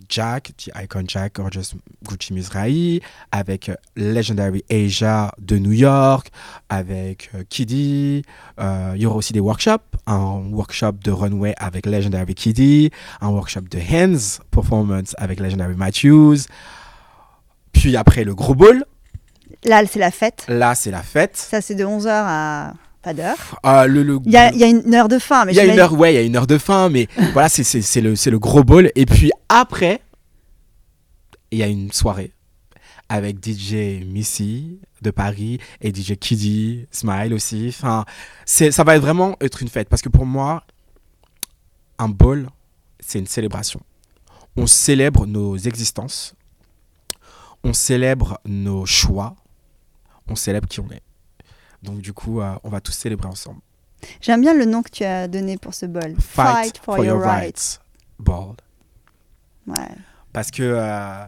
Jack, 0.07 0.53
The 0.57 0.71
Icon 0.83 1.03
Jack, 1.05 1.35
Gorgeous 1.35 1.75
Gucci 2.07 2.33
Mizrahi, 2.33 3.01
avec 3.29 3.67
euh, 3.67 3.75
Legendary 3.97 4.63
Asia 4.71 5.33
de 5.37 5.57
New 5.57 5.73
York, 5.73 6.29
avec 6.69 7.29
euh, 7.35 7.43
Kiddy. 7.49 8.21
Il 8.57 9.01
y 9.01 9.05
aura 9.05 9.17
aussi 9.17 9.33
des 9.33 9.41
workshops, 9.41 9.97
un 10.07 10.43
workshop 10.51 10.93
de 11.03 11.11
runway 11.11 11.53
avec 11.57 11.85
Legendary 11.85 12.35
Kiddy, 12.35 12.89
un 13.19 13.27
workshop 13.29 13.63
de 13.69 13.79
hands 13.79 14.39
performance 14.51 15.13
avec 15.17 15.41
Legendary 15.41 15.75
Matthews. 15.75 16.37
Puis 17.75 17.95
après 17.97 18.23
le 18.23 18.33
gros 18.33 18.55
ball, 18.55 18.83
Là, 19.63 19.83
c'est 19.87 19.99
la 19.99 20.11
fête. 20.11 20.45
là 20.47 20.75
c'est 20.75 20.91
la 20.91 21.01
fête. 21.03 21.35
Ça, 21.37 21.59
c'est 21.61 21.75
de 21.75 21.83
11h 21.85 22.07
à 22.09 22.73
pas 23.01 23.13
d'heure. 23.13 23.59
Le, 23.87 24.01
le 24.03 24.19
Il 24.25 24.31
y 24.31 24.37
a, 24.37 24.51
il 24.51 24.57
y 24.59 24.63
a 24.63 24.67
une 24.67 24.93
heure 24.95 25.07
de 25.07 25.19
fin. 25.19 25.45
Mais 25.45 25.53
Il 25.53 25.55
y 25.55 25.59
a 25.59 25.65
une 25.65 25.79
heure, 25.79 25.93
ouais, 25.93 26.13
il 26.13 26.15
y 26.15 26.19
a 26.19 26.21
une 26.23 26.35
heure 26.35 26.47
de 26.47 26.57
fin, 26.57 26.89
mais 26.89 27.07
voilà, 27.33 27.49
c'est- 27.49 28.01
le, 28.01 28.37
gros 28.39 28.63
ball. 28.63 28.91
Et 28.95 29.05
puis 29.05 29.31
après, 29.49 30.01
il 31.51 31.59
y 31.59 31.63
a 31.63 31.67
une 31.67 31.91
soirée 31.91 32.31
avec 33.09 33.37
DJ 33.43 34.03
Missy 34.05 34.79
de 35.01 35.11
Paris 35.11 35.59
et 35.81 35.93
DJ 35.93 36.15
Kiddy, 36.15 36.87
Smile 36.91 37.33
aussi. 37.33 37.67
Enfin, 37.69 38.05
ça 38.45 38.83
va 38.83 38.95
être 38.95 39.01
vraiment 39.01 39.35
être 39.41 39.61
une 39.61 39.69
fête 39.69 39.89
parce 39.89 40.01
que 40.01 40.09
pour 40.09 40.25
moi, 40.25 40.63
un 41.99 42.09
ball, 42.09 42.49
c'est 42.99 43.19
une 43.19 43.27
célébration. 43.27 43.79
On 44.57 44.67
célèbre 44.67 45.25
nos 45.25 45.57
existences, 45.57 46.34
on 47.65 47.73
célèbre 47.73 48.39
nos 48.45 48.85
choix, 48.85 49.35
on 50.27 50.35
célèbre 50.35 50.67
qui 50.67 50.79
on 50.79 50.89
est. 50.91 51.01
Donc 51.81 51.99
du 51.99 52.13
coup, 52.13 52.39
euh, 52.39 52.55
on 52.63 52.69
va 52.69 52.79
tous 52.79 52.91
célébrer 52.91 53.27
ensemble. 53.27 53.59
J'aime 54.21 54.41
bien 54.41 54.53
le 54.53 54.65
nom 54.65 54.83
que 54.83 54.91
tu 54.91 55.03
as 55.03 55.27
donné 55.27 55.57
pour 55.57 55.73
ce 55.73 55.87
bol. 55.87 56.15
Fight, 56.19 56.77
for, 56.77 57.03
your, 57.03 57.19
rights. 57.19 57.81
Ball. 58.19 58.55
Ouais. 59.65 59.95
Parce 60.31 60.51
que, 60.51 60.61
euh, 60.61 61.25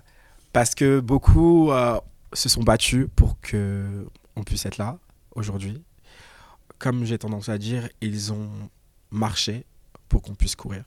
parce 0.54 0.76
que 0.76 1.00
beaucoup 1.00 1.72
euh, 1.72 2.00
se 2.34 2.50
sont 2.50 2.62
battus 2.62 3.08
pour 3.16 3.40
que 3.42 4.08
on 4.36 4.44
puisse 4.44 4.68
être 4.68 4.78
là 4.78 5.00
aujourd'hui. 5.34 5.82
Comme 6.78 7.04
j'ai 7.04 7.18
tendance 7.18 7.50
à 7.50 7.58
dire, 7.58 7.90
ils 8.02 8.32
ont 8.32 8.50
marché 9.10 9.66
pour 10.08 10.22
qu'on 10.22 10.36
puisse 10.36 10.56
courir. 10.56 10.84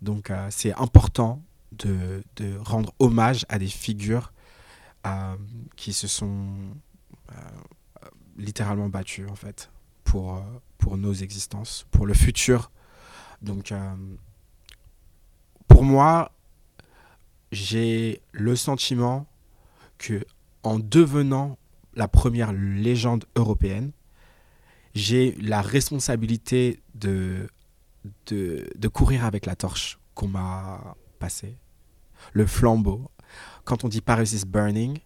Donc 0.00 0.32
c'est 0.48 0.72
important 0.80 1.42
de, 1.72 2.24
de 2.36 2.56
rendre 2.58 2.94
hommage 2.98 3.44
à 3.50 3.58
des 3.58 3.68
figures 3.68 4.32
qui 5.76 5.92
se 5.92 6.06
sont 6.06 6.54
euh, 7.30 7.34
littéralement 8.36 8.88
battues 8.88 9.26
en 9.26 9.34
fait 9.34 9.70
pour, 10.04 10.36
euh, 10.36 10.40
pour 10.78 10.96
nos 10.96 11.12
existences, 11.12 11.86
pour 11.90 12.06
le 12.06 12.14
futur. 12.14 12.70
Donc 13.40 13.72
euh, 13.72 13.94
pour 15.68 15.84
moi, 15.84 16.32
j'ai 17.50 18.22
le 18.32 18.56
sentiment 18.56 19.26
que 19.98 20.24
en 20.62 20.78
devenant 20.78 21.58
la 21.94 22.08
première 22.08 22.52
légende 22.52 23.24
européenne, 23.36 23.92
j'ai 24.94 25.32
la 25.40 25.62
responsabilité 25.62 26.82
de, 26.94 27.48
de, 28.26 28.68
de 28.74 28.88
courir 28.88 29.24
avec 29.24 29.46
la 29.46 29.56
torche 29.56 29.98
qu'on 30.14 30.28
m'a 30.28 30.96
passée, 31.18 31.56
le 32.32 32.46
flambeau. 32.46 33.10
Quand 33.64 33.84
on 33.84 33.88
dit 33.88 34.00
Paris 34.00 34.30
is 34.34 34.44
burning, 34.46 34.98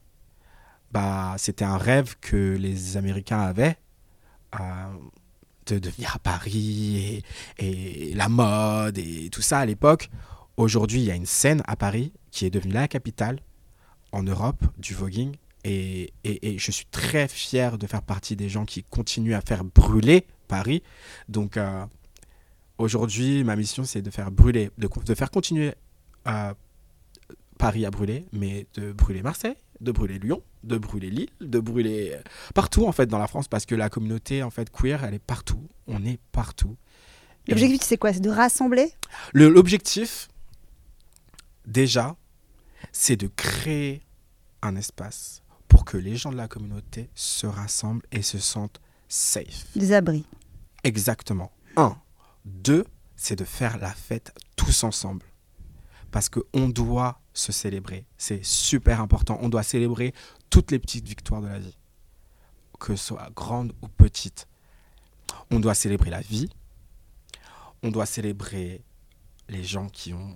bah, 0.92 1.35
c'était 1.38 1.64
un 1.64 1.77
rêve 1.77 2.16
que 2.21 2.57
les 2.57 2.97
Américains 2.97 3.40
avaient 3.40 3.77
euh, 4.59 4.61
de, 5.66 5.79
de 5.79 5.90
venir 5.90 6.14
à 6.14 6.19
Paris 6.19 7.23
et, 7.59 8.14
la 8.14 8.29
mode 8.29 8.99
et 8.99 9.29
tout 9.31 9.42
ça 9.42 9.59
à 9.59 9.66
l'époque. 9.66 10.09
Aujourd'hui, 10.57 11.01
il 11.01 11.05
y 11.05 11.11
a 11.11 11.14
une 11.14 11.27
scène 11.27 11.62
à 11.66 11.77
Paris 11.77 12.12
qui 12.31 12.47
est 12.47 12.51
devenue 12.51 12.73
la 12.73 12.88
capitale 12.88 13.40
en 14.12 14.23
Europe 14.23 14.64
du 14.79 14.95
voguing. 14.95 15.37
Et, 15.64 16.12
et- 16.25 16.59
je 16.59 16.71
suis 16.71 16.87
très 16.87 17.29
fier 17.29 17.77
de 17.77 17.87
faire 17.87 18.03
partie 18.03 18.37
des 18.37 18.49
gens 18.49 18.64
qui 18.64 18.83
continuent 18.85 19.35
à 19.35 19.40
faire 19.42 19.64
brûler 19.64 20.27
Paris. 20.49 20.83
Donc 21.29 21.57
euh, 21.57 21.85
aujourd'hui, 22.79 23.45
ma 23.45 23.57
mission, 23.57 23.85
c'est 23.85 24.01
de 24.01 24.11
faire 24.11 24.31
brûler, 24.31 24.71
de, 24.79 24.88
de 25.05 25.14
faire 25.14 25.31
continuer 25.31 25.75
euh, 26.29 26.55
Paris 27.59 27.87
à 27.87 27.90
brûler, 27.90 28.27
mais 28.33 28.66
de 28.75 28.92
brûler 28.92 29.23
Marseille, 29.23 29.57
de 29.81 29.92
brûler 29.92 30.19
Lyon, 30.19 30.42
de 30.64 30.79
brûler 30.79 31.11
Lille, 31.11 31.31
de 31.40 31.59
brûler 31.61 32.12
euh, 32.14 32.23
partout 32.55 32.87
en 32.87 32.92
fait 32.92 33.07
dans 33.07 33.19
la 33.19 33.27
France, 33.27 33.49
parce 33.49 33.66
que 33.66 33.75
la 33.75 33.88
communauté 33.90 34.42
en 34.42 34.51
fait 34.51 34.71
queer, 34.71 35.05
elle 35.05 35.14
est 35.14 35.19
partout. 35.19 35.66
On 35.87 36.05
est 36.05 36.19
partout. 36.33 36.77
L'objectif, 37.49 37.83
c'est 37.83 37.97
quoi? 37.97 38.12
C'est 38.12 38.21
de 38.21 38.31
rassembler? 38.31 38.93
Le- 39.33 39.49
L'objectif, 39.49 40.28
déjà, 41.66 42.16
c'est 42.93 43.16
de 43.16 43.28
créer 43.28 44.03
un 44.62 44.76
espace 44.76 45.43
pour 45.68 45.85
que 45.85 45.97
les 45.97 46.16
gens 46.16 46.31
de 46.33 46.37
la 46.37 46.49
communauté 46.49 47.09
se 47.14 47.47
rassemblent 47.47 48.05
et 48.12 48.22
se 48.22 48.39
sentent 48.39 48.81
safe. 49.09 49.66
des 49.76 49.93
abris. 49.93 50.24
Exactement. 50.85 51.53
Un. 51.76 51.97
Deux, 52.45 52.85
c'est 53.16 53.37
de 53.37 53.45
faire 53.45 53.78
la 53.78 53.93
fête 53.93 54.33
tous 54.57 54.85
ensemble. 54.85 55.24
parce 56.11 56.28
qu'on 56.28 56.68
doit 56.68 57.20
se 57.37 57.53
célébrer. 57.53 58.07
C'est 58.16 58.45
super 58.45 59.01
important. 59.01 59.39
On 59.43 59.49
doit 59.49 59.62
célébrer 59.62 60.14
toutes 60.51 60.70
les 60.70 60.78
petites 60.78 61.07
victoires 61.07 61.43
de 61.43 61.49
la 61.49 61.59
vie, 61.59 61.76
que 62.80 62.97
ce 62.97 63.07
soit 63.09 63.30
grandes 63.34 63.72
ou 63.82 63.89
petites. 63.89 64.49
On 65.51 65.61
doit 65.61 65.74
célébrer 65.74 66.11
la 66.11 66.20
vie. 66.22 66.49
On 67.82 67.91
doit 67.91 68.07
célébrer 68.07 68.82
les 69.49 69.62
gens 69.62 69.89
qui 69.89 70.12
ont, 70.14 70.34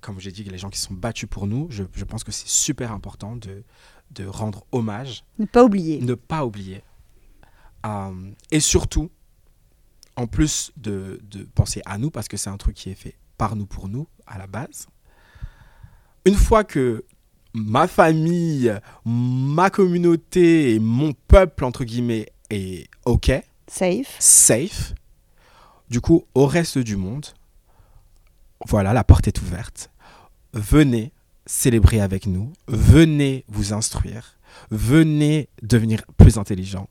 comme 0.00 0.20
j'ai 0.20 0.30
dit, 0.30 0.44
les 0.44 0.58
gens 0.58 0.70
qui 0.70 0.78
sont 0.78 0.94
battus 0.94 1.28
pour 1.28 1.46
nous. 1.46 1.66
Je, 1.70 1.84
je 1.94 2.04
pense 2.04 2.22
que 2.22 2.32
c'est 2.32 2.48
super 2.48 2.92
important 2.92 3.34
de, 3.36 3.64
de 4.10 4.26
rendre 4.26 4.66
hommage, 4.72 5.24
Ne 5.38 5.46
pas 5.46 5.64
oublier. 5.64 6.00
ne 6.00 6.14
pas 6.14 6.44
oublier. 6.44 6.82
Euh, 7.86 8.30
et 8.50 8.60
surtout, 8.60 9.10
en 10.16 10.26
plus 10.26 10.70
de, 10.76 11.18
de 11.24 11.44
penser 11.44 11.80
à 11.86 11.96
nous, 11.98 12.10
parce 12.10 12.28
que 12.28 12.36
c'est 12.36 12.50
un 12.50 12.56
truc 12.58 12.76
qui 12.76 12.90
est 12.90 12.94
fait 12.94 13.16
par 13.38 13.56
nous 13.56 13.66
pour 13.66 13.88
nous 13.88 14.06
à 14.26 14.38
la 14.38 14.46
base, 14.46 14.86
une 16.24 16.34
fois 16.34 16.64
que 16.64 17.04
ma 17.52 17.86
famille, 17.86 18.72
ma 19.04 19.70
communauté 19.70 20.74
et 20.74 20.78
mon 20.78 21.12
peuple, 21.28 21.64
entre 21.64 21.84
guillemets, 21.84 22.26
est 22.50 22.88
OK, 23.04 23.30
Safe. 23.66 24.16
safe, 24.18 24.94
du 25.88 26.00
coup, 26.00 26.24
au 26.34 26.46
reste 26.46 26.78
du 26.78 26.96
monde, 26.96 27.26
voilà, 28.66 28.92
la 28.92 29.04
porte 29.04 29.28
est 29.28 29.40
ouverte. 29.42 29.90
Venez 30.52 31.12
célébrer 31.46 32.00
avec 32.00 32.26
nous, 32.26 32.52
venez 32.68 33.44
vous 33.48 33.72
instruire, 33.72 34.38
venez 34.70 35.48
devenir 35.62 36.02
plus 36.16 36.38
intelligent. 36.38 36.88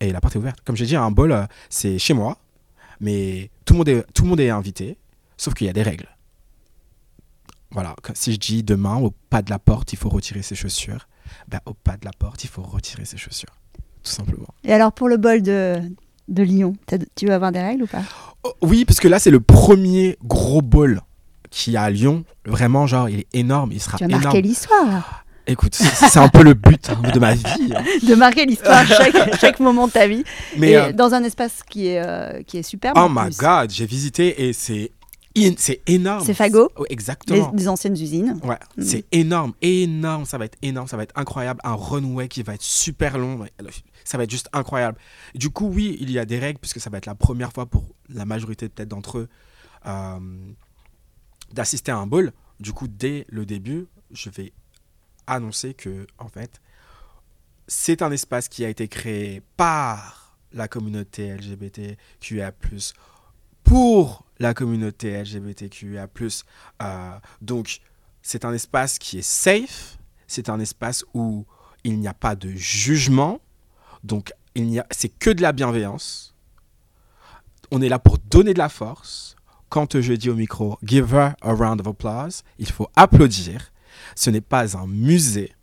Et 0.00 0.12
la 0.12 0.20
porte 0.20 0.36
est 0.36 0.38
ouverte. 0.38 0.60
Comme 0.64 0.76
j'ai 0.76 0.86
dit, 0.86 0.96
un 0.96 1.10
bol, 1.10 1.32
euh, 1.32 1.44
c'est 1.68 1.98
chez 1.98 2.14
moi, 2.14 2.38
mais 3.00 3.50
tout 3.64 3.74
le 3.74 3.78
monde 3.78 3.88
est, 3.88 4.12
tout 4.14 4.22
le 4.24 4.28
monde 4.30 4.40
est 4.40 4.50
invité, 4.50 4.96
sauf 5.36 5.54
qu'il 5.54 5.66
y 5.66 5.70
a 5.70 5.74
des 5.74 5.82
règles. 5.82 6.08
Voilà, 7.72 7.94
si 8.14 8.32
je 8.32 8.38
dis 8.38 8.62
demain, 8.62 8.96
au 8.96 9.12
pas 9.30 9.42
de 9.42 9.50
la 9.50 9.58
porte, 9.58 9.92
il 9.92 9.96
faut 9.96 10.08
retirer 10.08 10.42
ses 10.42 10.54
chaussures, 10.56 11.06
ben, 11.48 11.60
au 11.66 11.74
pas 11.74 11.96
de 11.96 12.04
la 12.04 12.10
porte, 12.18 12.42
il 12.44 12.48
faut 12.50 12.62
retirer 12.62 13.04
ses 13.04 13.16
chaussures. 13.16 13.54
Tout 14.02 14.10
simplement. 14.10 14.48
Et 14.64 14.72
alors 14.72 14.92
pour 14.92 15.08
le 15.08 15.16
bol 15.18 15.40
de, 15.42 15.80
de 16.28 16.42
Lyon, 16.42 16.72
tu 17.14 17.26
veux 17.26 17.32
avoir 17.34 17.52
des 17.52 17.60
règles 17.60 17.84
ou 17.84 17.86
pas? 17.86 18.02
Oh, 18.42 18.52
Oui, 18.62 18.84
parce 18.84 18.98
que 18.98 19.08
là, 19.08 19.18
c'est 19.18 19.30
le 19.30 19.40
premier 19.40 20.16
gros 20.24 20.62
bol 20.62 21.00
qu'il 21.50 21.72
y 21.74 21.76
a 21.76 21.82
à 21.82 21.90
Lyon. 21.90 22.24
Vraiment, 22.46 22.86
genre, 22.86 23.08
il 23.08 23.20
est 23.20 23.26
énorme. 23.34 23.70
Il 23.72 23.80
sera 23.80 23.98
Tu 23.98 24.04
énorme. 24.04 24.22
marquer 24.22 24.40
l'histoire. 24.42 24.86
là. 24.86 25.04
Écoute, 25.46 25.74
c'est 25.74 26.18
un 26.18 26.28
peu 26.28 26.42
le 26.44 26.54
but 26.54 26.90
hein, 26.90 27.10
de 27.12 27.18
ma 27.18 27.34
vie. 27.34 27.44
hein. 27.74 27.82
De 28.08 28.14
marquer 28.14 28.46
l'histoire 28.46 28.86
chaque, 28.86 29.38
chaque 29.40 29.60
moment 29.60 29.86
de 29.88 29.92
ta 29.92 30.06
vie. 30.06 30.22
Mais 30.56 30.70
et 30.72 30.76
euh, 30.76 30.92
dans 30.92 31.12
un 31.14 31.24
espace 31.24 31.62
qui 31.68 31.88
est, 31.88 32.00
euh, 32.04 32.42
qui 32.44 32.58
est 32.58 32.62
superbe. 32.62 32.96
oh 33.00 33.08
my 33.10 33.30
god, 33.36 33.70
j'ai 33.70 33.86
visité 33.86 34.46
et 34.48 34.52
c'est 34.52 34.92
c'est 35.58 35.80
énorme. 35.86 36.24
C'est 36.24 36.34
Fago 36.34 36.70
Les, 36.78 36.86
Exactement. 36.90 37.52
des 37.52 37.68
anciennes 37.68 37.94
usines. 37.94 38.40
Ouais, 38.42 38.58
Mm. 38.76 38.82
c'est 38.82 39.04
énorme, 39.12 39.52
énorme. 39.62 40.24
Ça 40.24 40.38
va 40.38 40.44
être 40.46 40.58
énorme, 40.62 40.88
ça 40.88 40.96
va 40.96 41.04
être 41.04 41.16
incroyable. 41.16 41.60
Un 41.64 41.74
runway 41.74 42.28
qui 42.28 42.42
va 42.42 42.54
être 42.54 42.62
super 42.62 43.16
long. 43.18 43.46
Ça 44.04 44.18
va 44.18 44.24
être 44.24 44.30
juste 44.30 44.48
incroyable. 44.52 44.98
Du 45.34 45.50
coup, 45.50 45.68
oui, 45.68 45.96
il 46.00 46.10
y 46.10 46.18
a 46.18 46.24
des 46.24 46.38
règles 46.38 46.58
puisque 46.58 46.80
ça 46.80 46.90
va 46.90 46.98
être 46.98 47.06
la 47.06 47.14
première 47.14 47.52
fois 47.52 47.66
pour 47.66 47.84
la 48.08 48.24
majorité 48.24 48.68
peut-être 48.68 48.88
d'entre 48.88 49.18
eux 49.18 49.28
euh, 49.86 50.18
d'assister 51.52 51.92
à 51.92 51.96
un 51.98 52.06
ball. 52.06 52.32
Du 52.58 52.72
coup, 52.72 52.88
dès 52.88 53.24
le 53.28 53.46
début, 53.46 53.86
je 54.10 54.30
vais 54.30 54.52
annoncer 55.26 55.74
que, 55.74 56.06
en 56.18 56.28
fait, 56.28 56.60
c'est 57.68 58.02
un 58.02 58.10
espace 58.10 58.48
qui 58.48 58.64
a 58.64 58.68
été 58.68 58.88
créé 58.88 59.42
par 59.56 60.36
la 60.52 60.66
communauté 60.66 61.28
LGBTQIA+, 61.36 62.52
pour 63.70 64.24
la 64.40 64.52
communauté 64.52 65.22
LGBTQIA+. 65.22 66.08
Euh, 66.82 67.10
donc, 67.40 67.78
c'est 68.20 68.44
un 68.44 68.52
espace 68.52 68.98
qui 68.98 69.18
est 69.18 69.22
safe, 69.22 69.96
c'est 70.26 70.48
un 70.48 70.58
espace 70.58 71.04
où 71.14 71.46
il 71.84 72.00
n'y 72.00 72.08
a 72.08 72.14
pas 72.14 72.34
de 72.34 72.50
jugement, 72.50 73.40
donc 74.02 74.32
il 74.56 74.66
n'y 74.66 74.80
a, 74.80 74.86
c'est 74.90 75.08
que 75.08 75.30
de 75.30 75.40
la 75.40 75.52
bienveillance. 75.52 76.34
On 77.70 77.80
est 77.80 77.88
là 77.88 78.00
pour 78.00 78.18
donner 78.18 78.54
de 78.54 78.58
la 78.58 78.68
force. 78.68 79.36
Quand 79.68 80.00
je 80.00 80.14
dis 80.14 80.30
au 80.30 80.34
micro, 80.34 80.76
give 80.82 81.14
her 81.14 81.34
a 81.40 81.52
round 81.52 81.80
of 81.80 81.86
applause, 81.86 82.42
il 82.58 82.72
faut 82.72 82.88
applaudir. 82.96 83.70
Ce 84.16 84.30
n'est 84.30 84.40
pas 84.40 84.76
un 84.76 84.88
musée. 84.88 85.54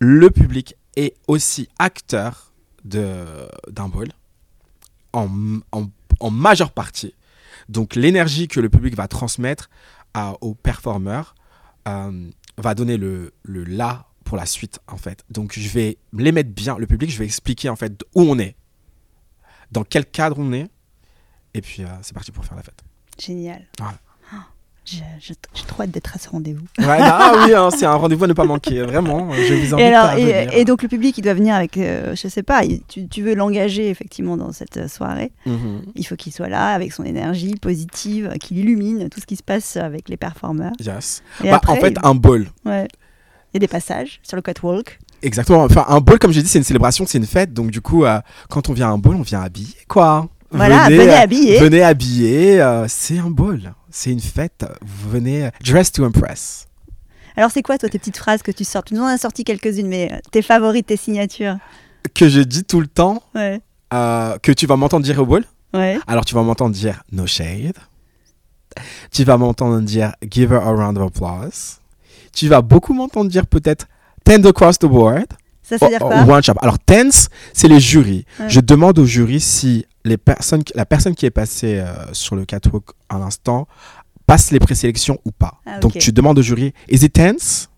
Le 0.00 0.28
public 0.28 0.74
est 0.96 1.14
aussi 1.28 1.66
acteur 1.78 2.52
d'un 2.84 3.88
ball 3.88 4.12
en, 5.14 5.60
en, 5.72 5.88
en 6.20 6.30
majeure 6.30 6.72
partie. 6.72 7.14
Donc 7.68 7.94
l'énergie 7.94 8.48
que 8.48 8.60
le 8.60 8.68
public 8.68 8.94
va 8.94 9.08
transmettre 9.08 9.68
à- 10.14 10.34
aux 10.40 10.54
performeurs 10.54 11.34
euh, 11.86 12.30
va 12.56 12.74
donner 12.74 12.96
le, 12.96 13.32
le 13.42 13.64
là 13.64 14.06
pour 14.24 14.36
la 14.36 14.46
suite 14.46 14.80
en 14.88 14.96
fait. 14.96 15.24
Donc 15.30 15.52
je 15.58 15.68
vais 15.68 15.98
les 16.12 16.32
mettre 16.32 16.50
bien, 16.50 16.76
le 16.78 16.86
public, 16.86 17.10
je 17.10 17.18
vais 17.18 17.24
expliquer 17.24 17.68
en 17.68 17.76
fait 17.76 18.02
où 18.14 18.22
on 18.22 18.38
est, 18.38 18.56
dans 19.70 19.84
quel 19.84 20.04
cadre 20.06 20.38
on 20.38 20.52
est, 20.52 20.68
et 21.54 21.60
puis 21.60 21.82
euh, 21.84 21.88
c'est 22.02 22.14
parti 22.14 22.30
pour 22.32 22.44
faire 22.44 22.56
la 22.56 22.62
fête. 22.62 22.82
Génial. 23.18 23.66
Ouais. 23.80 23.86
J'ai 25.20 25.34
trop 25.66 25.82
hâte 25.82 25.90
d'être 25.90 26.14
à 26.14 26.18
ce 26.18 26.28
rendez-vous. 26.28 26.64
Ouais, 26.78 26.98
ah 27.00 27.32
oui, 27.44 27.54
hein, 27.54 27.68
c'est 27.70 27.86
un 27.86 27.94
rendez-vous 27.94 28.24
à 28.24 28.26
ne 28.26 28.32
pas 28.32 28.44
manquer, 28.44 28.82
vraiment. 28.82 29.32
Je 29.34 29.54
vous 29.54 29.74
invite 29.74 29.78
Et, 29.78 29.84
alors, 29.94 30.04
à 30.10 30.14
venir. 30.16 30.28
et, 30.54 30.60
et 30.60 30.64
donc 30.64 30.82
le 30.82 30.88
public, 30.88 31.16
il 31.18 31.22
doit 31.22 31.34
venir 31.34 31.54
avec, 31.54 31.76
euh, 31.76 32.14
je 32.14 32.28
sais 32.28 32.42
pas, 32.42 32.62
tu, 32.88 33.06
tu 33.08 33.22
veux 33.22 33.34
l'engager 33.34 33.88
effectivement 33.90 34.36
dans 34.36 34.52
cette 34.52 34.76
euh, 34.76 34.88
soirée. 34.88 35.32
Mhm. 35.46 35.82
Il 35.94 36.06
faut 36.06 36.16
qu'il 36.16 36.32
soit 36.32 36.48
là 36.48 36.68
avec 36.74 36.92
son 36.92 37.04
énergie 37.04 37.54
positive, 37.60 38.32
qu'il 38.40 38.58
illumine 38.58 39.08
tout 39.08 39.20
ce 39.20 39.26
qui 39.26 39.36
se 39.36 39.42
passe 39.42 39.76
avec 39.76 40.08
les 40.08 40.16
performeurs. 40.16 40.72
Yes. 40.80 41.22
Et 41.44 41.50
Bah, 41.50 41.56
après, 41.56 41.72
en 41.72 41.76
fait, 41.76 41.90
il- 41.90 41.98
un 42.02 42.16
ouais. 42.70 42.88
il 43.52 43.54
y 43.54 43.56
a 43.56 43.60
des 43.60 43.68
passages 43.68 44.20
sur 44.22 44.36
le 44.36 44.42
catwalk. 44.42 44.98
Exactement. 45.22 45.64
Enfin, 45.64 45.84
un 45.88 46.00
ball, 46.00 46.18
comme 46.18 46.32
j'ai 46.32 46.42
dit, 46.42 46.48
c'est 46.48 46.58
une 46.58 46.64
célébration, 46.64 47.04
c'est 47.06 47.18
une 47.18 47.26
fête. 47.26 47.52
Donc, 47.52 47.70
du 47.70 47.80
coup, 47.80 48.04
euh, 48.04 48.20
quand 48.48 48.68
on 48.68 48.72
vient 48.72 48.88
à 48.88 48.92
un 48.92 48.98
ball, 48.98 49.16
on 49.16 49.22
vient 49.22 49.40
habillé, 49.42 49.74
quoi. 49.88 50.28
Voilà, 50.50 50.84
venez, 50.88 51.08
euh, 51.10 51.16
habillé. 51.18 51.58
Venez 51.58 51.82
habillé. 51.82 52.60
euh, 52.62 52.86
c'est 52.88 53.18
un 53.18 53.28
ball. 53.30 53.74
C'est 53.90 54.10
une 54.10 54.20
fête. 54.20 54.64
Vous 54.82 55.10
venez 55.10 55.46
euh, 55.46 55.50
dress 55.64 55.92
to 55.92 56.04
impress. 56.04 56.66
Alors 57.36 57.50
c'est 57.50 57.62
quoi 57.62 57.78
toi 57.78 57.88
tes 57.88 57.98
petites 57.98 58.16
phrases 58.16 58.42
que 58.42 58.50
tu 58.50 58.64
sors 58.64 58.82
Tu 58.84 58.94
nous 58.94 59.02
en 59.02 59.06
as 59.06 59.18
sorti 59.18 59.44
quelques-unes, 59.44 59.86
mais 59.88 60.10
euh, 60.12 60.16
tes 60.32 60.42
favorites, 60.42 60.86
tes 60.86 60.96
signatures? 60.96 61.56
Que 62.14 62.28
je 62.28 62.40
dis 62.40 62.64
tout 62.64 62.80
le 62.80 62.86
temps, 62.86 63.22
Ouais, 63.34 63.60
euh, 63.94 64.36
que 64.42 64.52
tu 64.52 64.66
vas 64.66 64.76
m'entendre 64.76 65.04
dire 65.04 65.18
au 65.20 65.26
ouais. 65.26 65.98
Alors, 66.06 66.24
tu 66.24 66.34
vas 66.34 66.42
m'entendre 66.42 66.74
dire 66.74 67.02
no 67.12 67.26
shade. 67.26 67.76
Tu 69.10 69.24
vas 69.24 69.36
m'entendre 69.36 69.80
dire 69.80 70.12
give 70.30 70.52
her 70.52 70.58
a 70.62 70.70
round 70.72 70.98
of 70.98 71.06
applause. 71.08 71.78
Tu 72.32 72.48
vas 72.48 72.60
beaucoup 72.62 72.92
m'entendre 72.94 73.30
dire 73.30 73.46
peut-être 73.46 73.86
tend 74.24 74.44
across 74.44 74.78
the 74.78 74.86
board. 74.86 75.26
Ça 75.62 75.76
veut 75.80 75.88
dire 75.88 75.98
Oh, 76.02 76.08
quoi? 76.08 76.24
oh, 76.26 76.30
one 76.30 76.42
shot. 76.42 76.54
Alors, 76.60 76.78
tense, 76.78 77.28
c'est 77.52 77.68
les 77.68 77.80
jurys. 77.80 78.24
Ouais. 78.40 78.48
Je 78.48 78.60
demande 78.60 78.98
au 78.98 79.04
jury 79.06 79.40
si 79.40 79.84
les 80.08 80.16
personnes, 80.16 80.62
la 80.74 80.86
personne 80.86 81.14
qui 81.14 81.26
est 81.26 81.30
passée 81.30 81.78
euh, 81.78 82.12
sur 82.12 82.36
le 82.36 82.44
catwalk 82.44 82.84
à 83.08 83.18
l'instant 83.18 83.68
passe 84.26 84.50
les 84.50 84.58
présélections 84.58 85.18
ou 85.24 85.30
pas. 85.30 85.60
Ah. 85.64 85.78
Donc, 85.78 85.92
tu 85.98 86.12
demandes 86.12 86.38
au 86.38 86.42
jury, 86.42 86.72
is 86.88 87.04
it 87.04 87.12
tense? 87.12 87.68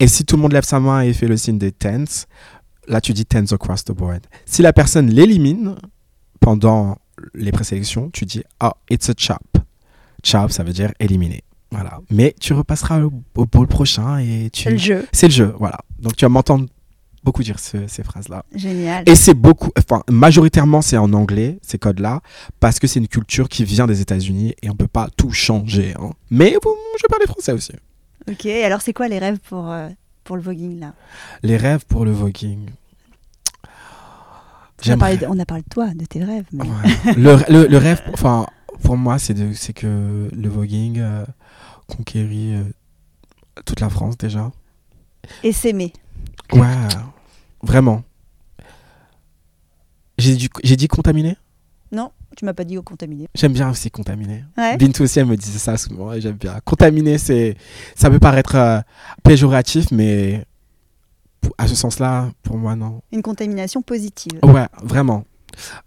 Et 0.00 0.08
si 0.08 0.24
tout 0.24 0.36
le 0.36 0.42
monde 0.42 0.52
lève 0.52 0.64
sa 0.64 0.80
main 0.80 1.02
et 1.02 1.12
fait 1.12 1.28
le 1.28 1.36
signe 1.36 1.58
de 1.58 1.70
tense, 1.70 2.26
là, 2.88 3.00
tu 3.00 3.12
dis 3.12 3.26
tense 3.26 3.52
across 3.52 3.84
the 3.84 3.92
board. 3.92 4.20
Si 4.46 4.62
la 4.62 4.72
personne 4.72 5.10
l'élimine 5.10 5.76
pendant 6.40 6.98
les 7.34 7.52
présélections, 7.52 8.10
tu 8.12 8.24
dis, 8.24 8.42
oh, 8.62 8.70
it's 8.90 9.08
a 9.08 9.14
chop. 9.16 9.38
Chop, 10.22 10.50
ça 10.50 10.64
veut 10.64 10.72
dire 10.72 10.92
éliminer. 10.98 11.42
Voilà. 11.70 12.00
Mais 12.10 12.34
tu 12.40 12.52
repasseras 12.52 13.02
au, 13.02 13.12
au 13.36 13.46
prochain 13.66 14.18
et 14.18 14.48
tu. 14.52 14.62
C'est 14.62 14.70
le 14.70 14.76
jeu. 14.76 15.08
C'est 15.12 15.26
le 15.26 15.32
jeu, 15.32 15.54
voilà. 15.58 15.78
Donc 15.98 16.16
tu 16.16 16.24
vas 16.24 16.28
m'entendre 16.28 16.66
beaucoup 17.24 17.42
dire 17.42 17.58
ce- 17.58 17.86
ces 17.86 18.02
phrases-là. 18.02 18.44
Génial. 18.54 19.02
Et 19.08 19.14
c'est 19.16 19.34
beaucoup, 19.34 19.70
enfin, 19.78 20.02
majoritairement 20.10 20.82
c'est 20.82 20.96
en 20.98 21.12
anglais, 21.12 21.58
ces 21.62 21.78
codes-là, 21.78 22.20
parce 22.60 22.78
que 22.78 22.86
c'est 22.86 23.00
une 23.00 23.08
culture 23.08 23.48
qui 23.48 23.64
vient 23.64 23.86
des 23.86 24.00
États-Unis 24.00 24.54
et 24.62 24.70
on 24.70 24.74
peut 24.76 24.86
pas 24.88 25.08
tout 25.16 25.30
changer. 25.32 25.94
hein. 25.98 26.10
Mais 26.30 26.56
bon, 26.62 26.74
je 27.00 27.06
parle 27.08 27.22
français 27.26 27.52
aussi. 27.52 27.72
Ok, 28.30 28.46
alors 28.46 28.80
c'est 28.82 28.92
quoi 28.92 29.08
les 29.08 29.18
rêves 29.18 29.38
pour, 29.48 29.70
euh, 29.70 29.88
pour 30.22 30.36
le 30.36 30.42
voguing 30.42 30.80
là? 30.80 30.92
Les 31.42 31.56
rêves 31.56 31.84
pour 31.86 32.04
le 32.04 32.12
voguing. 32.12 32.70
on 34.86 34.90
a, 34.92 34.96
parlé 34.98 35.16
de, 35.16 35.26
on 35.26 35.38
a 35.38 35.44
parlé 35.46 35.62
de 35.62 35.68
toi, 35.68 35.88
de 35.94 36.04
tes 36.04 36.22
rêves. 36.22 36.44
mais- 36.52 36.64
Ouais. 36.64 37.14
le, 37.16 37.36
le- 37.52 37.66
le 37.68 37.78
rêve, 37.78 38.02
enfin, 38.12 38.46
pour 38.82 38.96
moi, 38.96 39.18
c'est 39.18 39.34
que 39.72 40.28
le 40.30 40.48
voguing 40.48 40.98
euh, 40.98 41.24
conquérit 41.86 42.54
euh, 42.54 42.64
toute 43.64 43.80
la 43.80 43.88
France 43.88 44.18
déjà. 44.18 44.50
Et 45.42 45.52
s'aimer. 45.52 45.92
Ouais, 46.52 46.60
vraiment. 47.64 48.02
J'ai 50.18 50.36
dit, 50.76 50.88
contaminé? 50.88 51.36
Non, 51.90 52.10
tu 52.36 52.44
m'as 52.44 52.52
pas 52.54 52.64
dit 52.64 52.78
au 52.78 52.82
contaminé. 52.82 53.28
J'aime 53.34 53.52
bien 53.52 53.68
aussi 53.70 53.90
contaminé. 53.90 54.44
Ouais. 54.56 54.76
Bintou 54.76 55.02
aussi, 55.02 55.18
elle 55.18 55.26
me 55.26 55.36
disait 55.36 55.58
ça 55.58 55.76
souvent 55.76 56.12
et 56.12 56.20
j'aime 56.20 56.36
bien. 56.36 56.60
Contaminé, 56.64 57.18
c'est, 57.18 57.56
ça 57.94 58.10
peut 58.10 58.18
paraître 58.20 58.54
euh, 58.56 58.80
péjoratif, 59.22 59.90
mais 59.90 60.44
à 61.58 61.66
ce 61.68 61.74
sens-là, 61.74 62.30
pour 62.42 62.56
moi, 62.56 62.74
non. 62.76 63.02
Une 63.12 63.22
contamination 63.22 63.82
positive. 63.82 64.38
Ouais, 64.42 64.66
vraiment. 64.82 65.24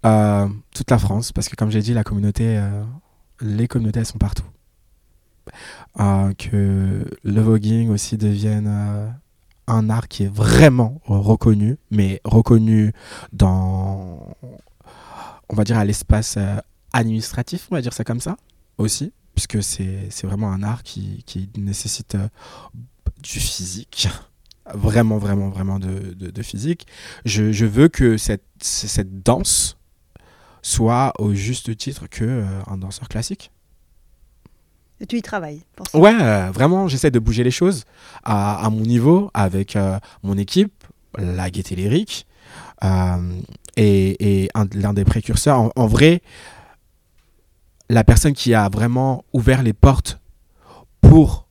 Euh, 0.06 0.46
toute 0.74 0.90
la 0.90 0.98
France, 0.98 1.32
parce 1.32 1.48
que 1.48 1.56
comme 1.56 1.70
j'ai 1.70 1.80
dit, 1.80 1.92
la 1.94 2.04
communauté, 2.04 2.56
euh, 2.58 2.84
les 3.40 3.66
communautés, 3.68 4.00
elles 4.00 4.06
sont 4.06 4.18
partout. 4.18 4.44
euh, 6.00 6.32
que 6.34 7.04
le 7.24 7.40
voguing 7.40 7.88
aussi 7.90 8.16
devienne 8.16 9.14
un 9.68 9.90
art 9.90 10.08
qui 10.08 10.24
est 10.24 10.32
vraiment 10.32 11.00
reconnu, 11.04 11.76
mais 11.90 12.20
reconnu 12.24 12.92
dans, 13.32 14.34
on 15.48 15.54
va 15.54 15.64
dire, 15.64 15.78
à 15.78 15.84
l'espace 15.84 16.36
euh, 16.38 16.56
administratif, 16.92 17.68
on 17.70 17.74
va 17.74 17.82
dire 17.82 17.92
ça 17.92 18.04
comme 18.04 18.20
ça, 18.20 18.36
aussi, 18.78 19.12
puisque 19.34 19.62
c'est 19.62 20.08
vraiment 20.24 20.50
un 20.50 20.62
art 20.62 20.82
qui, 20.82 21.22
qui 21.26 21.48
nécessite 21.56 22.14
euh, 22.14 22.28
du 23.22 23.38
physique, 23.40 24.08
vraiment, 24.74 25.18
vraiment, 25.18 25.48
vraiment 25.50 25.78
de, 25.78 26.14
de- 26.14 26.42
physique. 26.42 26.86
Je, 27.24 27.52
je 27.52 27.66
veux 27.66 27.88
que 27.88 28.16
cette, 28.16 28.44
cette 28.60 29.22
danse 29.22 29.76
soit 30.62 31.12
au 31.18 31.34
juste 31.34 31.76
titre 31.76 32.06
que 32.08 32.24
euh, 32.24 32.60
un 32.66 32.78
danseur 32.78 33.08
classique. 33.08 33.50
Tu 35.06 35.18
y 35.18 35.22
travailles. 35.22 35.62
Ouais, 35.94 36.16
euh, 36.20 36.50
vraiment, 36.50 36.88
j'essaie 36.88 37.10
de 37.10 37.18
bouger 37.20 37.44
les 37.44 37.52
choses 37.52 37.84
à, 38.24 38.68
mon 38.70 38.80
niveau 38.80 39.30
avec 39.32 39.76
euh, 39.76 39.98
mon 40.22 40.36
équipe, 40.36 40.72
la 41.16 41.50
Gaieté 41.50 41.76
Lyrique, 41.76 42.26
euh, 42.84 43.40
et, 43.76 44.42
et 44.42 44.48
un- 44.54 44.66
l'un 44.74 44.92
des 44.92 45.04
précurseurs. 45.04 45.70
En, 45.76 45.86
vrai, 45.86 46.20
la 47.88 48.02
personne 48.02 48.32
qui 48.32 48.54
a 48.54 48.68
vraiment 48.68 49.24
ouvert 49.32 49.62
les 49.62 49.72
portes 49.72 50.20
pour 51.00 51.46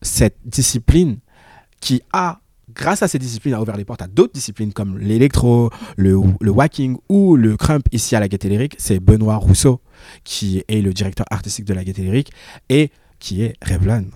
cette 0.00 0.38
discipline, 0.44 1.18
qui 1.80 2.02
a, 2.12 2.40
grâce 2.74 3.02
à 3.02 3.08
cette 3.08 3.20
discipline, 3.20 3.54
a 3.54 3.60
ouvert 3.60 3.76
les 3.76 3.84
portes 3.84 4.02
à 4.02 4.06
d'autres 4.06 4.32
disciplines 4.32 4.72
comme 4.72 4.98
l'électro, 4.98 5.70
le, 5.96 6.16
whacking 6.16 6.96
ou 7.08 7.36
le 7.36 7.56
crump 7.56 7.86
ici 7.92 8.16
à 8.16 8.20
la 8.20 8.28
Gaieté 8.28 8.48
Lyrique, 8.48 8.76
c'est 8.78 8.98
Benoît 8.98 9.36
Rousseau, 9.36 9.80
qui 10.24 10.62
est 10.68 10.80
le 10.82 10.92
directeur 10.92 11.26
artistique 11.30 11.64
de 11.64 11.74
la 11.74 11.84
Gaieté 11.84 12.02
Lyrique 12.02 12.32
et 12.68 12.90
qui 13.18 13.42
est 13.42 13.54
Revlon. 13.64 14.06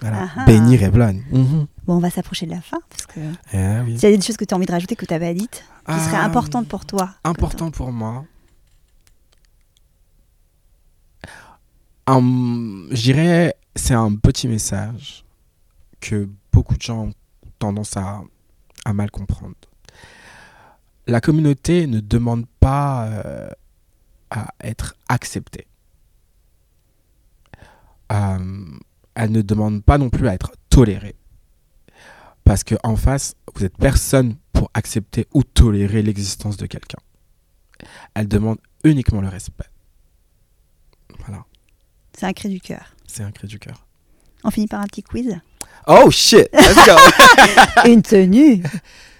Voilà. 0.00 0.28
Ah. 0.36 0.44
Benny 0.46 0.76
Revlon. 0.76 1.20
Mhm. 1.30 1.66
Bon, 1.86 1.96
on 1.96 1.98
va 1.98 2.10
s'approcher 2.10 2.46
de 2.46 2.52
la 2.52 2.60
fin 2.60 2.78
parce 2.88 3.06
que 3.06 3.20
Eh 3.52 3.80
oui. 3.84 3.98
s'il 3.98 4.10
y 4.10 4.14
a 4.14 4.16
des 4.16 4.22
choses 4.22 4.36
que 4.36 4.44
tu 4.44 4.54
as 4.54 4.56
envie 4.56 4.66
de 4.66 4.72
rajouter 4.72 4.96
que 4.96 5.04
tu 5.04 5.12
n'avais 5.12 5.34
pas 5.34 5.38
dites, 5.38 5.64
qui 5.86 5.94
seraient 6.00 6.16
Ah, 6.18 6.24
importantes 6.24 6.68
pour 6.68 6.84
toi. 6.86 7.10
Important 7.24 7.70
pour 7.70 7.92
moi. 7.92 8.24
Je 12.08 13.02
dirais, 13.02 13.54
c'est 13.76 13.94
un 13.94 14.14
petit 14.14 14.48
message 14.48 15.24
que 16.00 16.28
beaucoup 16.52 16.74
de 16.76 16.82
gens 16.82 17.06
ont 17.06 17.12
tendance 17.58 17.96
à, 17.96 18.22
à 18.84 18.92
mal 18.92 19.10
comprendre. 19.10 19.54
La 21.06 21.20
communauté 21.20 21.86
ne 21.86 22.00
demande 22.00 22.46
pas 22.60 23.06
euh, 23.06 23.48
à 24.30 24.48
être 24.62 24.94
acceptée. 25.08 25.66
Euh, 28.12 28.64
elle 29.14 29.32
ne 29.32 29.42
demande 29.42 29.84
pas 29.84 29.98
non 29.98 30.10
plus 30.10 30.28
à 30.28 30.34
être 30.34 30.52
tolérée. 30.68 31.16
Parce 32.44 32.64
qu'en 32.64 32.96
face, 32.96 33.34
vous 33.54 33.64
êtes 33.64 33.76
personne 33.76 34.36
pour 34.52 34.70
accepter 34.74 35.26
ou 35.32 35.42
tolérer 35.44 36.02
l'existence 36.02 36.56
de 36.56 36.66
quelqu'un. 36.66 36.98
Elle 38.14 38.28
demande 38.28 38.58
uniquement 38.84 39.20
le 39.20 39.28
respect. 39.28 39.66
Voilà, 41.20 41.44
C'est 42.16 42.26
un 42.26 42.32
cri 42.32 42.48
du 42.48 42.60
cœur. 42.60 42.94
c'est 43.06 43.22
un 43.22 43.30
cri 43.30 43.46
du 43.46 43.58
cœur. 43.58 43.86
On 44.42 44.50
finit 44.50 44.66
par 44.66 44.80
un 44.80 44.86
petit 44.86 45.02
quiz? 45.02 45.38
Oh 45.86 46.10
shit, 46.10 46.48
let's 46.52 46.86
go. 46.86 46.96
Une 47.90 48.02
tenue 48.02 48.62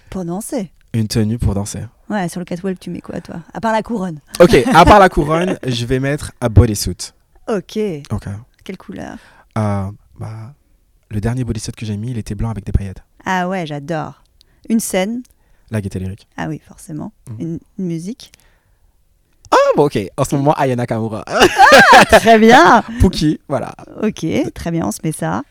pour 0.09 0.25
danser. 0.25 0.73
Une 0.95 1.09
tenue 1.09 1.39
pour 1.39 1.55
danser. 1.55 1.85
Ouais, 2.11 2.29
sur 2.29 2.41
le 2.41 2.45
catwalk, 2.45 2.79
tu 2.81 2.91
mets 2.91 3.01
quoi, 3.01 3.21
toi? 3.21 3.37
À 3.55 3.61
part 3.61 3.73
la 3.73 3.83
couronne. 3.83 4.19
Ok, 4.41 4.55
à 4.75 4.85
part 4.85 4.99
la 4.99 5.09
couronne, 5.17 5.57
je 5.65 5.87
vais 5.87 6.01
mettre 6.01 6.33
un 6.41 6.49
bodysuit. 6.49 7.13
Ok. 7.49 7.79
Ok. 8.11 8.25
Quelle 8.65 8.77
couleur? 8.77 9.17
Euh, 9.57 9.91
bah, 10.19 10.55
le 11.11 11.21
dernier 11.21 11.45
bodysuit 11.45 11.73
que 11.73 11.87
j'ai 11.87 11.97
mis, 11.97 12.11
il 12.11 12.19
était 12.19 12.35
blanc 12.35 12.51
avec 12.51 12.65
des 12.65 12.73
paillettes. 12.73 13.03
Ah 13.25 13.49
ouais, 13.49 13.65
j'adore. 13.65 14.25
Une 14.69 14.81
scène? 14.81 15.23
La 15.71 15.81
gaieté 15.81 16.01
lyrique. 16.01 16.27
Ah 16.37 16.49
oui, 16.49 16.61
forcément. 16.67 17.13
Mm. 17.31 17.41
Une, 17.41 17.59
une 17.79 17.87
musique? 17.87 18.33
Ah 19.53 19.57
bon, 19.77 19.85
ok. 19.85 19.99
En 20.17 20.25
ce 20.25 20.35
moment, 20.35 20.53
Ayana 20.55 20.87
Kamura. 20.87 21.25
Très 22.11 22.39
bien. 22.39 22.83
Pookie, 23.01 23.41
voilà. 23.49 23.73
Ok, 24.03 24.27
très 24.53 24.71
bien, 24.73 24.87
on 24.87 24.91
se 24.93 25.01
met 25.05 25.13
ça. 25.13 25.43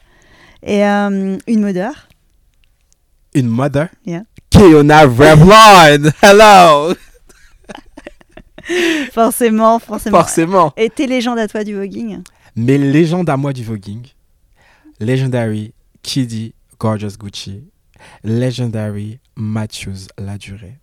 Et 0.62 0.86
euh, 0.86 1.38
une 1.48 1.66
odeur. 1.66 1.94
Une 3.34 3.48
mother? 3.48 3.88
Yeah. 4.06 4.24
Kiona 4.60 5.04
Revlon. 5.04 6.12
Hello. 6.22 6.94
Forcément, 9.14 9.80
forcément. 9.80 10.18
Forcément. 10.18 10.74
Et 10.76 10.90
tes 10.90 11.08
légendes 11.08 11.40
à 11.40 11.48
toi 11.48 11.64
du 11.64 11.76
voguing 11.76 12.22
Mes 12.58 12.78
légendes 12.78 13.30
à 13.30 13.38
moi 13.38 13.54
du 13.54 13.64
voguing. 13.64 14.06
Legendary 15.00 15.74
Kiddy 16.04 16.54
Gorgeous 16.78 17.18
Gucci. 17.18 17.64
Legendary 18.26 19.20
Matthews 19.38 20.08
La 20.18 20.38
Durée. 20.38 20.78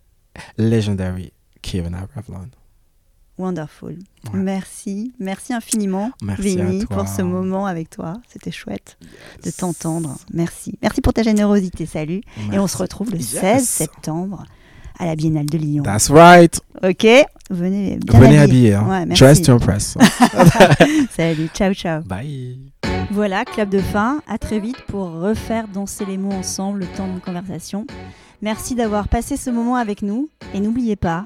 Legendary 0.57 1.31
Kiona 1.61 2.07
Revlon. 2.15 2.49
Wonderful. 3.37 3.89
Ouais. 4.33 4.39
Merci, 4.39 5.13
merci 5.19 5.53
infiniment, 5.53 6.11
Merci 6.23 6.57
Vinny, 6.57 6.85
pour 6.85 7.07
ce 7.07 7.21
moment 7.21 7.65
avec 7.67 7.89
toi. 7.89 8.13
C'était 8.27 8.51
chouette 8.51 8.97
de 9.43 9.51
t'entendre. 9.51 10.17
Merci. 10.33 10.77
Merci 10.81 11.01
pour 11.01 11.13
ta 11.13 11.21
générosité. 11.23 11.85
Salut. 11.85 12.21
Et 12.51 12.57
on 12.59 12.67
se 12.67 12.77
retrouve 12.77 13.11
le 13.11 13.17
Yes. 13.17 13.27
16 13.29 13.67
septembre 13.67 14.45
à 14.99 15.05
la 15.05 15.15
Biennale 15.15 15.45
de 15.45 15.57
Lyon. 15.57 15.83
That's 15.83 16.09
right. 16.09 16.59
Ok 16.83 17.05
Venez 17.49 17.97
bien 18.03 18.19
Venez 18.19 18.37
habiller. 18.39 18.73
Hein. 18.73 18.87
Ouais, 18.89 19.05
merci. 19.05 19.23
Dress 19.23 19.41
to 19.43 19.53
impress. 19.53 19.97
Salut, 21.15 21.49
ciao, 21.53 21.73
ciao. 21.73 22.01
Bye. 22.03 22.71
Voilà, 23.11 23.45
clap 23.45 23.69
de 23.69 23.79
fin. 23.79 24.21
À 24.27 24.37
très 24.37 24.59
vite 24.59 24.81
pour 24.87 25.09
refaire 25.11 25.67
danser 25.67 26.05
les 26.05 26.17
mots 26.17 26.33
ensemble 26.33 26.79
le 26.79 26.85
temps 26.87 27.07
de 27.13 27.19
conversation. 27.19 27.85
Merci 28.41 28.75
d'avoir 28.75 29.07
passé 29.07 29.37
ce 29.37 29.49
moment 29.49 29.75
avec 29.75 30.01
nous. 30.01 30.27
Et 30.53 30.59
n'oubliez 30.59 30.95
pas, 30.95 31.25